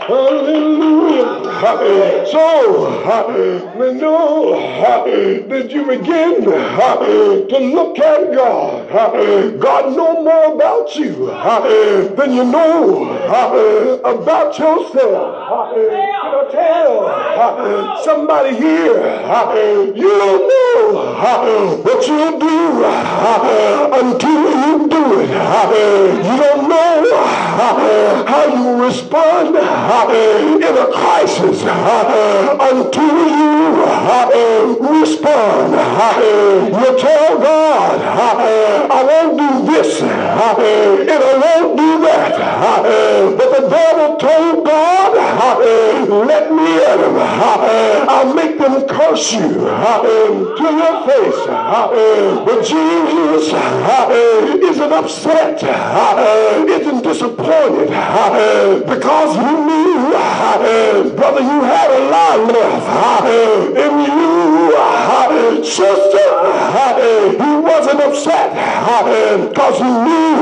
Hallelujah. 0.00 1.41
So, 1.62 2.98
know 3.94 4.50
that 5.48 5.70
you 5.70 5.84
begin 5.86 6.42
to 6.42 7.58
look 7.60 7.98
at 8.00 8.34
God. 8.34 8.88
God 9.60 9.96
know 9.96 10.24
more 10.24 10.54
about 10.56 10.96
you 10.96 11.26
than 12.16 12.32
you 12.32 12.44
know 12.46 13.16
about 14.02 14.58
yourself. 14.58 15.52
Can 15.72 16.34
I 16.34 16.48
tell 16.50 18.02
somebody 18.04 18.56
here, 18.56 18.98
you 19.94 20.08
don't 20.18 20.48
know 20.48 21.76
what 21.84 22.08
you'll 22.08 22.38
do 22.40 22.84
until 24.02 24.50
you 24.66 24.88
do 24.88 25.20
it. 25.20 25.30
You 26.24 26.36
don't 26.38 26.68
know 26.68 27.41
how 27.62 28.44
you 28.46 28.84
respond 28.84 29.56
uh, 29.56 30.10
in 30.56 30.62
a 30.62 30.86
crisis 30.92 31.62
uh, 31.64 32.58
until 32.60 33.28
you 33.38 33.84
uh, 33.84 34.22
respond. 34.90 35.72
You 35.72 36.98
tell 36.98 37.38
God, 37.38 38.00
I 38.90 39.04
won't 39.04 39.38
do 39.38 39.72
this 39.72 40.02
and 40.02 40.10
I 40.10 40.54
won't 40.54 41.76
do 41.76 42.00
that. 42.02 42.32
But 43.36 43.60
the 43.60 43.68
devil 43.68 44.16
told 44.16 44.66
God, 44.66 45.12
let 46.26 46.52
me 46.52 46.84
at 46.84 47.00
him. 47.00 47.16
I'll 47.16 48.34
make 48.34 48.58
them 48.58 48.86
curse 48.88 49.32
you 49.32 49.48
to 49.48 50.66
your 50.80 51.06
face. 51.06 51.46
But 51.46 52.62
Jesus 52.64 53.52
isn't 54.62 54.92
upset, 54.92 55.62
isn't 55.62 57.02
disappointed 57.02 57.51
Uh, 57.54 58.80
because 58.80 59.36
you 59.36 59.52
knew, 59.66 60.14
uh, 60.16 61.14
brother, 61.14 61.40
you 61.40 61.62
had 61.62 61.90
a 61.90 62.10
lot 62.10 62.38
left 62.50 62.88
uh, 62.88 63.84
in 63.84 63.92
you, 64.08 65.64
sister. 65.64 66.28
He 67.42 67.56
wasn't 67.60 68.00
upset 68.00 68.52
because 69.48 69.76
he 69.78 69.84
knew 69.84 70.36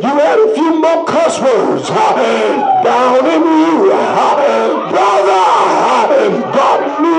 you 0.00 0.12
had 0.14 0.38
a 0.38 0.54
few 0.54 0.80
more 0.80 1.04
cuss 1.06 1.40
words 1.40 1.88
down 1.88 3.26
in 3.26 3.42
you, 3.42 3.90
brother. 4.90 5.65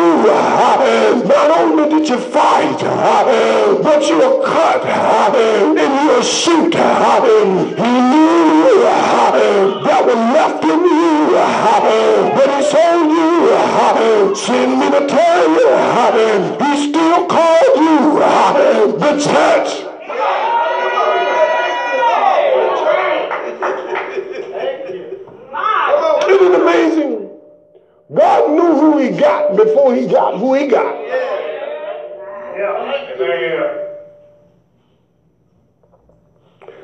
Not 0.07 1.51
only 1.59 1.89
did 1.89 2.07
you 2.09 2.17
fight, 2.17 2.81
uh, 2.81 3.79
but 3.83 4.07
you 4.07 4.17
were 4.17 4.45
cut 4.45 4.81
uh, 4.85 5.75
in 5.77 5.91
your 6.07 6.23
suit. 6.23 6.75
Uh, 6.75 7.21
he 7.21 7.43
knew 7.43 8.81
that 9.83 10.03
was 10.05 10.15
left 10.15 10.63
in 10.63 10.79
you, 10.79 11.31
but 12.35 12.49
he 12.55 12.61
told 12.71 13.11
you, 13.11 14.35
send 14.35 14.79
me 14.79 14.89
to 14.91 15.07
tell 15.07 15.49
you, 15.49 15.67
he 16.65 16.89
still 16.89 17.25
called 17.27 17.75
you 17.75 17.97
the 18.97 19.11
church. 19.19 19.83
It 26.29 26.41
amazing? 26.61 27.16
God 28.13 28.51
knew 28.51 28.73
who 28.79 28.97
he 28.99 29.09
got 29.09 29.57
before 29.57 29.93
he 29.93 30.07
got 30.07 30.37
who 30.37 30.53
he 30.53 30.67
got. 30.67 30.95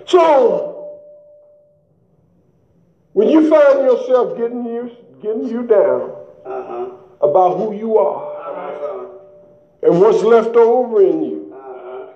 So, 0.06 1.00
when 3.14 3.30
you 3.30 3.50
find 3.50 3.80
yourself 3.80 4.38
getting 4.38 4.66
used, 4.66 4.96
getting 5.22 5.48
you 5.48 5.64
down 5.64 6.12
uh-huh. 6.46 6.90
about 7.22 7.58
who 7.58 7.74
you 7.74 7.98
are 7.98 8.36
uh-huh. 8.36 9.06
and 9.84 10.02
what's 10.02 10.22
left 10.22 10.56
over 10.56 11.02
in 11.02 11.24
you. 11.24 11.56
Uh-huh. 11.56 12.08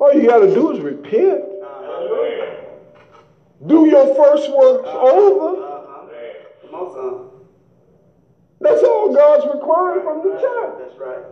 All 0.00 0.12
you 0.12 0.26
got 0.26 0.40
to 0.40 0.52
do 0.52 0.72
is 0.72 0.80
repent. 0.80 1.44
Do 3.66 3.86
your 3.86 4.14
first 4.14 4.50
works 4.52 4.88
over. 4.88 5.56
Uh-huh. 5.56 5.74
That's 8.64 8.82
all 8.82 9.14
God's 9.14 9.46
requiring 9.52 10.02
from 10.02 10.18
the 10.24 10.40
church. 10.40 10.74
That's 10.80 10.98
right. 10.98 11.24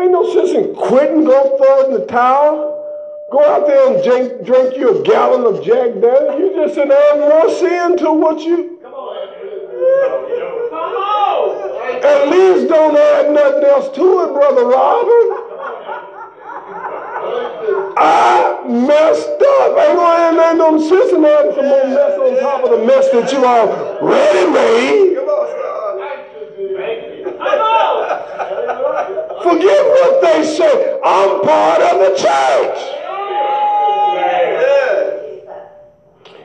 Ain't 0.00 0.12
no 0.12 0.24
sense 0.32 0.50
in 0.50 0.74
quitting, 0.74 1.24
go 1.24 1.56
throw 1.58 1.86
in 1.86 1.92
the 2.00 2.06
towel. 2.06 2.76
Go 3.30 3.44
out 3.44 3.66
there 3.66 3.92
and 3.92 4.02
drink, 4.02 4.46
drink 4.46 4.76
you 4.78 5.00
a 5.00 5.02
gallon 5.02 5.44
of 5.44 5.62
Jack 5.62 6.00
Daniels. 6.00 6.40
You 6.40 6.54
just 6.54 6.78
an 6.78 6.90
add 6.90 7.20
more 7.20 7.50
sin 7.50 7.98
to 7.98 8.12
what 8.12 8.40
you. 8.40 8.78
Come 8.80 8.94
on, 8.94 9.28
Come 10.70 10.96
on. 10.96 12.04
At 12.04 12.28
least 12.30 12.68
don't 12.68 12.96
add 12.96 13.30
nothing 13.30 13.64
else 13.64 13.94
to 13.96 14.24
it, 14.24 14.32
Brother 14.32 14.64
Robert. 14.64 15.48
I 17.98 18.64
messed 18.66 19.28
up. 19.28 19.76
Ain't 19.76 19.96
gonna 19.96 20.42
add 20.42 20.56
no 20.56 20.78
sense 20.78 21.12
in 21.12 21.24
adding 21.24 21.54
some 21.54 21.66
more 21.68 21.86
mess 21.88 22.18
on 22.18 22.40
top 22.40 22.64
of 22.64 22.70
the 22.70 22.86
mess 22.86 23.10
that 23.10 23.30
you 23.32 23.44
already 23.44 24.50
made. 24.50 25.16
Come 25.16 25.28
on, 25.28 25.48
Come 27.42 27.60
on. 27.60 27.88
They 30.28 30.44
say. 30.44 31.00
I'm 31.04 31.40
part 31.42 31.80
of 31.80 31.98
the 32.00 32.14
church. 32.16 32.78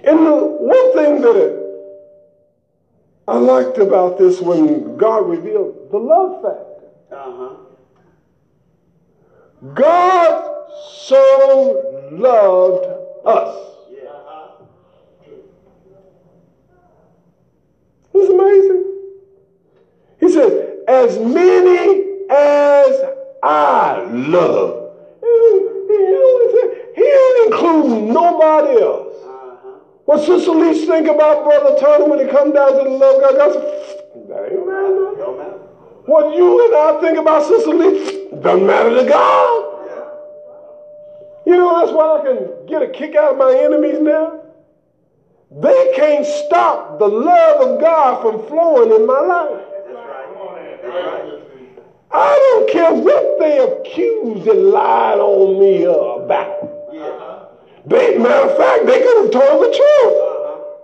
And 0.06 0.26
the 0.26 0.36
one 0.36 0.94
thing 0.94 1.22
that 1.22 1.64
I 3.28 3.38
liked 3.38 3.78
about 3.78 4.18
this 4.18 4.42
when 4.42 4.98
God 4.98 5.30
revealed 5.30 5.90
the 5.92 5.98
love 5.98 6.42
factor. 6.42 6.90
Uh-huh. 7.12 7.56
God 9.74 10.68
so 10.98 12.10
loved 12.12 12.86
us. 13.26 13.74
It's 18.14 18.30
amazing. 18.30 18.84
He 20.20 20.32
says, 20.32 20.80
as 20.88 21.18
many 21.18 22.04
as 22.30 23.23
I 23.44 24.04
love. 24.10 24.94
He 26.96 27.04
ain't 27.04 27.48
including 27.48 28.14
nobody 28.14 28.82
else. 28.82 29.14
Uh-huh. 29.26 29.80
What 30.06 30.26
Sister 30.26 30.52
Leach 30.52 30.88
think 30.88 31.10
about 31.10 31.44
Brother 31.44 31.78
Turner 31.78 32.06
when 32.06 32.20
it 32.20 32.32
comes 32.32 32.54
down 32.54 32.72
to 32.72 32.84
the 32.84 32.90
love 32.90 33.16
of 33.16 33.22
God? 33.22 33.36
God 33.36 33.54
that 34.30 34.52
ain't 34.52 34.66
matter. 34.66 35.16
Don't 35.18 35.38
matter. 35.38 35.60
What 36.06 36.36
you 36.38 36.66
and 36.66 36.76
I 36.76 37.02
think 37.02 37.18
about 37.18 37.44
Sister 37.44 37.72
Leach 37.72 38.42
doesn't 38.42 38.66
matter 38.66 38.96
to 38.96 39.10
God. 39.10 39.70
You 41.46 41.58
know, 41.58 41.80
that's 41.82 41.92
why 41.92 42.20
I 42.20 42.24
can 42.24 42.66
get 42.68 42.82
a 42.82 42.88
kick 42.88 43.16
out 43.16 43.34
of 43.34 43.38
my 43.38 43.54
enemies 43.60 44.00
now. 44.00 44.40
They 45.52 45.94
can't 45.98 46.26
stop 46.26 46.98
the 46.98 47.08
love 47.08 47.68
of 47.68 47.82
God 47.82 48.22
from 48.22 48.48
flowing 48.48 48.94
in 48.94 49.06
my 49.06 49.20
life. 49.20 49.64
I 52.16 52.38
don't 52.38 52.70
care 52.70 52.94
what 52.94 53.40
they 53.40 53.58
accused 53.60 54.48
and 54.48 54.70
lied 54.70 55.18
on 55.18 55.60
me 55.60 55.84
about. 55.84 56.70
They, 57.86 58.18
matter 58.18 58.50
of 58.50 58.58
fact, 58.58 58.86
they 58.86 59.02
could 59.02 59.24
have 59.24 59.32
told 59.32 59.64
the 59.64 59.72
truth. 59.76 60.18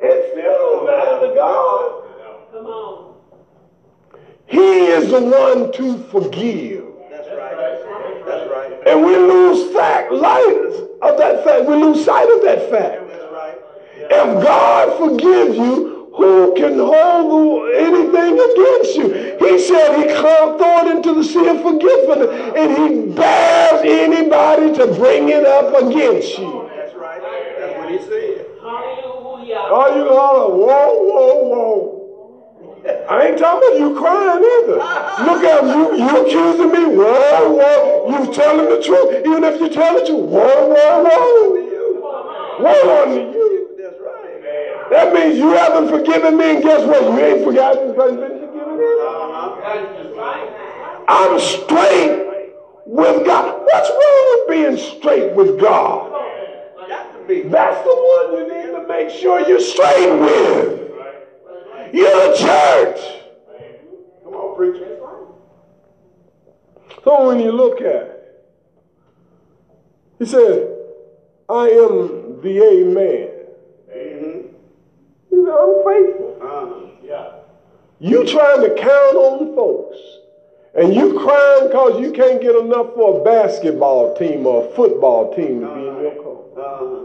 It 0.01 0.31
still 0.33 0.57
don't 0.57 0.85
matter 0.87 1.27
to 1.27 1.33
God. 1.35 2.03
Come 2.51 2.65
on. 2.65 3.15
He 4.47 4.87
is 4.87 5.11
the 5.11 5.21
one 5.21 5.71
to 5.73 6.03
forgive. 6.09 6.85
That's 7.11 7.27
right. 7.29 7.55
That's 8.25 8.49
right. 8.49 8.87
And 8.87 9.05
we 9.05 9.15
lose 9.15 9.71
fact, 9.73 10.11
light 10.11 10.89
of 11.01 11.17
that 11.19 11.43
fact. 11.45 11.65
We 11.67 11.75
lose 11.75 12.03
sight 12.03 12.29
of 12.29 12.41
that 12.43 12.69
fact. 12.69 13.07
That's 13.07 13.31
right. 13.31 13.57
If 13.95 14.43
God 14.43 14.97
forgives 14.97 15.55
you, 15.55 15.98
who 16.19 16.53
can 16.55 16.77
hold 16.77 17.69
anything 17.73 18.33
against 18.39 18.95
you? 18.95 19.37
He 19.39 19.59
said 19.59 19.97
he 19.97 20.13
throw 20.15 20.57
it 20.59 20.95
into 20.95 21.15
the 21.15 21.23
sea 21.23 21.47
of 21.47 21.61
forgiveness, 21.61 22.27
and 22.55 22.69
he 22.77 23.15
bears 23.15 23.81
anybody 23.85 24.73
to 24.75 24.87
bring 24.95 25.29
it 25.29 25.45
up 25.45 25.73
against 25.81 26.37
you. 26.37 26.69
That's 26.75 26.95
right. 26.95 27.21
That's 27.21 27.77
what 27.77 27.91
he 27.91 27.97
said. 27.99 28.45
Hallelujah. 28.61 29.61
Oh, 29.71 29.95
you 29.95 30.05
holler, 30.09 30.55
whoa, 30.55 30.89
whoa, 31.09 31.35
whoa. 31.49 31.95
I 33.09 33.27
ain't 33.27 33.37
talking 33.37 33.69
about 33.69 33.79
you 33.79 33.99
crying 33.99 34.43
either. 34.43 34.77
Look 35.25 35.43
at 35.43 35.63
you, 35.63 35.97
you 35.97 36.25
accusing 36.25 36.71
me. 36.71 36.95
Whoa, 36.95 37.49
whoa. 37.49 38.09
You 38.09 38.33
telling 38.33 38.69
the 38.69 38.81
truth. 38.81 39.25
Even 39.25 39.43
if 39.43 39.59
you 39.59 39.69
tell 39.69 39.99
the 39.99 40.05
truth. 40.05 40.29
Whoa, 40.29 40.67
whoa, 40.67 41.03
whoa. 41.03 41.69
Whoa 42.59 43.03
on 43.03 43.33
you. 43.33 43.38
That 44.91 45.13
means 45.13 45.37
you 45.37 45.49
haven't 45.49 45.89
forgiven 45.89 46.37
me, 46.37 46.55
and 46.55 46.63
guess 46.63 46.85
what? 46.85 47.03
You 47.03 47.19
ain't 47.19 47.43
forgotten 47.45 47.91
because 47.91 48.11
you've 48.11 48.27
been 48.27 48.39
forgiven 48.39 48.77
me. 48.77 48.85
I'm 51.07 51.39
straight 51.39 52.27
with 52.85 53.25
God. 53.25 53.61
What's 53.63 53.89
wrong 53.89 54.25
with 54.31 54.49
being 54.49 54.77
straight 54.77 55.33
with 55.33 55.59
God? 55.59 56.11
That's 57.27 57.83
the 57.83 57.93
one 57.93 58.33
you 58.33 58.43
need 58.51 58.71
to 58.71 58.85
make 58.87 59.09
sure 59.11 59.47
you're 59.47 59.59
straight 59.59 60.11
with. 60.19 60.91
You're 61.93 62.31
the 62.31 62.35
church. 62.37 62.99
Come 64.23 64.33
on, 64.33 64.55
preacher. 64.55 64.97
So 67.03 67.27
when 67.27 67.39
you 67.39 67.51
look 67.51 67.81
at 67.81 67.85
it, 67.85 68.15
he 70.17 70.25
said, 70.25 70.75
I 71.47 71.69
am 71.69 72.41
the 72.41 72.63
Amen. 72.71 73.28
Mm-hmm. 75.49 75.85
He 75.85 75.91
I'm 75.91 76.05
faithful. 76.05 76.31
Uh-huh. 76.41 76.75
Yeah. 77.03 77.31
You 77.99 78.25
trying 78.25 78.61
to 78.61 78.69
count 78.75 79.15
on 79.15 79.55
folks. 79.55 79.97
And 80.75 80.93
you 80.93 81.19
crying 81.19 81.67
because 81.67 81.99
you 81.99 82.11
can't 82.13 82.39
get 82.41 82.55
enough 82.55 82.93
for 82.93 83.19
a 83.19 83.23
basketball 83.23 84.15
team 84.15 84.45
or 84.45 84.67
a 84.67 84.75
football 84.75 85.33
team 85.35 85.61
to 85.61 85.67
be 85.67 85.87
in 85.87 85.99
your 86.01 86.15
court. 86.23 86.57
Uh-huh. 86.57 86.95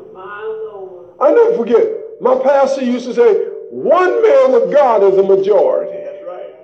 I 1.21 1.33
never 1.33 1.57
forget, 1.57 1.87
my 2.21 2.35
pastor 2.43 2.85
used 2.85 3.07
to 3.07 3.15
say, 3.15 3.35
one 3.71 4.23
man 4.23 4.53
with 4.53 4.73
God 4.73 5.03
is 5.05 5.17
a 5.17 5.23
majority. 5.23 5.93
That's 6.05 6.25
right. 6.27 6.55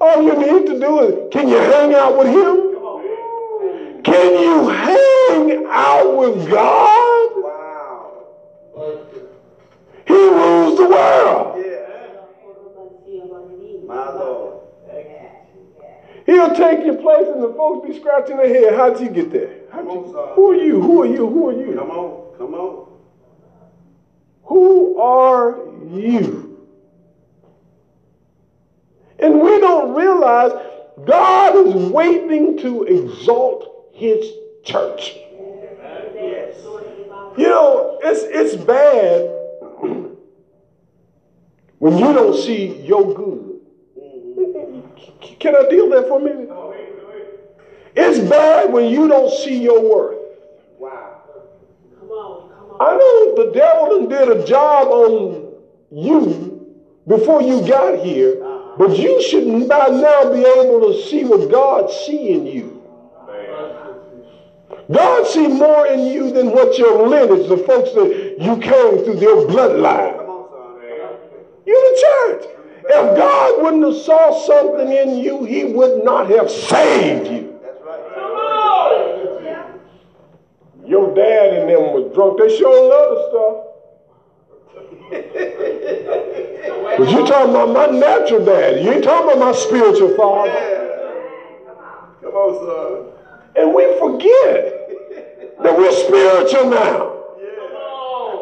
All 0.00 0.22
you 0.22 0.34
need 0.36 0.66
to 0.66 0.78
do 0.78 1.00
is, 1.00 1.32
can 1.32 1.48
you 1.48 1.56
hang 1.56 1.94
out 1.94 2.18
with 2.18 2.26
him? 2.26 2.74
Can 4.02 4.42
you 4.42 4.68
hang 4.68 5.66
out 5.68 6.16
with 6.16 6.50
God? 6.50 7.30
Wow. 7.36 8.12
He 10.06 10.14
rules 10.14 10.78
the 10.78 10.88
world. 10.88 11.62
My 13.86 14.10
Lord. 14.10 14.62
He'll 16.26 16.54
take 16.54 16.84
your 16.84 16.96
place 16.96 17.28
and 17.28 17.42
the 17.42 17.54
folks 17.56 17.88
be 17.88 17.98
scratching 17.98 18.36
their 18.36 18.48
head. 18.48 18.74
How'd 18.74 19.00
you 19.00 19.08
get 19.08 19.30
there? 19.30 19.60
Who 19.72 20.50
are 20.50 20.56
you? 20.56 20.80
Who 20.80 21.02
are 21.02 21.06
you? 21.06 21.28
Who 21.28 21.48
are 21.48 21.52
you? 21.52 21.76
Come 21.76 21.90
on. 21.90 22.36
Come 22.36 22.54
on. 22.54 22.88
Who 24.42 24.98
are 24.98 25.58
you? 25.88 26.66
And 29.18 29.40
we 29.40 29.60
don't 29.60 29.94
realize 29.94 30.52
God 31.04 31.56
is 31.66 31.74
waiting 31.90 32.58
to 32.58 32.82
exalt 32.84 33.90
his 33.94 34.32
church. 34.64 35.16
You 37.38 37.48
know, 37.48 37.98
it's, 38.02 38.22
it's 38.22 38.56
bad 38.64 39.35
when 41.78 41.98
you 41.98 42.12
don't 42.12 42.36
see 42.36 42.80
your 42.82 43.14
good. 43.14 43.60
Can 45.38 45.54
I 45.54 45.68
deal 45.68 45.88
there 45.90 46.02
for 46.02 46.20
a 46.20 46.22
minute? 46.22 46.50
It's 47.94 48.18
bad 48.28 48.72
when 48.72 48.86
you 48.86 49.08
don't 49.08 49.30
see 49.30 49.62
your 49.62 49.80
worth. 49.80 50.18
Wow. 50.78 51.22
Come 51.98 52.08
on, 52.10 52.50
come 52.50 52.70
on. 52.70 52.76
I 52.80 52.96
know 52.96 53.44
the 53.44 53.52
devil 53.52 54.06
did 54.06 54.28
a 54.28 54.46
job 54.46 54.88
on 54.88 55.54
you 55.90 56.76
before 57.06 57.40
you 57.40 57.66
got 57.66 58.04
here, 58.04 58.36
but 58.76 58.98
you 58.98 59.22
should 59.22 59.68
by 59.68 59.88
now 59.88 60.30
be 60.30 60.40
able 60.40 60.92
to 60.92 61.02
see 61.08 61.24
what 61.24 61.50
God 61.50 61.90
see 61.90 62.30
in 62.30 62.46
you. 62.46 62.82
God 64.92 65.26
see 65.26 65.48
more 65.48 65.86
in 65.86 66.06
you 66.06 66.30
than 66.32 66.52
what 66.52 66.78
your 66.78 67.08
lineage, 67.08 67.48
the 67.48 67.56
folks 67.58 67.92
that 67.94 68.36
you 68.38 68.56
came 68.58 69.04
through 69.04 69.16
their 69.16 69.36
bloodline. 69.46 70.25
You're 71.66 71.82
the 71.82 71.96
church. 72.00 72.44
If 72.88 73.16
God 73.16 73.62
wouldn't 73.62 73.84
have 73.84 73.96
saw 73.96 74.32
something 74.46 74.92
in 74.92 75.18
you, 75.18 75.44
he 75.44 75.64
would 75.64 76.04
not 76.04 76.30
have 76.30 76.48
saved 76.48 77.26
you. 77.26 77.58
Come 78.14 78.36
on. 78.36 79.80
Your 80.86 81.12
dad 81.14 81.54
and 81.54 81.68
them 81.68 81.92
was 81.92 82.14
drunk. 82.14 82.38
They 82.38 82.56
sure 82.56 82.88
love 82.88 83.16
the 83.18 83.28
stuff. 83.30 83.66
But 86.96 87.10
you 87.10 87.26
talking 87.26 87.50
about 87.50 87.70
my 87.72 87.86
natural 87.86 88.44
dad. 88.44 88.82
You 88.84 88.92
ain't 88.92 89.04
talking 89.04 89.32
about 89.32 89.38
my 89.38 89.52
spiritual 89.52 90.16
father. 90.16 90.52
Come 92.22 92.32
on, 92.32 92.54
son. 92.64 93.12
And 93.56 93.74
we 93.74 93.84
forget 93.98 94.86
that 95.62 95.76
we're 95.76 95.92
spiritual 95.92 96.70
now. 96.70 97.15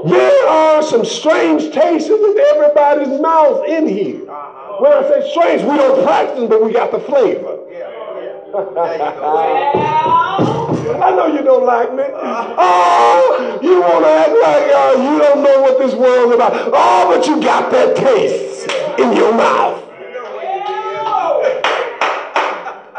There 0.04 0.48
are 0.48 0.82
some 0.82 1.04
strange 1.04 1.72
tastes 1.72 2.10
in 2.10 2.36
everybody's 2.54 3.20
mouth 3.20 3.66
in 3.66 3.88
here. 3.88 4.18
When 4.78 4.92
I 4.92 5.02
say 5.08 5.30
strange, 5.30 5.62
we 5.62 5.76
don't 5.76 6.04
practice, 6.04 6.46
but 6.46 6.62
we 6.62 6.72
got 6.72 6.90
the 6.90 7.00
flavor. 7.00 7.58
I 10.94 11.10
know 11.10 11.26
you 11.26 11.42
don't 11.42 11.64
like 11.64 11.94
me. 11.94 12.04
Oh, 12.12 13.58
you 13.62 13.80
want 13.80 14.04
to 14.04 14.10
act 14.10 14.30
like 14.30 14.70
uh, 14.74 14.92
you 15.02 15.18
don't 15.18 15.42
know 15.42 15.62
what 15.62 15.78
this 15.78 15.94
world's 15.94 16.34
about. 16.34 16.52
Oh, 16.54 17.16
but 17.16 17.26
you 17.26 17.40
got 17.40 17.72
that 17.72 17.96
taste 17.96 18.68
in 18.98 19.16
your 19.16 19.32
mouth. 19.32 19.82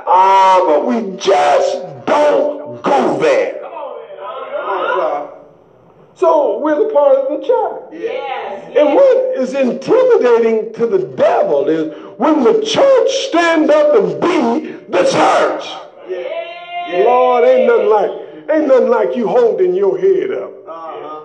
Oh, 0.08 0.66
but 0.68 0.86
we 0.88 1.18
just 1.18 1.72
don't 2.06 2.82
go 2.82 3.20
there. 3.20 3.55
So 6.16 6.60
we're 6.60 6.88
the 6.88 6.94
part 6.94 7.18
of 7.18 7.40
the 7.40 7.46
church. 7.46 8.02
Yes. 8.02 8.74
And 8.78 8.96
what 8.96 9.38
is 9.38 9.54
intimidating 9.54 10.74
to 10.74 10.88
the 10.88 11.08
devil 11.16 11.68
is 11.68 11.94
when 12.18 12.44
the 12.44 12.62
church 12.66 13.12
stand 13.28 13.70
up 13.70 13.96
and 13.96 14.22
be 14.22 14.72
the 14.90 15.04
church. 15.04 15.66
Lord, 17.04 17.44
ain't 17.46 17.68
nothing 17.68 17.90
like 17.90 18.12
ain't 18.50 18.68
nothing 18.68 18.90
like 18.90 19.16
you 19.16 19.28
holding 19.28 19.74
your 19.74 19.98
head 19.98 20.32
up. 20.32 20.52
Uh-huh. 20.68 21.22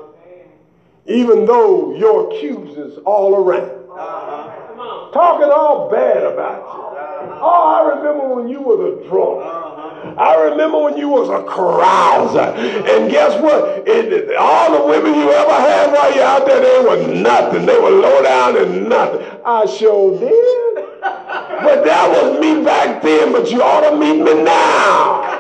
Even 1.07 1.45
though 1.45 1.95
your 1.97 2.28
accusers 2.28 2.99
all 3.05 3.34
around. 3.34 3.70
Uh-huh. 3.91 4.80
On. 4.80 5.12
Talking 5.12 5.51
all 5.51 5.91
bad 5.91 6.22
about 6.22 6.62
you. 6.62 6.80
Uh-huh. 6.80 7.38
Oh, 7.43 7.93
I 7.93 7.97
remember 7.97 8.34
when 8.34 8.49
you 8.49 8.61
were 8.62 8.76
the 8.76 9.09
drunk. 9.09 9.43
Uh-huh. 9.45 9.69
I 10.18 10.34
remember 10.51 10.78
when 10.82 10.96
you 10.96 11.09
was 11.09 11.28
a 11.28 11.42
carouser. 11.48 12.55
And 12.88 13.11
guess 13.11 13.40
what? 13.40 13.86
It, 13.86 14.34
all 14.36 14.78
the 14.78 14.86
women 14.86 15.14
you 15.14 15.30
ever 15.30 15.53
had 15.53 15.92
while 15.92 16.14
you 16.14 16.22
out 16.22 16.46
there, 16.46 16.61
they 16.61 16.88
were 16.88 17.14
nothing. 17.14 17.66
They 17.66 17.78
were 17.78 17.90
low 17.90 18.22
down 18.22 18.57
and 18.57 18.88
nothing. 18.88 19.26
I 19.44 19.66
sure 19.66 20.18
did. 20.18 20.74
But 21.01 21.84
that 21.84 22.11
was 22.11 22.40
me 22.40 22.64
back 22.64 23.03
then, 23.03 23.32
but 23.32 23.51
you 23.51 23.62
ought 23.62 23.90
to 23.90 23.96
meet 23.96 24.22
me 24.22 24.42
now. 24.42 25.38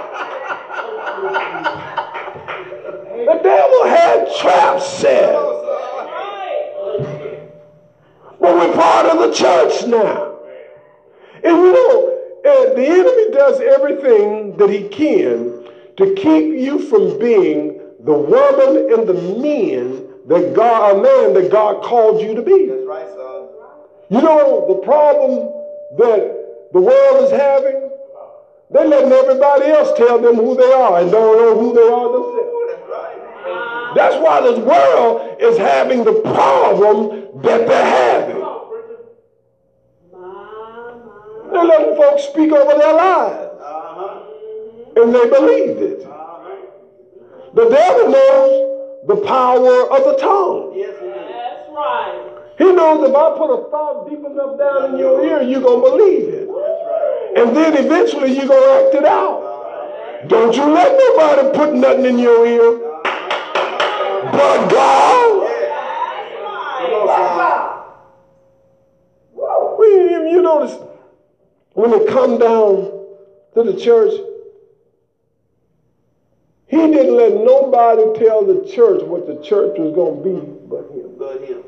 The 3.26 3.40
devil 3.42 3.84
had 3.84 4.28
traps 4.40 4.86
set. 4.86 5.32
But 8.40 8.54
we're 8.54 8.72
part 8.74 9.06
of 9.06 9.18
the 9.18 9.32
church 9.32 9.86
now. 9.86 10.38
And 11.44 11.56
you 11.56 11.72
know, 11.72 12.19
and 12.44 12.76
the 12.76 12.86
enemy 12.86 13.30
does 13.32 13.60
everything 13.60 14.56
that 14.56 14.70
he 14.70 14.88
can 14.88 15.68
to 15.96 16.14
keep 16.14 16.58
you 16.58 16.78
from 16.88 17.18
being 17.18 17.80
the 18.00 18.12
woman 18.12 18.90
and 18.92 19.06
the 19.06 19.14
man 19.38 20.06
that 20.26 20.54
God, 20.54 20.96
a 20.96 21.02
man 21.02 21.34
that 21.34 21.50
God 21.50 21.82
called 21.82 22.22
you 22.22 22.34
to 22.34 22.42
be. 22.42 22.66
That's 22.66 22.86
right, 22.86 23.08
son. 23.08 23.48
You 24.08 24.22
know 24.22 24.66
the 24.68 24.80
problem 24.86 25.52
that 25.98 26.70
the 26.72 26.80
world 26.80 27.24
is 27.24 27.30
having? 27.30 27.90
They're 28.70 28.86
letting 28.86 29.12
everybody 29.12 29.66
else 29.66 29.96
tell 29.98 30.18
them 30.20 30.36
who 30.36 30.56
they 30.56 30.72
are 30.72 31.00
and 31.00 31.10
don't 31.10 31.36
know 31.36 31.58
who 31.58 31.74
they 31.74 31.88
are 31.88 32.12
themselves. 32.12 32.50
That's. 33.94 34.14
That's 34.14 34.16
why 34.22 34.40
this 34.40 34.58
world 34.58 35.36
is 35.40 35.58
having 35.58 36.04
the 36.04 36.20
problem 36.20 37.42
that 37.42 37.66
they're 37.66 37.84
having. 37.84 38.39
They're 41.52 41.64
letting 41.64 41.96
folks 41.96 42.22
speak 42.24 42.52
over 42.52 42.78
their 42.78 42.94
lives, 42.94 43.50
Uh-huh. 43.60 45.02
and 45.02 45.14
they 45.14 45.28
believed 45.28 45.80
it. 45.82 46.02
Uh-huh. 46.04 46.56
The 47.54 47.68
devil 47.68 48.10
knows 48.10 49.06
the 49.08 49.16
power 49.26 49.90
of 49.90 50.04
the 50.04 50.16
tongue. 50.20 50.72
Yes, 50.76 50.94
he. 51.00 51.08
That's 51.08 51.68
right. 51.70 52.26
He 52.58 52.72
knows 52.72 53.08
if 53.08 53.14
I 53.16 53.30
put 53.38 53.50
a 53.50 53.70
thought 53.70 54.08
deep 54.10 54.18
enough 54.24 54.58
down 54.58 54.92
in 54.92 54.98
your 54.98 55.24
ear, 55.24 55.42
you're 55.42 55.62
going 55.62 55.82
to 55.82 55.90
believe 55.96 56.28
it. 56.28 56.46
That's 56.46 56.52
right. 56.52 57.32
And 57.36 57.56
then 57.56 57.76
eventually 57.84 58.36
you're 58.36 58.46
going 58.46 58.62
to 58.62 58.86
act 58.86 58.94
it 58.96 59.04
out. 59.06 59.48
Don't 60.28 60.54
you 60.54 60.64
let 60.66 60.92
nobody 60.98 61.56
put 61.56 61.74
nothing 61.74 62.04
in 62.04 62.18
your 62.18 62.46
ear 62.46 62.78
but 64.22 64.68
God. 64.70 65.48
Come 66.82 66.92
on, 66.92 67.08
son. 67.08 67.82
Well, 69.32 69.78
you 69.80 70.28
you 70.30 70.42
notice 70.42 70.76
when 71.80 71.94
it 71.94 72.08
come 72.08 72.38
down 72.38 72.92
to 73.54 73.62
the 73.62 73.74
church, 73.80 74.12
he 76.66 76.76
didn't 76.76 77.16
let 77.16 77.32
nobody 77.32 78.18
tell 78.22 78.44
the 78.44 78.68
church 78.70 79.02
what 79.02 79.26
the 79.26 79.42
church 79.42 79.78
was 79.78 79.94
going 79.94 80.22
to 80.22 80.28
be 80.28 80.46
but 80.68 80.90
him. 80.90 81.14
But 81.18 81.42
him. 81.42 81.62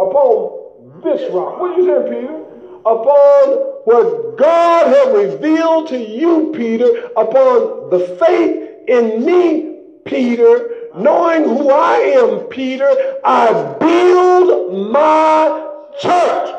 Upon 0.00 1.00
this 1.04 1.32
rock, 1.32 1.60
what 1.60 1.76
you 1.76 1.86
saying, 1.86 2.12
Peter? 2.12 2.44
Upon 2.84 3.48
what 3.84 4.36
God 4.36 4.88
has 4.88 5.14
revealed 5.14 5.88
to 5.88 5.98
you, 5.98 6.52
Peter, 6.56 7.10
upon 7.16 7.90
the 7.90 8.16
faith 8.18 8.88
in 8.88 9.24
me, 9.24 9.76
Peter, 10.04 10.88
knowing 10.96 11.44
who 11.44 11.70
I 11.70 11.94
am, 11.98 12.40
Peter, 12.48 12.90
I 13.24 13.76
build 13.78 14.90
my 14.90 15.66
church. 16.00 16.57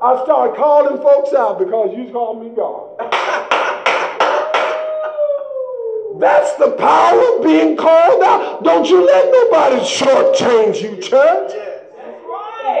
I 0.00 0.22
start 0.22 0.54
calling 0.56 1.02
folks 1.02 1.32
out 1.34 1.58
because 1.58 1.90
you 1.96 2.12
call 2.12 2.38
me 2.38 2.50
God. 2.54 2.98
That's 6.20 6.54
the 6.54 6.70
power 6.78 7.20
of 7.36 7.42
being 7.42 7.76
called 7.76 8.22
out. 8.22 8.62
Don't 8.62 8.88
you 8.88 9.04
let 9.04 9.32
nobody 9.32 9.80
shortchange 9.84 10.80
you, 10.82 11.02
church. 11.02 11.52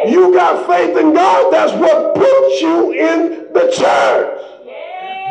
You 0.06 0.32
got 0.32 0.64
faith 0.68 0.96
in 0.96 1.12
God. 1.12 1.52
That's 1.52 1.72
what 1.72 2.14
puts 2.14 2.60
you 2.60 2.92
in 2.92 3.52
the 3.52 3.72
church. 3.76 4.40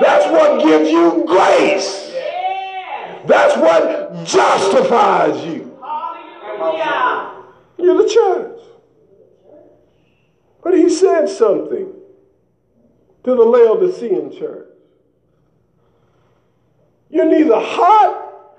That's 0.01 0.29
what 0.29 0.61
gives 0.63 0.89
you 0.89 1.23
grace. 1.25 2.11
That's 3.25 3.55
what 3.57 4.25
justifies 4.25 5.41
you. 5.45 5.73
You're 7.77 8.03
the 8.03 8.09
church. 8.09 8.46
But 10.67 10.77
he 10.77 10.89
said 10.89 11.29
something 11.29 11.93
to 13.23 13.35
the 13.35 13.41
Laodicean 13.41 14.37
church. 14.37 14.67
You're 17.09 17.23
neither 17.23 17.55
hot 17.57 18.49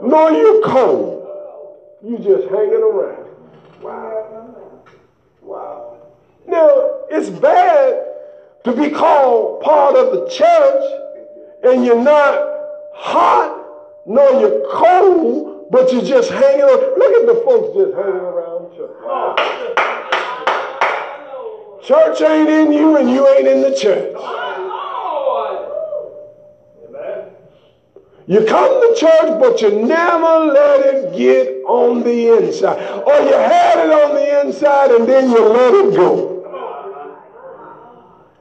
nor 0.00 0.30
you're 0.30 0.62
cold. 0.62 1.26
You 2.04 2.18
just 2.18 2.48
hanging 2.50 2.74
around. 2.74 3.30
Wow. 3.82 4.54
Wow. 5.42 6.02
Now, 6.46 7.00
it's 7.10 7.30
bad 7.30 8.00
to 8.62 8.72
be 8.72 8.90
called 8.90 9.62
part 9.62 9.96
of 9.96 10.12
the 10.12 10.28
church 10.28 10.84
and 11.64 11.84
you're 11.84 12.00
not 12.00 12.38
hot 12.94 13.60
nor 14.06 14.40
you're 14.40 14.70
cold, 14.70 15.66
but 15.72 15.92
you're 15.92 16.04
just 16.04 16.30
hanging 16.30 16.60
around. 16.60 16.96
Look 16.96 17.12
at 17.20 17.26
the 17.26 17.42
folks 17.44 17.76
just 17.76 17.96
hanging 17.96 18.20
around 18.20 18.76
church. 18.76 20.19
Church 21.82 22.20
ain't 22.20 22.48
in 22.48 22.72
you 22.72 22.96
and 22.96 23.10
you 23.10 23.26
ain't 23.28 23.48
in 23.48 23.62
the 23.62 23.74
church. 23.74 24.12
My 24.14 24.56
Lord. 24.58 25.58
Amen. 26.88 27.32
You 28.26 28.44
come 28.44 28.68
to 28.68 29.00
church, 29.00 29.40
but 29.40 29.60
you 29.62 29.86
never 29.86 30.52
let 30.52 30.80
it 30.86 31.16
get 31.16 31.64
on 31.64 32.02
the 32.02 32.36
inside. 32.36 32.78
Or 33.02 33.18
you 33.20 33.32
had 33.32 33.78
it 33.78 33.92
on 33.92 34.14
the 34.14 34.40
inside 34.42 34.90
and 34.90 35.08
then 35.08 35.30
you 35.30 35.48
let 35.48 35.74
it 35.74 35.96
go. 35.96 36.36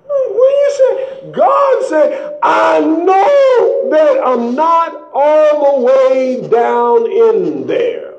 What 0.05 0.49
do 0.49 0.55
you 0.55 0.71
say? 0.77 1.31
God 1.31 1.83
said, 1.85 2.39
I 2.43 2.79
know 2.81 3.89
that 3.89 4.21
I'm 4.25 4.53
not 4.53 5.09
all 5.13 5.79
the 5.79 5.85
way 5.85 6.47
down 6.49 7.09
in 7.09 7.67
there. 7.67 8.13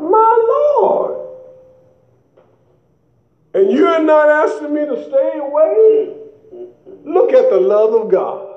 My 0.00 0.46
Lord. 0.80 1.07
And 3.58 3.72
you're 3.72 4.00
not 4.04 4.28
asking 4.28 4.72
me 4.72 4.86
to 4.86 5.04
stay 5.08 5.32
away? 5.36 6.14
Look 7.04 7.32
at 7.32 7.50
the 7.50 7.58
love 7.58 7.92
of 7.92 8.08
God. 8.08 8.54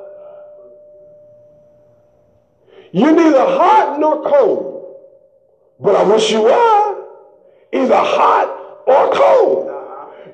You're 2.92 3.16
neither 3.16 3.40
hot 3.40 4.00
nor 4.00 4.22
cold, 4.22 4.98
but 5.80 5.96
I 5.96 6.04
wish 6.04 6.30
you 6.30 6.44
were 6.44 7.06
either 7.74 7.96
hot 7.96 8.84
or 8.86 9.12
cold. 9.12 9.72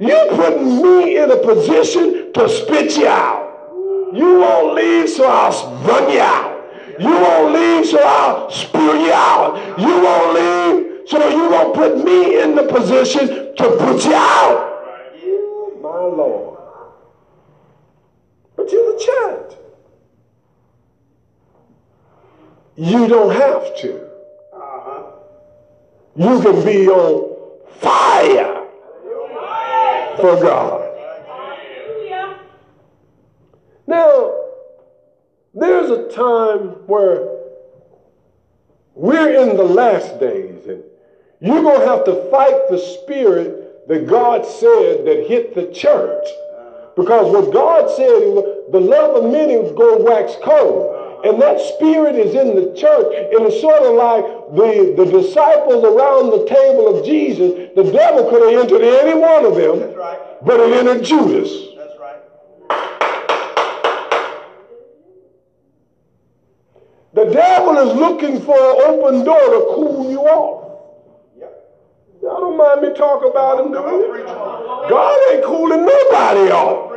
You're 0.01 0.36
putting 0.36 0.82
me 0.82 1.18
in 1.18 1.32
a 1.32 1.38
position 1.38 2.34
to 2.34 2.49
spit 2.49 2.97
you 2.97 3.07
out. 3.07 3.70
You 4.13 4.39
won't 4.39 4.76
leave, 4.76 5.09
so 5.09 5.30
I'll 5.30 5.76
run 5.84 6.11
you 6.11 6.20
out. 6.20 6.57
You 6.99 7.09
won't 7.09 7.53
leave, 7.53 7.86
so 7.86 7.99
I'll 8.03 8.51
spew 8.51 8.82
you 8.82 9.13
out. 9.13 9.80
You 9.80 10.01
won't 10.01 10.34
leave, 10.34 10.87
so 11.08 11.18
gonna 11.49 11.74
put 11.74 12.03
me 12.03 12.41
in 12.41 12.55
the 12.55 12.64
position 12.64 13.28
to 13.55 13.78
put 13.80 14.05
you 14.05 14.14
out. 14.14 14.74
My 15.82 15.89
Lord. 15.89 16.60
But 18.55 18.72
you're 18.72 18.93
the 18.93 19.05
child. 19.05 19.58
You 22.76 23.08
don't 23.08 23.34
have 23.34 23.78
to. 23.78 24.05
Uh-huh. 24.53 25.03
You 26.16 26.41
can 26.41 26.66
be 26.66 26.88
on 26.88 27.38
fire 27.80 28.68
for 30.18 30.41
God. 30.41 30.82
Hallelujah. 31.28 32.39
Now, 33.88 34.36
there's 35.53 35.89
a 35.89 36.10
time 36.10 36.86
where 36.88 37.38
we're 38.93 39.41
in 39.41 39.55
the 39.55 39.64
last 39.64 40.20
days, 40.20 40.66
and 40.68 40.84
you're 41.40 41.62
going 41.62 41.82
to 41.82 41.86
have 41.88 42.04
to 42.06 42.30
fight 42.32 42.70
the 42.70 42.78
spirit 42.78 43.88
that 43.88 44.08
God 44.08 44.46
said 44.46 45.06
that 45.06 45.26
hit 45.28 45.54
the 45.56 45.72
church. 45.72 46.26
Because 46.96 47.32
what 47.32 47.54
God 47.54 47.90
said, 47.96 48.72
the 48.72 48.80
love 48.80 49.24
of 49.24 49.32
many 49.32 49.54
is 49.54 49.72
going 49.78 50.00
to 50.00 50.04
wax 50.04 50.34
cold. 50.44 50.96
And 51.24 51.42
that 51.42 51.60
spirit 51.60 52.16
is 52.16 52.34
in 52.34 52.56
the 52.56 52.74
church. 52.76 53.14
And 53.34 53.46
it's 53.46 53.62
sort 53.62 53.84
of 53.84 53.94
like 53.96 54.24
the, 54.56 54.94
the 54.98 55.06
disciples 55.06 55.84
around 55.84 56.32
the 56.32 56.46
table 56.46 56.98
of 56.98 57.06
Jesus. 57.06 57.70
The 57.76 57.92
devil 57.92 58.30
could 58.30 58.42
have 58.42 58.64
entered 58.64 58.82
any 58.82 59.20
one 59.20 59.46
of 59.46 59.56
them, 59.56 59.80
That's 59.80 59.96
right. 59.96 60.20
but 60.44 60.60
it 60.60 60.74
entered 60.74 61.04
Judas. 61.04 61.50
That's 61.76 62.00
right. 62.00 62.22
The 67.14 67.26
devil 67.26 67.78
is 67.78 67.96
looking 67.96 68.42
for 68.42 68.58
an 68.58 68.82
open 68.90 69.24
door 69.24 69.40
to 69.40 69.72
cool 69.76 70.12
you 70.12 70.22
off. 70.22 70.66
Y'all 72.28 72.41
don't 72.41 72.57
mind 72.57 72.82
me 72.82 72.93
talk 72.93 73.23
about 73.23 73.61
him, 73.61 73.71
do? 73.71 74.25
God 74.89 75.34
ain't 75.34 75.45
cooling 75.45 75.86
nobody 75.86 76.51
off. 76.51 76.91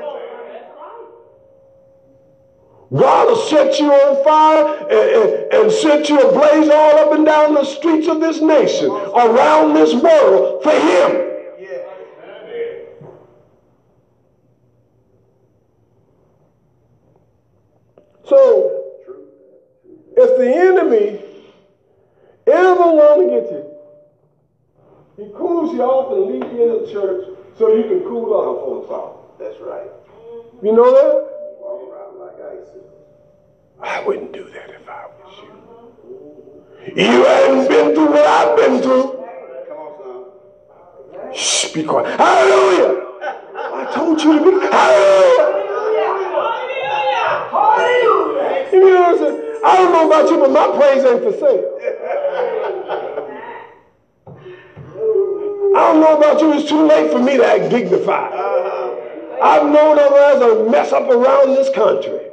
God 2.93 3.29
will 3.29 3.37
set 3.37 3.79
you 3.79 3.93
on 3.93 4.25
fire 4.25 4.89
and, 4.91 4.91
and, 4.91 5.53
and 5.53 5.73
set 5.73 6.09
you 6.09 6.19
ablaze 6.21 6.69
all 6.69 6.99
up 6.99 7.13
and 7.13 7.25
down 7.25 7.55
the 7.55 7.65
streets 7.65 8.09
of 8.09 8.21
this 8.21 8.41
nation, 8.41 8.91
around 8.91 9.75
this 9.75 9.95
world, 9.95 10.65
for 10.65 10.73
Him. 10.73 11.27
So, 18.25 18.85
if 20.17 20.39
the 20.39 20.53
enemy 20.53 21.23
ever 22.49 22.75
want 22.75 23.21
to 23.21 23.41
get 23.41 23.53
you, 23.53 23.80
he 25.21 25.29
cools 25.37 25.75
you 25.75 25.83
off 25.83 26.17
and 26.17 26.33
leaves 26.33 26.51
you 26.55 26.63
in 26.63 26.83
the 26.83 26.91
church 26.91 27.27
so 27.59 27.75
you 27.75 27.83
can 27.83 28.01
cool 28.09 28.33
off 28.33 28.65
on 28.65 28.89
top. 28.89 29.39
That's 29.39 29.61
right. 29.61 29.91
You 30.63 30.73
know 30.73 30.91
that? 30.97 31.61
Walk 31.61 31.93
around 31.93 32.17
like 32.19 32.41
ice. 32.57 32.69
I 33.83 34.03
wouldn't 34.07 34.33
do 34.33 34.45
that 34.45 34.71
if 34.71 34.89
I 34.89 35.07
was 35.21 35.37
you. 35.45 36.97
You 36.97 37.25
hadn't 37.25 37.69
been 37.69 37.95
through 37.95 38.09
what 38.09 38.27
I've 38.27 38.57
been 38.57 38.81
through. 38.81 39.13
Come 39.69 39.77
on, 39.77 40.33
son. 41.13 41.35
Shh, 41.35 41.69
be 41.75 41.85
quiet. 41.85 42.19
Hallelujah. 42.19 43.05
I 43.53 43.93
told 43.95 44.23
you 44.23 44.39
to 44.39 44.45
be. 44.45 44.51
Hallelujah! 44.73 45.61
Hallelujah. 46.81 47.29
Hallelujah. 47.53 48.73
You 48.73 48.81
know 48.81 49.01
what 49.01 49.11
I'm 49.11 49.19
saying? 49.19 49.61
I 49.67 49.77
don't 49.77 49.93
know 49.93 50.07
about 50.07 50.31
you, 50.31 50.39
but 50.39 50.51
my 50.51 50.79
praise 50.79 51.05
ain't 51.05 51.23
for 51.23 51.33
sale. 51.39 52.47
I 55.77 55.93
don't 55.93 56.01
know 56.01 56.17
about 56.17 56.41
you. 56.41 56.53
It's 56.53 56.69
too 56.69 56.85
late 56.87 57.11
for 57.13 57.21
me 57.21 57.37
to 57.37 57.47
act 57.47 57.71
dignified. 57.71 58.33
I've 59.43 59.65
known 59.65 59.99
of 59.99 60.13
as 60.13 60.43
a 60.43 60.71
mess 60.71 60.93
up 60.93 61.09
around 61.09 61.55
this 61.55 61.75
country. 61.75 62.27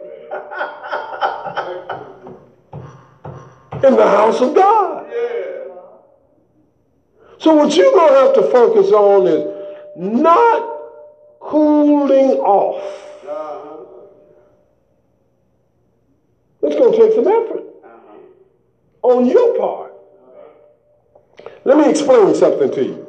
In 3.88 3.96
the 3.96 4.08
house 4.08 4.42
of 4.42 4.56
God. 4.56 5.06
So 7.38 7.54
what 7.54 7.76
you're 7.76 7.92
going 7.92 8.12
to 8.12 8.20
have 8.20 8.34
to 8.34 8.42
focus 8.52 8.92
on 8.92 9.28
is 9.28 9.46
not 9.96 11.40
cooling 11.40 12.32
off. 12.40 12.82
It's 16.64 16.76
going 16.76 16.92
to 16.92 16.98
take 16.98 17.14
some 17.14 17.28
effort 17.28 17.64
on 19.04 19.26
your 19.28 19.58
part. 19.58 19.94
Let 21.64 21.78
me 21.78 21.90
explain 21.90 22.34
something 22.34 22.72
to 22.72 22.84
you. 22.84 23.07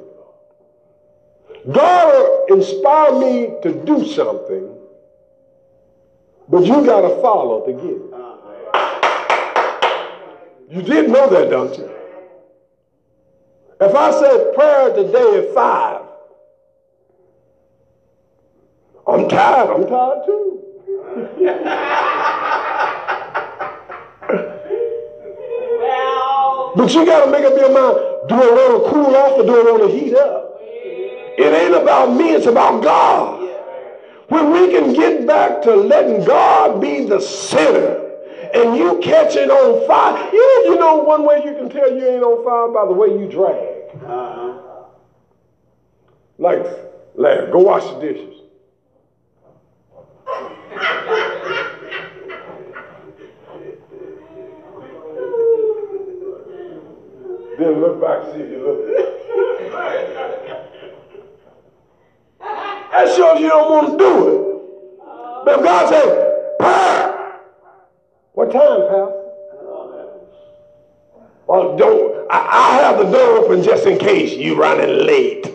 God 1.72 2.50
inspired 2.50 3.18
me 3.18 3.50
to 3.62 3.84
do 3.84 4.06
something, 4.06 4.74
but 6.48 6.64
you 6.64 6.84
got 6.86 7.02
to 7.02 7.20
follow 7.20 7.66
to 7.66 7.72
get 7.72 7.84
it. 7.84 8.14
You 10.70 10.82
did 10.82 11.10
know 11.10 11.28
that, 11.28 11.50
don't 11.50 11.76
you? 11.76 11.90
If 13.80 13.94
I 13.94 14.10
said 14.12 14.54
prayer 14.54 14.94
today 14.94 15.46
at 15.46 15.54
five, 15.54 16.02
I'm 19.06 19.28
tired. 19.28 19.70
I'm 19.70 19.86
tired 19.86 20.24
too. 20.26 20.64
Well, 25.78 26.72
But 26.76 26.94
you 26.94 27.06
got 27.06 27.24
to 27.24 27.30
make 27.30 27.44
up 27.44 27.56
your 27.56 27.72
mind 27.72 28.08
do 28.28 28.34
I 28.34 28.50
want 28.50 28.84
to 28.84 28.90
cool 28.90 29.16
off 29.16 29.38
or 29.38 29.44
do 29.44 29.52
I 29.58 29.62
want 29.72 29.90
to 29.90 29.98
heat 29.98 30.14
up? 30.14 30.47
It 31.38 31.54
ain't 31.54 31.74
about 31.74 32.16
me, 32.16 32.32
it's 32.32 32.46
about 32.46 32.82
God. 32.82 33.48
When 34.26 34.50
we 34.50 34.72
can 34.72 34.92
get 34.92 35.24
back 35.24 35.62
to 35.62 35.74
letting 35.76 36.24
God 36.24 36.80
be 36.80 37.04
the 37.04 37.20
center 37.20 38.06
and 38.52 38.76
you 38.76 38.98
catch 39.00 39.36
it 39.36 39.48
on 39.48 39.86
fire, 39.86 40.30
you 40.32 40.64
know, 40.64 40.72
you 40.72 40.80
know 40.80 40.96
one 40.96 41.24
way 41.24 41.40
you 41.44 41.52
can 41.54 41.70
tell 41.70 41.90
you 41.90 42.04
ain't 42.08 42.24
on 42.24 42.44
fire 42.44 42.74
by 42.74 42.86
the 42.86 42.92
way 42.92 43.08
you 43.16 43.30
drag. 43.30 43.54
Uh-huh. 44.04 44.84
Like, 46.38 46.66
Larry, 47.14 47.52
go 47.52 47.58
wash 47.58 47.84
the 47.84 48.00
dishes. 48.00 48.34
Then 57.58 57.80
look 57.80 58.00
back, 58.00 58.34
see 58.34 58.40
if 58.40 58.50
you 58.50 58.62
look. 58.64 58.87
That 62.90 63.14
shows 63.14 63.40
you 63.40 63.48
don't 63.48 63.70
want 63.70 63.90
to 63.90 63.98
do 63.98 64.28
it. 64.28 65.44
But 65.44 65.62
God 65.62 65.88
said, 65.88 66.58
"Purr," 66.58 67.40
what 68.32 68.50
time, 68.50 68.88
pal? 68.88 69.14
Well, 71.46 71.76
don't. 71.76 72.30
I, 72.30 72.46
I'll 72.50 72.82
have 72.82 72.98
the 72.98 73.10
door 73.10 73.38
open 73.38 73.62
just 73.62 73.86
in 73.86 73.98
case 73.98 74.36
you 74.36 74.60
running 74.60 75.06
late. 75.06 75.46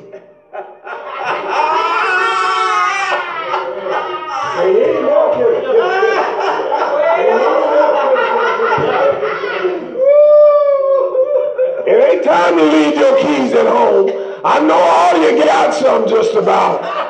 It 11.86 12.12
ain't 12.12 12.24
time 12.24 12.58
to 12.58 12.64
leave 12.64 12.96
your 12.96 13.18
keys 13.18 13.54
at 13.54 13.68
home. 13.68 14.10
I 14.46 14.60
know 14.60 14.80
all 14.80 15.18
you 15.22 15.44
got 15.44 15.74
some 15.74 16.08
just 16.08 16.36
about. 16.36 17.03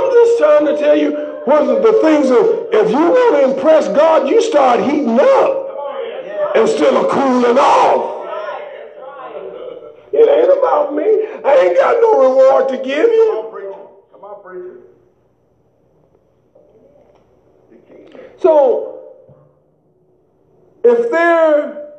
I'm 0.00 0.10
just 0.10 0.38
trying 0.38 0.66
to 0.66 0.78
tell 0.78 0.96
you 0.96 1.12
one 1.44 1.68
of 1.68 1.82
the 1.82 1.92
things 2.00 2.28
that 2.28 2.68
if 2.72 2.90
you 2.90 2.98
want 2.98 3.36
to 3.36 3.54
impress 3.54 3.88
God, 3.88 4.28
you 4.28 4.40
start 4.42 4.80
heating 4.80 5.18
up 5.20 6.56
instead 6.56 6.94
of 6.94 7.10
cooling 7.10 7.58
off. 7.58 8.20
It 10.12 10.28
ain't 10.28 10.58
about 10.58 10.94
me. 10.94 11.04
I 11.04 11.56
ain't 11.56 11.76
got 11.76 11.96
no 12.00 12.28
reward 12.28 12.68
to 12.70 12.76
give 12.76 13.06
Come 13.06 13.12
you. 13.12 13.96
Come 14.12 14.24
on, 14.24 14.42
preacher. 14.42 14.80
So, 18.38 19.14
if 20.82 21.10
there 21.10 21.90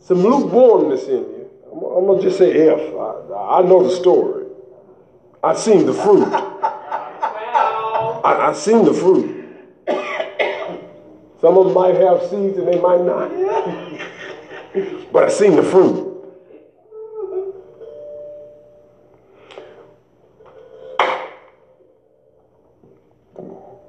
some 0.00 0.18
lukewarmness 0.18 1.04
in 1.04 1.14
you, 1.14 1.50
I'm, 1.72 1.82
I'm 1.82 2.06
gonna 2.06 2.22
just 2.22 2.38
say 2.38 2.52
if. 2.52 2.94
I, 2.94 3.58
I 3.58 3.62
know 3.62 3.82
the 3.82 3.94
story. 3.96 4.41
I 5.42 5.54
seen 5.54 5.86
the 5.86 5.92
fruit. 5.92 6.28
I, 8.24 8.50
I 8.50 8.52
seen 8.52 8.84
the 8.84 8.92
fruit. 8.92 9.38
Some 11.40 11.58
of 11.58 11.64
them 11.66 11.74
might 11.74 11.96
have 11.96 12.20
seeds 12.30 12.56
and 12.58 12.68
they 12.68 12.78
might 12.80 13.00
not. 13.00 13.30
but 15.12 15.24
I 15.24 15.28
seen 15.28 15.56
the 15.56 15.62
fruit. 15.62 16.10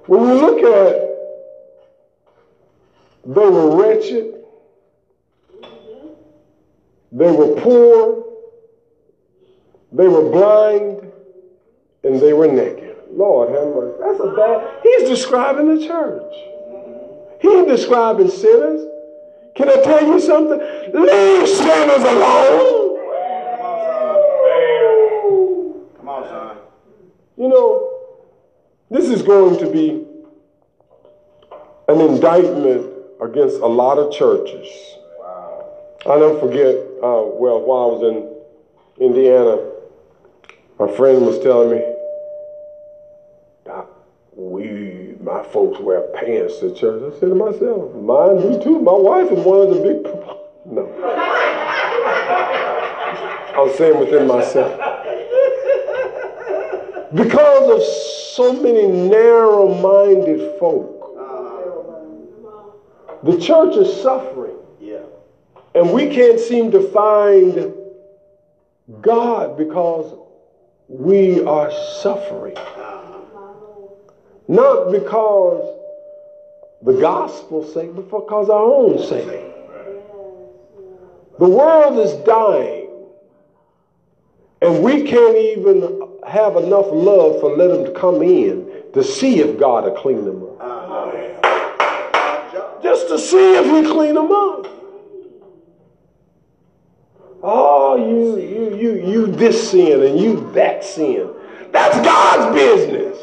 When 0.08 0.22
you 0.28 0.34
look 0.34 0.60
at 0.64 1.04
they 3.26 3.50
were 3.50 3.78
wretched 3.78 4.44
They 7.14 7.32
were 7.32 7.62
poor, 7.62 8.24
they 9.92 10.08
were 10.08 10.32
blind, 10.32 11.13
and 12.04 12.20
they 12.20 12.34
were 12.34 12.48
naked. 12.48 12.98
Lord 13.12 13.50
have 13.50 13.68
mercy. 13.68 13.98
That's 14.00 14.20
a 14.20 14.36
bad. 14.36 14.80
He's 14.84 15.08
describing 15.08 15.76
the 15.76 15.86
church. 15.86 16.34
He 17.42 17.48
ain't 17.50 17.68
describing 17.68 18.30
sinners. 18.30 18.88
Can 19.56 19.70
I 19.70 19.76
tell 19.84 20.06
you 20.06 20.20
something? 20.20 20.58
Leave 20.58 21.48
sinners 21.48 22.04
alone. 22.04 23.00
Come 25.98 26.10
on, 26.10 26.24
son. 26.24 26.58
You 27.38 27.50
know, 27.50 27.90
this 28.90 29.10
is 29.10 29.22
going 29.22 29.60
to 29.60 29.72
be 29.72 30.06
an 31.88 32.02
indictment 32.02 32.90
against 33.22 33.58
a 33.58 33.68
lot 33.68 34.00
of 34.00 34.12
churches. 34.12 34.68
I 36.06 36.20
don't 36.20 36.40
forget, 36.40 36.76
uh, 37.02 37.24
well, 37.24 37.62
while 37.62 37.84
I 37.84 37.94
was 37.94 38.04
in 38.04 39.06
Indiana, 39.06 39.58
my 40.78 40.92
friend 40.98 41.26
was 41.26 41.40
telling 41.40 41.72
me, 41.72 41.78
"Doc, 41.78 41.93
we, 44.36 45.16
my 45.22 45.44
folks 45.44 45.80
wear 45.80 46.02
pants 46.14 46.60
to 46.60 46.74
church. 46.74 47.14
I 47.14 47.20
said 47.20 47.30
to 47.30 47.36
myself, 47.36 47.94
mine 47.96 48.42
do 48.42 48.62
too. 48.64 48.80
My 48.80 48.94
wife 48.94 49.32
is 49.32 49.40
one 49.46 49.62
of 49.62 49.70
the 49.70 49.82
big, 49.82 50.04
no. 50.66 50.90
I 53.56 53.60
was 53.60 53.78
saying 53.78 54.00
within 54.00 54.28
myself. 54.28 54.80
Because 57.14 57.70
of 57.70 57.84
so 58.34 58.54
many 58.62 58.88
narrow 58.88 59.76
minded 59.76 60.58
folk, 60.60 60.90
the 63.24 63.38
church 63.40 63.76
is 63.78 64.02
suffering. 64.02 64.58
Yeah. 64.82 65.04
And 65.76 65.94
we 65.94 66.08
can't 66.10 66.40
seem 66.40 66.72
to 66.72 66.82
find 66.90 67.74
God 69.02 69.58
because 69.58 70.18
we 70.88 71.44
are 71.44 71.72
suffering. 72.02 72.58
Not 74.48 74.92
because 74.92 75.80
the 76.82 76.94
gospel's 76.94 77.74
sake, 77.74 77.96
but 77.96 78.10
because 78.10 78.50
our 78.50 78.64
own 78.64 79.00
sake. 79.08 79.54
The 81.40 81.50
world 81.50 82.00
is 82.00 82.14
dying. 82.26 82.90
And 84.62 84.84
we 84.84 85.04
can't 85.04 85.38
even 85.38 86.08
have 86.28 86.56
enough 86.56 86.88
love 86.90 87.42
for 87.42 87.56
let 87.56 87.68
them 87.68 87.94
come 87.96 88.22
in 88.22 88.84
to 88.94 89.04
see 89.04 89.40
if 89.40 89.60
God 89.60 89.84
will 89.86 89.92
clean 89.92 90.24
them 90.24 90.44
up. 90.44 90.54
Just 92.82 93.08
to 93.10 93.20
see 93.20 93.56
if 93.56 93.66
he 93.66 93.92
clean 93.92 94.16
them 94.16 94.32
up. 94.32 94.68
Oh, 97.42 97.98
you, 97.98 98.40
you, 98.40 98.76
you, 98.78 99.12
you 99.12 99.28
this 99.28 99.72
sin 99.72 100.02
and 100.02 100.18
you 100.18 100.50
that 100.54 100.84
sin. 100.86 101.30
That's 101.72 101.98
God's 101.98 102.56
business. 102.56 103.18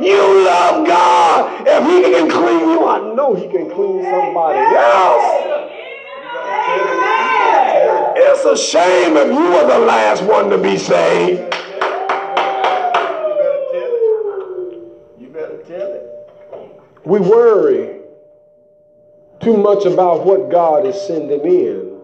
You 0.00 0.44
love 0.44 0.86
God. 0.86 1.66
If 1.66 1.84
he 1.86 2.02
can 2.12 2.30
clean 2.30 2.68
you, 2.70 2.86
I 2.86 2.98
know 3.14 3.34
he 3.34 3.48
can 3.48 3.70
clean 3.70 4.02
somebody 4.04 4.58
else. 4.58 5.52
It's 8.16 8.44
a 8.44 8.56
shame 8.56 9.16
if 9.16 9.28
you 9.28 9.50
were 9.50 9.66
the 9.66 9.78
last 9.78 10.22
one 10.24 10.50
to 10.50 10.58
be 10.58 10.76
saved. 10.78 11.40
You 11.40 11.48
better 13.38 13.62
tell 13.70 13.92
it. 13.92 15.20
You 15.20 15.28
better 15.28 15.62
tell 15.66 15.92
it. 15.92 16.02
We 17.04 17.20
worry 17.20 18.00
too 19.40 19.56
much 19.56 19.84
about 19.86 20.24
what 20.24 20.50
God 20.50 20.86
is 20.86 21.00
sending 21.00 21.40
in 21.44 22.00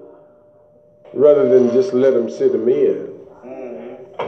rather 1.14 1.48
than 1.48 1.70
just 1.70 1.92
let 1.94 2.14
him 2.14 2.30
send 2.30 2.54
Him 2.54 2.68
in. 2.68 3.14
Mm-hmm. 3.44 4.24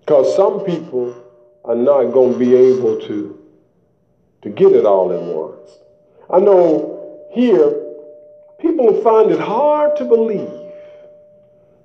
Because 0.00 0.34
some 0.36 0.64
people 0.64 1.19
are 1.70 1.76
not 1.76 2.12
going 2.12 2.32
to 2.32 2.38
be 2.38 2.52
able 2.52 3.00
to, 3.00 3.38
to 4.42 4.50
get 4.50 4.72
it 4.72 4.84
all 4.84 5.12
at 5.12 5.22
once. 5.22 5.78
I 6.28 6.40
know 6.40 7.28
here, 7.32 7.70
people 8.58 9.00
find 9.02 9.30
it 9.30 9.38
hard 9.38 9.96
to 9.98 10.04
believe 10.04 10.50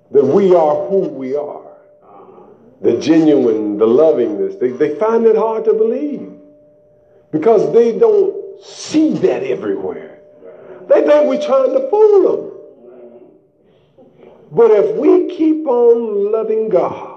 that 0.10 0.26
we 0.26 0.56
are 0.56 0.88
who 0.88 1.08
we 1.10 1.36
are. 1.36 1.62
The 2.82 2.98
genuine, 2.98 3.78
the 3.78 3.86
lovingness. 3.86 4.56
They, 4.60 4.72
they 4.72 4.98
find 4.98 5.26
it 5.28 5.36
hard 5.36 5.66
to 5.66 5.74
believe 5.74 6.34
because 7.32 7.72
they 7.72 7.98
don't 7.98 8.64
see 8.64 9.14
that 9.14 9.44
everywhere. 9.44 10.20
They 10.90 11.02
think 11.02 11.30
we're 11.30 11.46
trying 11.46 11.74
to 11.74 11.90
fool 11.92 12.22
them. 12.32 12.52
But 14.52 14.72
if 14.72 14.96
we 14.96 15.36
keep 15.36 15.68
on 15.68 16.32
loving 16.32 16.70
God, 16.70 17.15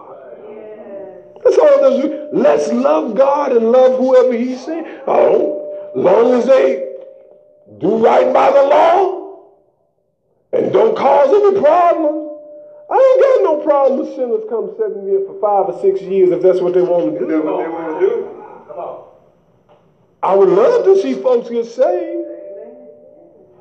that's 1.48 1.58
all 1.58 1.90
there's. 1.90 2.02
to- 2.02 2.28
Let's 2.32 2.72
love 2.72 3.14
God 3.14 3.52
and 3.52 3.72
love 3.72 3.98
whoever 3.98 4.32
He 4.34 4.56
sent. 4.56 4.86
Oh, 5.06 5.90
long 5.94 6.32
as 6.34 6.46
they 6.46 6.86
do 7.78 7.96
right 8.04 8.32
by 8.32 8.50
the 8.50 8.62
law 8.62 9.48
and 10.52 10.72
don't 10.72 10.96
cause 10.96 11.28
any 11.28 11.60
problem. 11.60 12.24
I 12.90 12.94
ain't 12.94 13.22
got 13.22 13.42
no 13.42 13.62
problem 13.62 13.98
with 14.00 14.14
sinners 14.14 14.44
come 14.48 14.74
sitting 14.78 15.06
here 15.06 15.20
for 15.26 15.38
five 15.40 15.74
or 15.74 15.80
six 15.80 16.00
years 16.00 16.30
if 16.30 16.40
that's 16.40 16.60
what 16.60 16.72
they 16.72 16.80
want 16.80 17.12
to 17.14 17.18
do. 17.26 17.42
what 17.42 17.62
they 17.62 17.68
want 17.68 18.00
to 18.00 18.06
do? 18.06 18.34
I 20.22 20.34
would 20.34 20.48
love 20.48 20.84
to 20.84 21.00
see 21.00 21.14
folks 21.14 21.48
get 21.50 21.66
saved. 21.66 22.26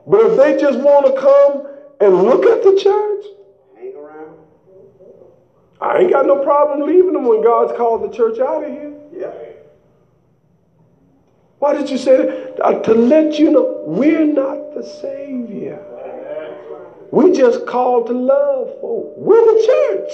But 0.07 0.21
if 0.21 0.38
they 0.38 0.57
just 0.57 0.79
want 0.79 1.05
to 1.07 1.13
come 1.21 1.67
and 1.99 2.23
look 2.23 2.45
at 2.45 2.63
the 2.63 2.79
church. 2.81 3.25
I 5.80 5.99
ain't 5.99 6.11
got 6.11 6.25
no 6.25 6.43
problem 6.43 6.88
leaving 6.88 7.13
them 7.13 7.25
when 7.25 7.43
God's 7.43 7.73
called 7.78 8.09
the 8.09 8.15
church 8.15 8.39
out 8.39 8.63
of 8.63 8.71
here. 8.71 8.93
Yeah. 9.13 9.32
Why 11.59 11.73
did 11.73 11.89
you 11.89 11.97
say 11.97 12.17
that? 12.17 12.63
Uh, 12.63 12.80
to 12.82 12.93
let 12.93 13.39
you 13.39 13.51
know 13.51 13.84
we're 13.86 14.25
not 14.25 14.73
the 14.75 14.84
Savior. 14.84 15.84
We 17.11 17.32
just 17.32 17.65
called 17.65 18.07
to 18.07 18.13
love 18.13 18.80
folk. 18.82 19.13
We're 19.17 19.41
the 19.41 19.65
church. 19.65 20.11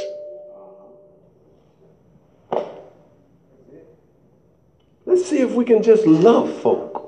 Let's 5.06 5.26
see 5.26 5.40
if 5.40 5.52
we 5.52 5.66
can 5.66 5.84
just 5.84 6.06
love 6.06 6.62
folk. 6.62 7.02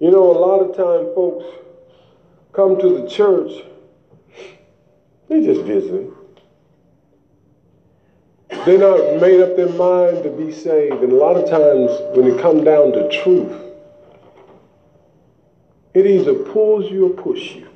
You 0.00 0.10
know, 0.10 0.30
a 0.30 0.38
lot 0.38 0.58
of 0.58 0.76
time 0.76 1.14
folks 1.14 1.46
come 2.52 2.78
to 2.78 3.00
the 3.00 3.08
church, 3.08 3.64
they 5.34 5.46
just 5.46 5.62
visiting. 5.62 6.12
They're 8.64 8.78
not 8.78 9.20
made 9.20 9.40
up 9.40 9.56
their 9.56 9.68
mind 9.68 10.22
to 10.22 10.30
be 10.30 10.52
saved. 10.52 11.02
And 11.02 11.12
a 11.12 11.16
lot 11.16 11.36
of 11.36 11.48
times 11.50 11.90
when 12.16 12.26
it 12.30 12.40
comes 12.40 12.64
down 12.64 12.92
to 12.92 13.08
truth, 13.22 13.52
it 15.92 16.06
either 16.06 16.34
pulls 16.34 16.90
you 16.90 17.06
or 17.06 17.10
pushes 17.10 17.56
you. 17.56 17.68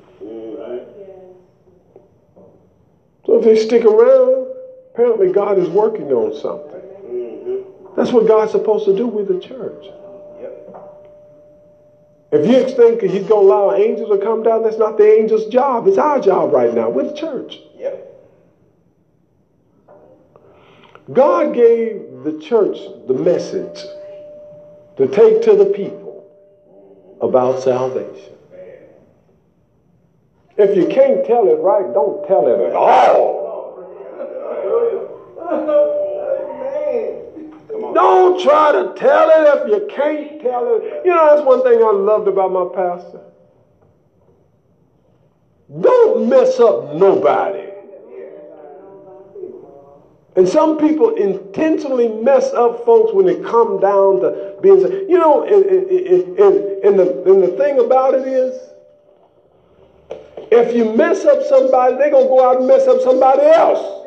So 3.25 3.37
if 3.37 3.43
they 3.43 3.55
stick 3.57 3.83
around, 3.85 4.47
apparently 4.93 5.31
God 5.31 5.59
is 5.59 5.69
working 5.69 6.11
on 6.11 6.33
something. 6.39 7.65
That's 7.95 8.11
what 8.11 8.27
God's 8.27 8.51
supposed 8.51 8.85
to 8.85 8.95
do 8.95 9.05
with 9.05 9.27
the 9.27 9.39
church. 9.39 9.85
If 12.31 12.45
you 12.47 12.75
think 12.75 13.01
he's 13.01 13.27
going 13.27 13.27
to 13.27 13.35
allow 13.35 13.73
angels 13.73 14.09
to 14.09 14.23
come 14.23 14.43
down, 14.43 14.63
that's 14.63 14.77
not 14.77 14.97
the 14.97 15.17
angel's 15.19 15.47
job. 15.47 15.87
It's 15.87 15.97
our 15.97 16.19
job 16.19 16.53
right 16.53 16.73
now. 16.73 16.89
We're 16.89 17.09
the 17.09 17.17
church. 17.17 17.59
Yep. 17.77 18.05
God 21.11 21.55
gave 21.55 22.23
the 22.23 22.39
church 22.39 22.77
the 23.07 23.15
message 23.15 23.83
to 24.97 25.07
take 25.07 25.41
to 25.43 25.55
the 25.55 25.65
people 25.65 26.29
about 27.19 27.63
salvation. 27.63 28.33
If 30.57 30.75
you 30.75 30.87
can't 30.87 31.25
tell 31.25 31.47
it 31.47 31.57
right, 31.61 31.91
don't 31.93 32.27
tell 32.27 32.47
it 32.47 32.59
at 32.59 32.75
all. 32.75 33.38
Don't 38.29 38.43
try 38.43 38.71
to 38.71 38.93
tell 38.95 39.29
it 39.31 39.57
if 39.57 39.69
you 39.69 39.87
can't 39.89 40.41
tell 40.41 40.75
it. 40.75 41.01
You 41.03 41.11
know, 41.11 41.35
that's 41.35 41.45
one 41.47 41.63
thing 41.63 41.79
I 41.83 41.91
loved 41.91 42.27
about 42.27 42.51
my 42.51 42.67
pastor. 42.75 43.21
Don't 45.81 46.29
mess 46.29 46.59
up 46.59 46.93
nobody. 46.93 47.65
And 50.35 50.47
some 50.47 50.77
people 50.77 51.15
intentionally 51.15 52.07
mess 52.07 52.53
up 52.53 52.85
folks 52.85 53.13
when 53.13 53.25
they 53.25 53.41
come 53.41 53.79
down 53.79 54.21
to 54.21 54.57
being, 54.61 54.79
you 54.79 55.17
know, 55.17 55.43
and, 55.43 55.65
and, 55.65 56.39
and, 56.39 56.83
and, 56.85 56.99
the, 56.99 57.23
and 57.25 57.43
the 57.43 57.57
thing 57.57 57.79
about 57.79 58.13
it 58.13 58.27
is, 58.27 58.61
if 60.51 60.75
you 60.75 60.93
mess 60.93 61.25
up 61.25 61.41
somebody, 61.47 61.97
they're 61.97 62.11
going 62.11 62.25
to 62.25 62.29
go 62.29 62.47
out 62.47 62.57
and 62.57 62.67
mess 62.67 62.87
up 62.87 63.01
somebody 63.01 63.41
else. 63.41 64.05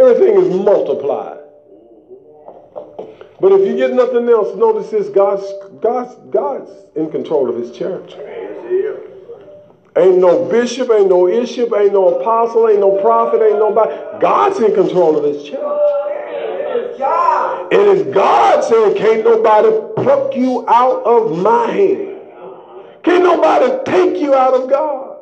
Everything 0.00 0.40
is 0.40 0.48
multiplied. 0.54 1.39
But 3.40 3.52
if 3.52 3.66
you 3.66 3.76
get 3.76 3.94
nothing 3.94 4.28
else, 4.28 4.54
notice 4.56 4.90
this: 4.90 5.08
God's 5.08 5.44
God's 5.80 6.14
God's 6.30 6.70
in 6.94 7.10
control 7.10 7.48
of 7.48 7.56
His 7.56 7.76
church. 7.76 8.14
Ain't 9.96 10.18
no 10.18 10.44
bishop, 10.44 10.90
ain't 10.90 11.08
no 11.08 11.26
bishop, 11.26 11.72
ain't 11.76 11.92
no 11.92 12.20
apostle, 12.20 12.68
ain't 12.68 12.80
no 12.80 13.00
prophet, 13.02 13.42
ain't 13.42 13.58
nobody. 13.58 13.90
God's 14.20 14.60
in 14.60 14.72
control 14.74 15.16
of 15.16 15.24
His 15.24 15.48
church. 15.48 15.90
And 17.72 17.82
it's 17.82 18.14
God 18.14 18.64
saying, 18.64 18.96
can't 18.96 19.24
nobody 19.24 19.68
pluck 19.96 20.34
you 20.34 20.64
out 20.68 21.02
of 21.04 21.38
my 21.38 21.70
hand. 21.70 22.18
Can't 23.02 23.22
nobody 23.22 23.90
take 23.90 24.20
you 24.20 24.34
out 24.34 24.54
of 24.54 24.68
God. 24.68 25.18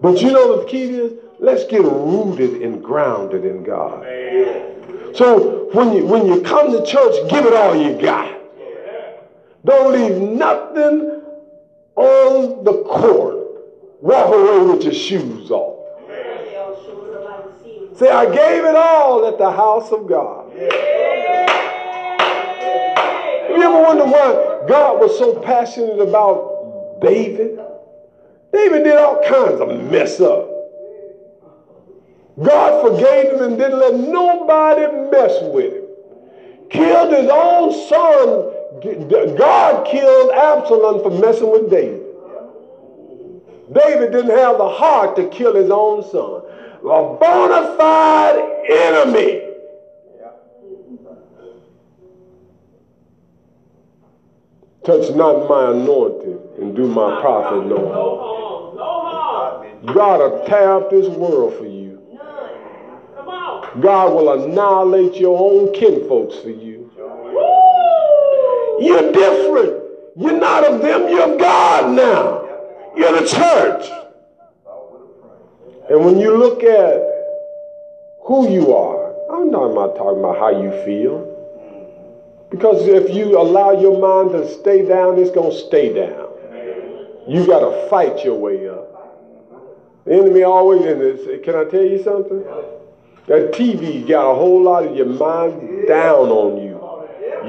But 0.00 0.20
you 0.20 0.32
know 0.32 0.60
the 0.60 0.64
key 0.66 0.84
is, 0.84 1.12
let's 1.38 1.64
get 1.64 1.82
rooted 1.82 2.62
and 2.62 2.82
grounded 2.82 3.44
in 3.44 3.62
God. 3.62 4.04
So 5.14 5.68
when 5.72 5.96
you 5.96 6.06
when 6.06 6.26
you 6.26 6.42
come 6.42 6.72
to 6.72 6.84
church, 6.84 7.30
give 7.30 7.44
it 7.44 7.52
all 7.52 7.74
you 7.74 8.00
got. 8.00 8.34
Don't 9.64 9.92
leave 9.92 10.16
nothing 10.16 11.22
on 11.96 12.64
the 12.64 12.84
court. 12.84 13.36
Walk 14.00 14.32
away 14.32 14.72
with 14.72 14.84
your 14.84 14.92
shoes 14.92 15.50
off. 15.50 15.76
Say, 17.96 18.08
I 18.08 18.26
gave 18.26 18.64
it 18.64 18.76
all 18.76 19.26
at 19.26 19.38
the 19.38 19.50
house 19.50 19.90
of 19.90 20.06
God. 20.08 20.52
You 23.50 23.62
ever 23.62 23.82
wonder 23.82 24.04
why 24.04 24.64
God 24.68 25.00
was 25.00 25.18
so 25.18 25.40
passionate 25.40 25.98
about 26.00 27.00
David? 27.00 27.58
David 28.52 28.84
did 28.84 28.96
all 28.96 29.20
kinds 29.22 29.60
of 29.60 29.90
mess 29.90 30.20
up. 30.20 30.57
God 32.42 32.82
forgave 32.82 33.32
him 33.32 33.42
and 33.42 33.58
didn't 33.58 33.78
let 33.78 33.94
nobody 33.94 34.86
mess 35.10 35.42
with 35.52 35.72
him. 35.74 35.84
Killed 36.70 37.12
his 37.12 37.28
own 37.30 37.72
son. 37.88 39.36
God 39.36 39.86
killed 39.86 40.30
Absalom 40.30 41.02
for 41.02 41.10
messing 41.18 41.50
with 41.50 41.70
David. 41.70 42.04
David 43.72 44.12
didn't 44.12 44.36
have 44.36 44.58
the 44.58 44.68
heart 44.68 45.16
to 45.16 45.28
kill 45.28 45.54
his 45.54 45.70
own 45.70 46.02
son. 46.10 46.42
A 46.80 47.16
bona 47.18 47.76
fide 47.76 48.38
enemy. 48.70 49.44
Touch 54.84 55.14
not 55.14 55.48
my 55.48 55.72
anointing 55.72 56.38
and 56.60 56.74
do 56.74 56.86
my 56.86 57.20
prophet 57.20 57.66
no 57.66 57.76
harm. 57.92 58.76
No 58.76 59.00
harm. 59.04 59.86
God 59.86 60.20
will 60.20 60.46
tear 60.46 60.72
up 60.72 60.90
this 60.90 61.08
world 61.08 61.58
for 61.58 61.66
you. 61.66 61.87
God 63.80 64.14
will 64.14 64.32
annihilate 64.32 65.14
your 65.16 65.38
own 65.38 65.72
kinfolks 65.74 66.36
for 66.38 66.50
you. 66.50 66.90
You're 68.80 69.12
different. 69.12 69.82
You're 70.16 70.38
not 70.38 70.64
of 70.64 70.80
them, 70.80 71.08
you're 71.08 71.34
of 71.34 71.38
God 71.38 71.94
now. 71.94 72.48
You're 72.96 73.20
the 73.20 73.26
church. 73.26 73.90
And 75.90 76.04
when 76.04 76.18
you 76.18 76.36
look 76.36 76.62
at 76.64 77.00
who 78.24 78.50
you 78.50 78.74
are, 78.74 79.14
I'm 79.32 79.50
not, 79.50 79.68
I'm 79.68 79.74
not 79.74 79.96
talking 79.96 80.18
about 80.18 80.38
how 80.38 80.50
you 80.60 80.70
feel. 80.84 81.34
Because 82.50 82.86
if 82.88 83.14
you 83.14 83.38
allow 83.38 83.78
your 83.80 83.98
mind 84.00 84.32
to 84.32 84.48
stay 84.60 84.86
down, 84.86 85.18
it's 85.18 85.30
going 85.30 85.50
to 85.50 85.56
stay 85.56 85.92
down. 85.92 86.28
You 87.28 87.46
got 87.46 87.60
to 87.60 87.88
fight 87.88 88.24
your 88.24 88.34
way 88.34 88.68
up. 88.68 90.04
The 90.04 90.14
enemy 90.14 90.42
always 90.42 90.84
in 90.84 90.98
this. 90.98 91.44
Can 91.44 91.54
I 91.54 91.64
tell 91.64 91.84
you 91.84 92.02
something? 92.02 92.42
That 93.28 93.52
TV 93.52 94.08
got 94.08 94.30
a 94.30 94.34
whole 94.34 94.62
lot 94.62 94.84
of 94.84 94.96
your 94.96 95.04
mind 95.04 95.86
down 95.86 96.30
on 96.30 96.62
you. 96.62 96.78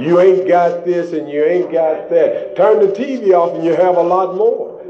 You 0.06 0.20
ain't 0.20 0.46
got 0.46 0.86
this 0.86 1.14
and 1.14 1.30
you 1.30 1.44
ain't 1.44 1.72
got 1.72 2.10
that. 2.10 2.58
Turn 2.58 2.80
the 2.80 2.92
TV 2.94 3.32
off 3.32 3.56
and 3.56 3.64
you 3.64 3.76
have 3.76 3.96
a 3.96 4.02
lot 4.02 4.36
more. 4.36 4.82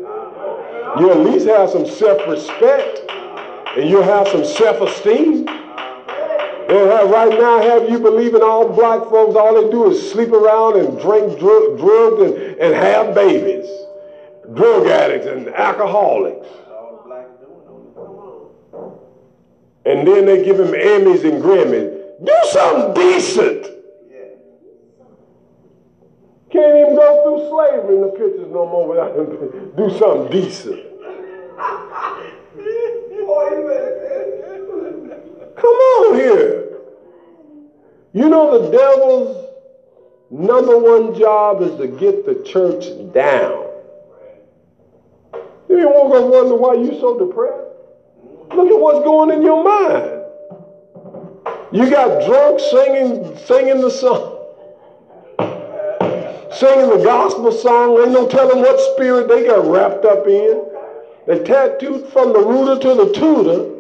You 1.00 1.12
at 1.12 1.20
least 1.20 1.46
have 1.46 1.70
some 1.70 1.86
self-respect 1.86 3.02
and 3.78 3.88
you 3.88 4.02
have 4.02 4.28
some 4.30 4.44
self-esteem. 4.44 5.48
And 5.48 6.92
have, 6.92 7.10
right 7.10 7.40
now 7.40 7.62
have 7.62 7.90
you 7.90 8.00
believing 8.00 8.42
all 8.42 8.68
black 8.68 9.02
folks, 9.10 9.36
all 9.36 9.62
they 9.62 9.70
do 9.72 9.92
is 9.92 10.12
sleep 10.12 10.30
around 10.30 10.80
and 10.80 11.00
drink 11.00 11.40
dr- 11.40 11.78
drugs 11.78 12.22
and, 12.22 12.34
and 12.60 12.74
have 12.74 13.14
babies. 13.14 13.70
Drug 14.56 14.88
addicts 14.88 15.28
and 15.28 15.50
alcoholics. 15.50 16.48
All 16.68 16.98
the 16.98 17.08
blacks 17.08 17.32
doing 17.40 17.68
on 18.74 19.00
And 19.90 20.08
then 20.08 20.28
they 20.28 20.46
give 20.46 20.60
him 20.60 20.68
Emmys 20.68 21.24
and 21.24 21.42
Grammys. 21.42 21.90
Do 22.24 22.36
something 22.52 22.94
decent. 22.94 23.64
Can't 26.52 26.78
even 26.78 26.96
go 26.96 27.24
through 27.24 27.50
slavery 27.50 27.96
in 27.96 28.02
the 28.02 28.10
pictures 28.10 28.52
no 28.52 28.68
more 28.68 28.88
without 28.88 29.16
him 29.16 29.74
do 29.78 29.98
something 29.98 30.32
decent. 30.32 30.84
Come 35.56 35.76
on 35.76 36.16
here. 36.16 36.78
You 38.14 38.30
know 38.30 38.62
the 38.62 38.70
devil's 38.70 39.50
number 40.30 40.78
one 40.78 41.18
job 41.18 41.64
is 41.64 41.76
to 41.78 41.88
get 41.88 42.28
the 42.28 42.44
church 42.44 42.86
down. 43.12 43.66
You 45.68 45.80
ain't 45.80 46.12
gonna 46.12 46.28
wonder 46.28 46.56
why 46.56 46.76
you 46.76 47.00
so 47.00 47.18
depressed. 47.18 47.69
Look 48.60 48.72
at 48.72 48.80
what's 48.80 49.06
going 49.06 49.32
in 49.32 49.42
your 49.42 49.64
mind. 49.64 50.24
You 51.72 51.90
got 51.90 52.26
drunk 52.26 52.60
singing, 52.60 53.38
singing 53.38 53.82
the 53.82 53.90
song 53.90 54.40
singing 56.60 56.90
the 56.90 57.04
gospel 57.04 57.52
song. 57.52 58.00
Ain't 58.00 58.12
no 58.12 58.28
telling 58.28 58.60
what 58.60 58.80
spirit 58.94 59.28
they 59.28 59.46
got 59.46 59.66
wrapped 59.66 60.06
up 60.06 60.28
in. 60.28 60.66
They 61.28 61.44
tattooed 61.44 62.12
from 62.12 62.34
the 62.34 62.40
rooter 62.40 62.82
to 62.82 62.96
the 62.96 63.14
tutor. 63.14 63.76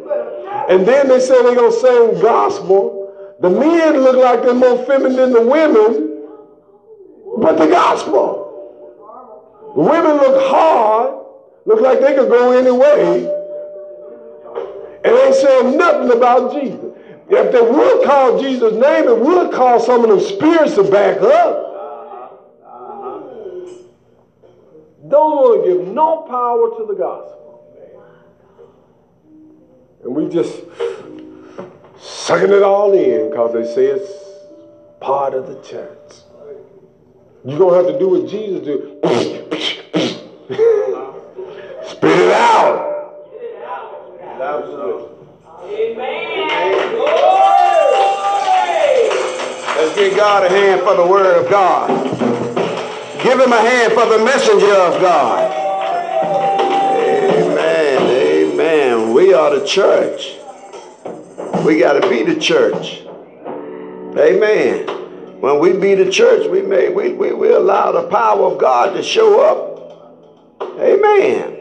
And 0.69 0.87
then 0.87 1.07
they 1.07 1.19
say 1.19 1.41
they're 1.43 1.55
going 1.55 1.71
to 1.71 1.79
sing 1.79 2.21
gospel. 2.21 3.35
The 3.41 3.49
men 3.49 3.97
look 3.97 4.17
like 4.17 4.43
they're 4.43 4.53
more 4.53 4.85
feminine 4.85 5.15
than 5.15 5.33
the 5.33 5.41
women. 5.41 6.23
But 7.37 7.57
the 7.57 7.67
gospel. 7.67 8.45
The 9.75 9.81
women 9.81 10.17
look 10.17 10.49
hard. 10.49 11.25
Look 11.65 11.81
like 11.81 12.01
they 12.01 12.15
could 12.15 12.29
go 12.29 12.51
any 12.51 12.71
way. 12.71 13.38
And 15.03 15.15
ain't 15.15 15.35
saying 15.35 15.77
nothing 15.77 16.15
about 16.15 16.53
Jesus. 16.53 16.95
If 17.29 17.51
they 17.51 17.61
would 17.61 18.05
call 18.05 18.41
Jesus' 18.41 18.73
name, 18.73 19.07
it 19.07 19.17
would 19.17 19.53
cause 19.53 19.85
some 19.85 20.03
of 20.03 20.09
them 20.09 20.19
spirits 20.19 20.75
to 20.75 20.83
back 20.83 21.21
up. 21.21 21.69
don't 25.09 25.31
want 25.31 25.65
to 25.65 25.73
give 25.73 25.87
no 25.87 26.21
power 26.29 26.77
to 26.77 26.85
the 26.85 26.93
gospel. 26.93 27.65
And 30.03 30.15
we 30.15 30.29
just 30.29 30.61
sucking 31.99 32.51
it 32.51 32.61
all 32.63 32.93
in 32.93 33.29
because 33.29 33.53
they 33.53 33.65
say 33.65 33.87
it's 33.87 34.11
part 34.99 35.33
of 35.33 35.47
the 35.47 35.59
church. 35.61 35.97
You're 37.43 37.57
going 37.57 37.73
to 37.73 37.79
have 37.83 37.87
to 37.93 37.99
do 37.99 38.09
what 38.09 38.27
Jesus 38.29 38.63
did. 38.65 38.99
Spit 41.89 42.19
it 42.19 42.33
out. 42.33 42.88
So. 44.49 45.15
Amen. 45.63 46.95
Glory. 46.95 47.09
Let's 49.77 49.95
give 49.95 50.15
God 50.15 50.43
a 50.43 50.49
hand 50.49 50.81
for 50.81 50.95
the 50.95 51.05
word 51.05 51.43
of 51.43 51.51
God. 51.51 51.87
Give 53.21 53.39
him 53.39 53.53
a 53.53 53.61
hand 53.61 53.93
for 53.93 54.07
the 54.07 54.25
messenger 54.25 54.73
of 54.73 54.99
God. 54.99 55.51
Amen. 56.97 58.01
Amen. 58.01 59.13
We 59.13 59.33
are 59.33 59.55
the 59.55 59.65
church. 59.67 60.37
We 61.63 61.79
got 61.79 62.01
to 62.01 62.09
be 62.09 62.23
the 62.23 62.39
church. 62.39 63.03
Amen. 64.17 64.87
When 65.41 65.59
we 65.59 65.73
be 65.73 65.93
the 65.93 66.09
church, 66.09 66.49
we 66.49 66.63
may 66.63 66.89
we, 66.89 67.13
we, 67.13 67.33
we 67.33 67.51
allow 67.53 67.91
the 67.91 68.07
power 68.09 68.51
of 68.51 68.57
God 68.57 68.95
to 68.95 69.03
show 69.03 69.41
up. 69.41 70.79
Amen. 70.79 71.58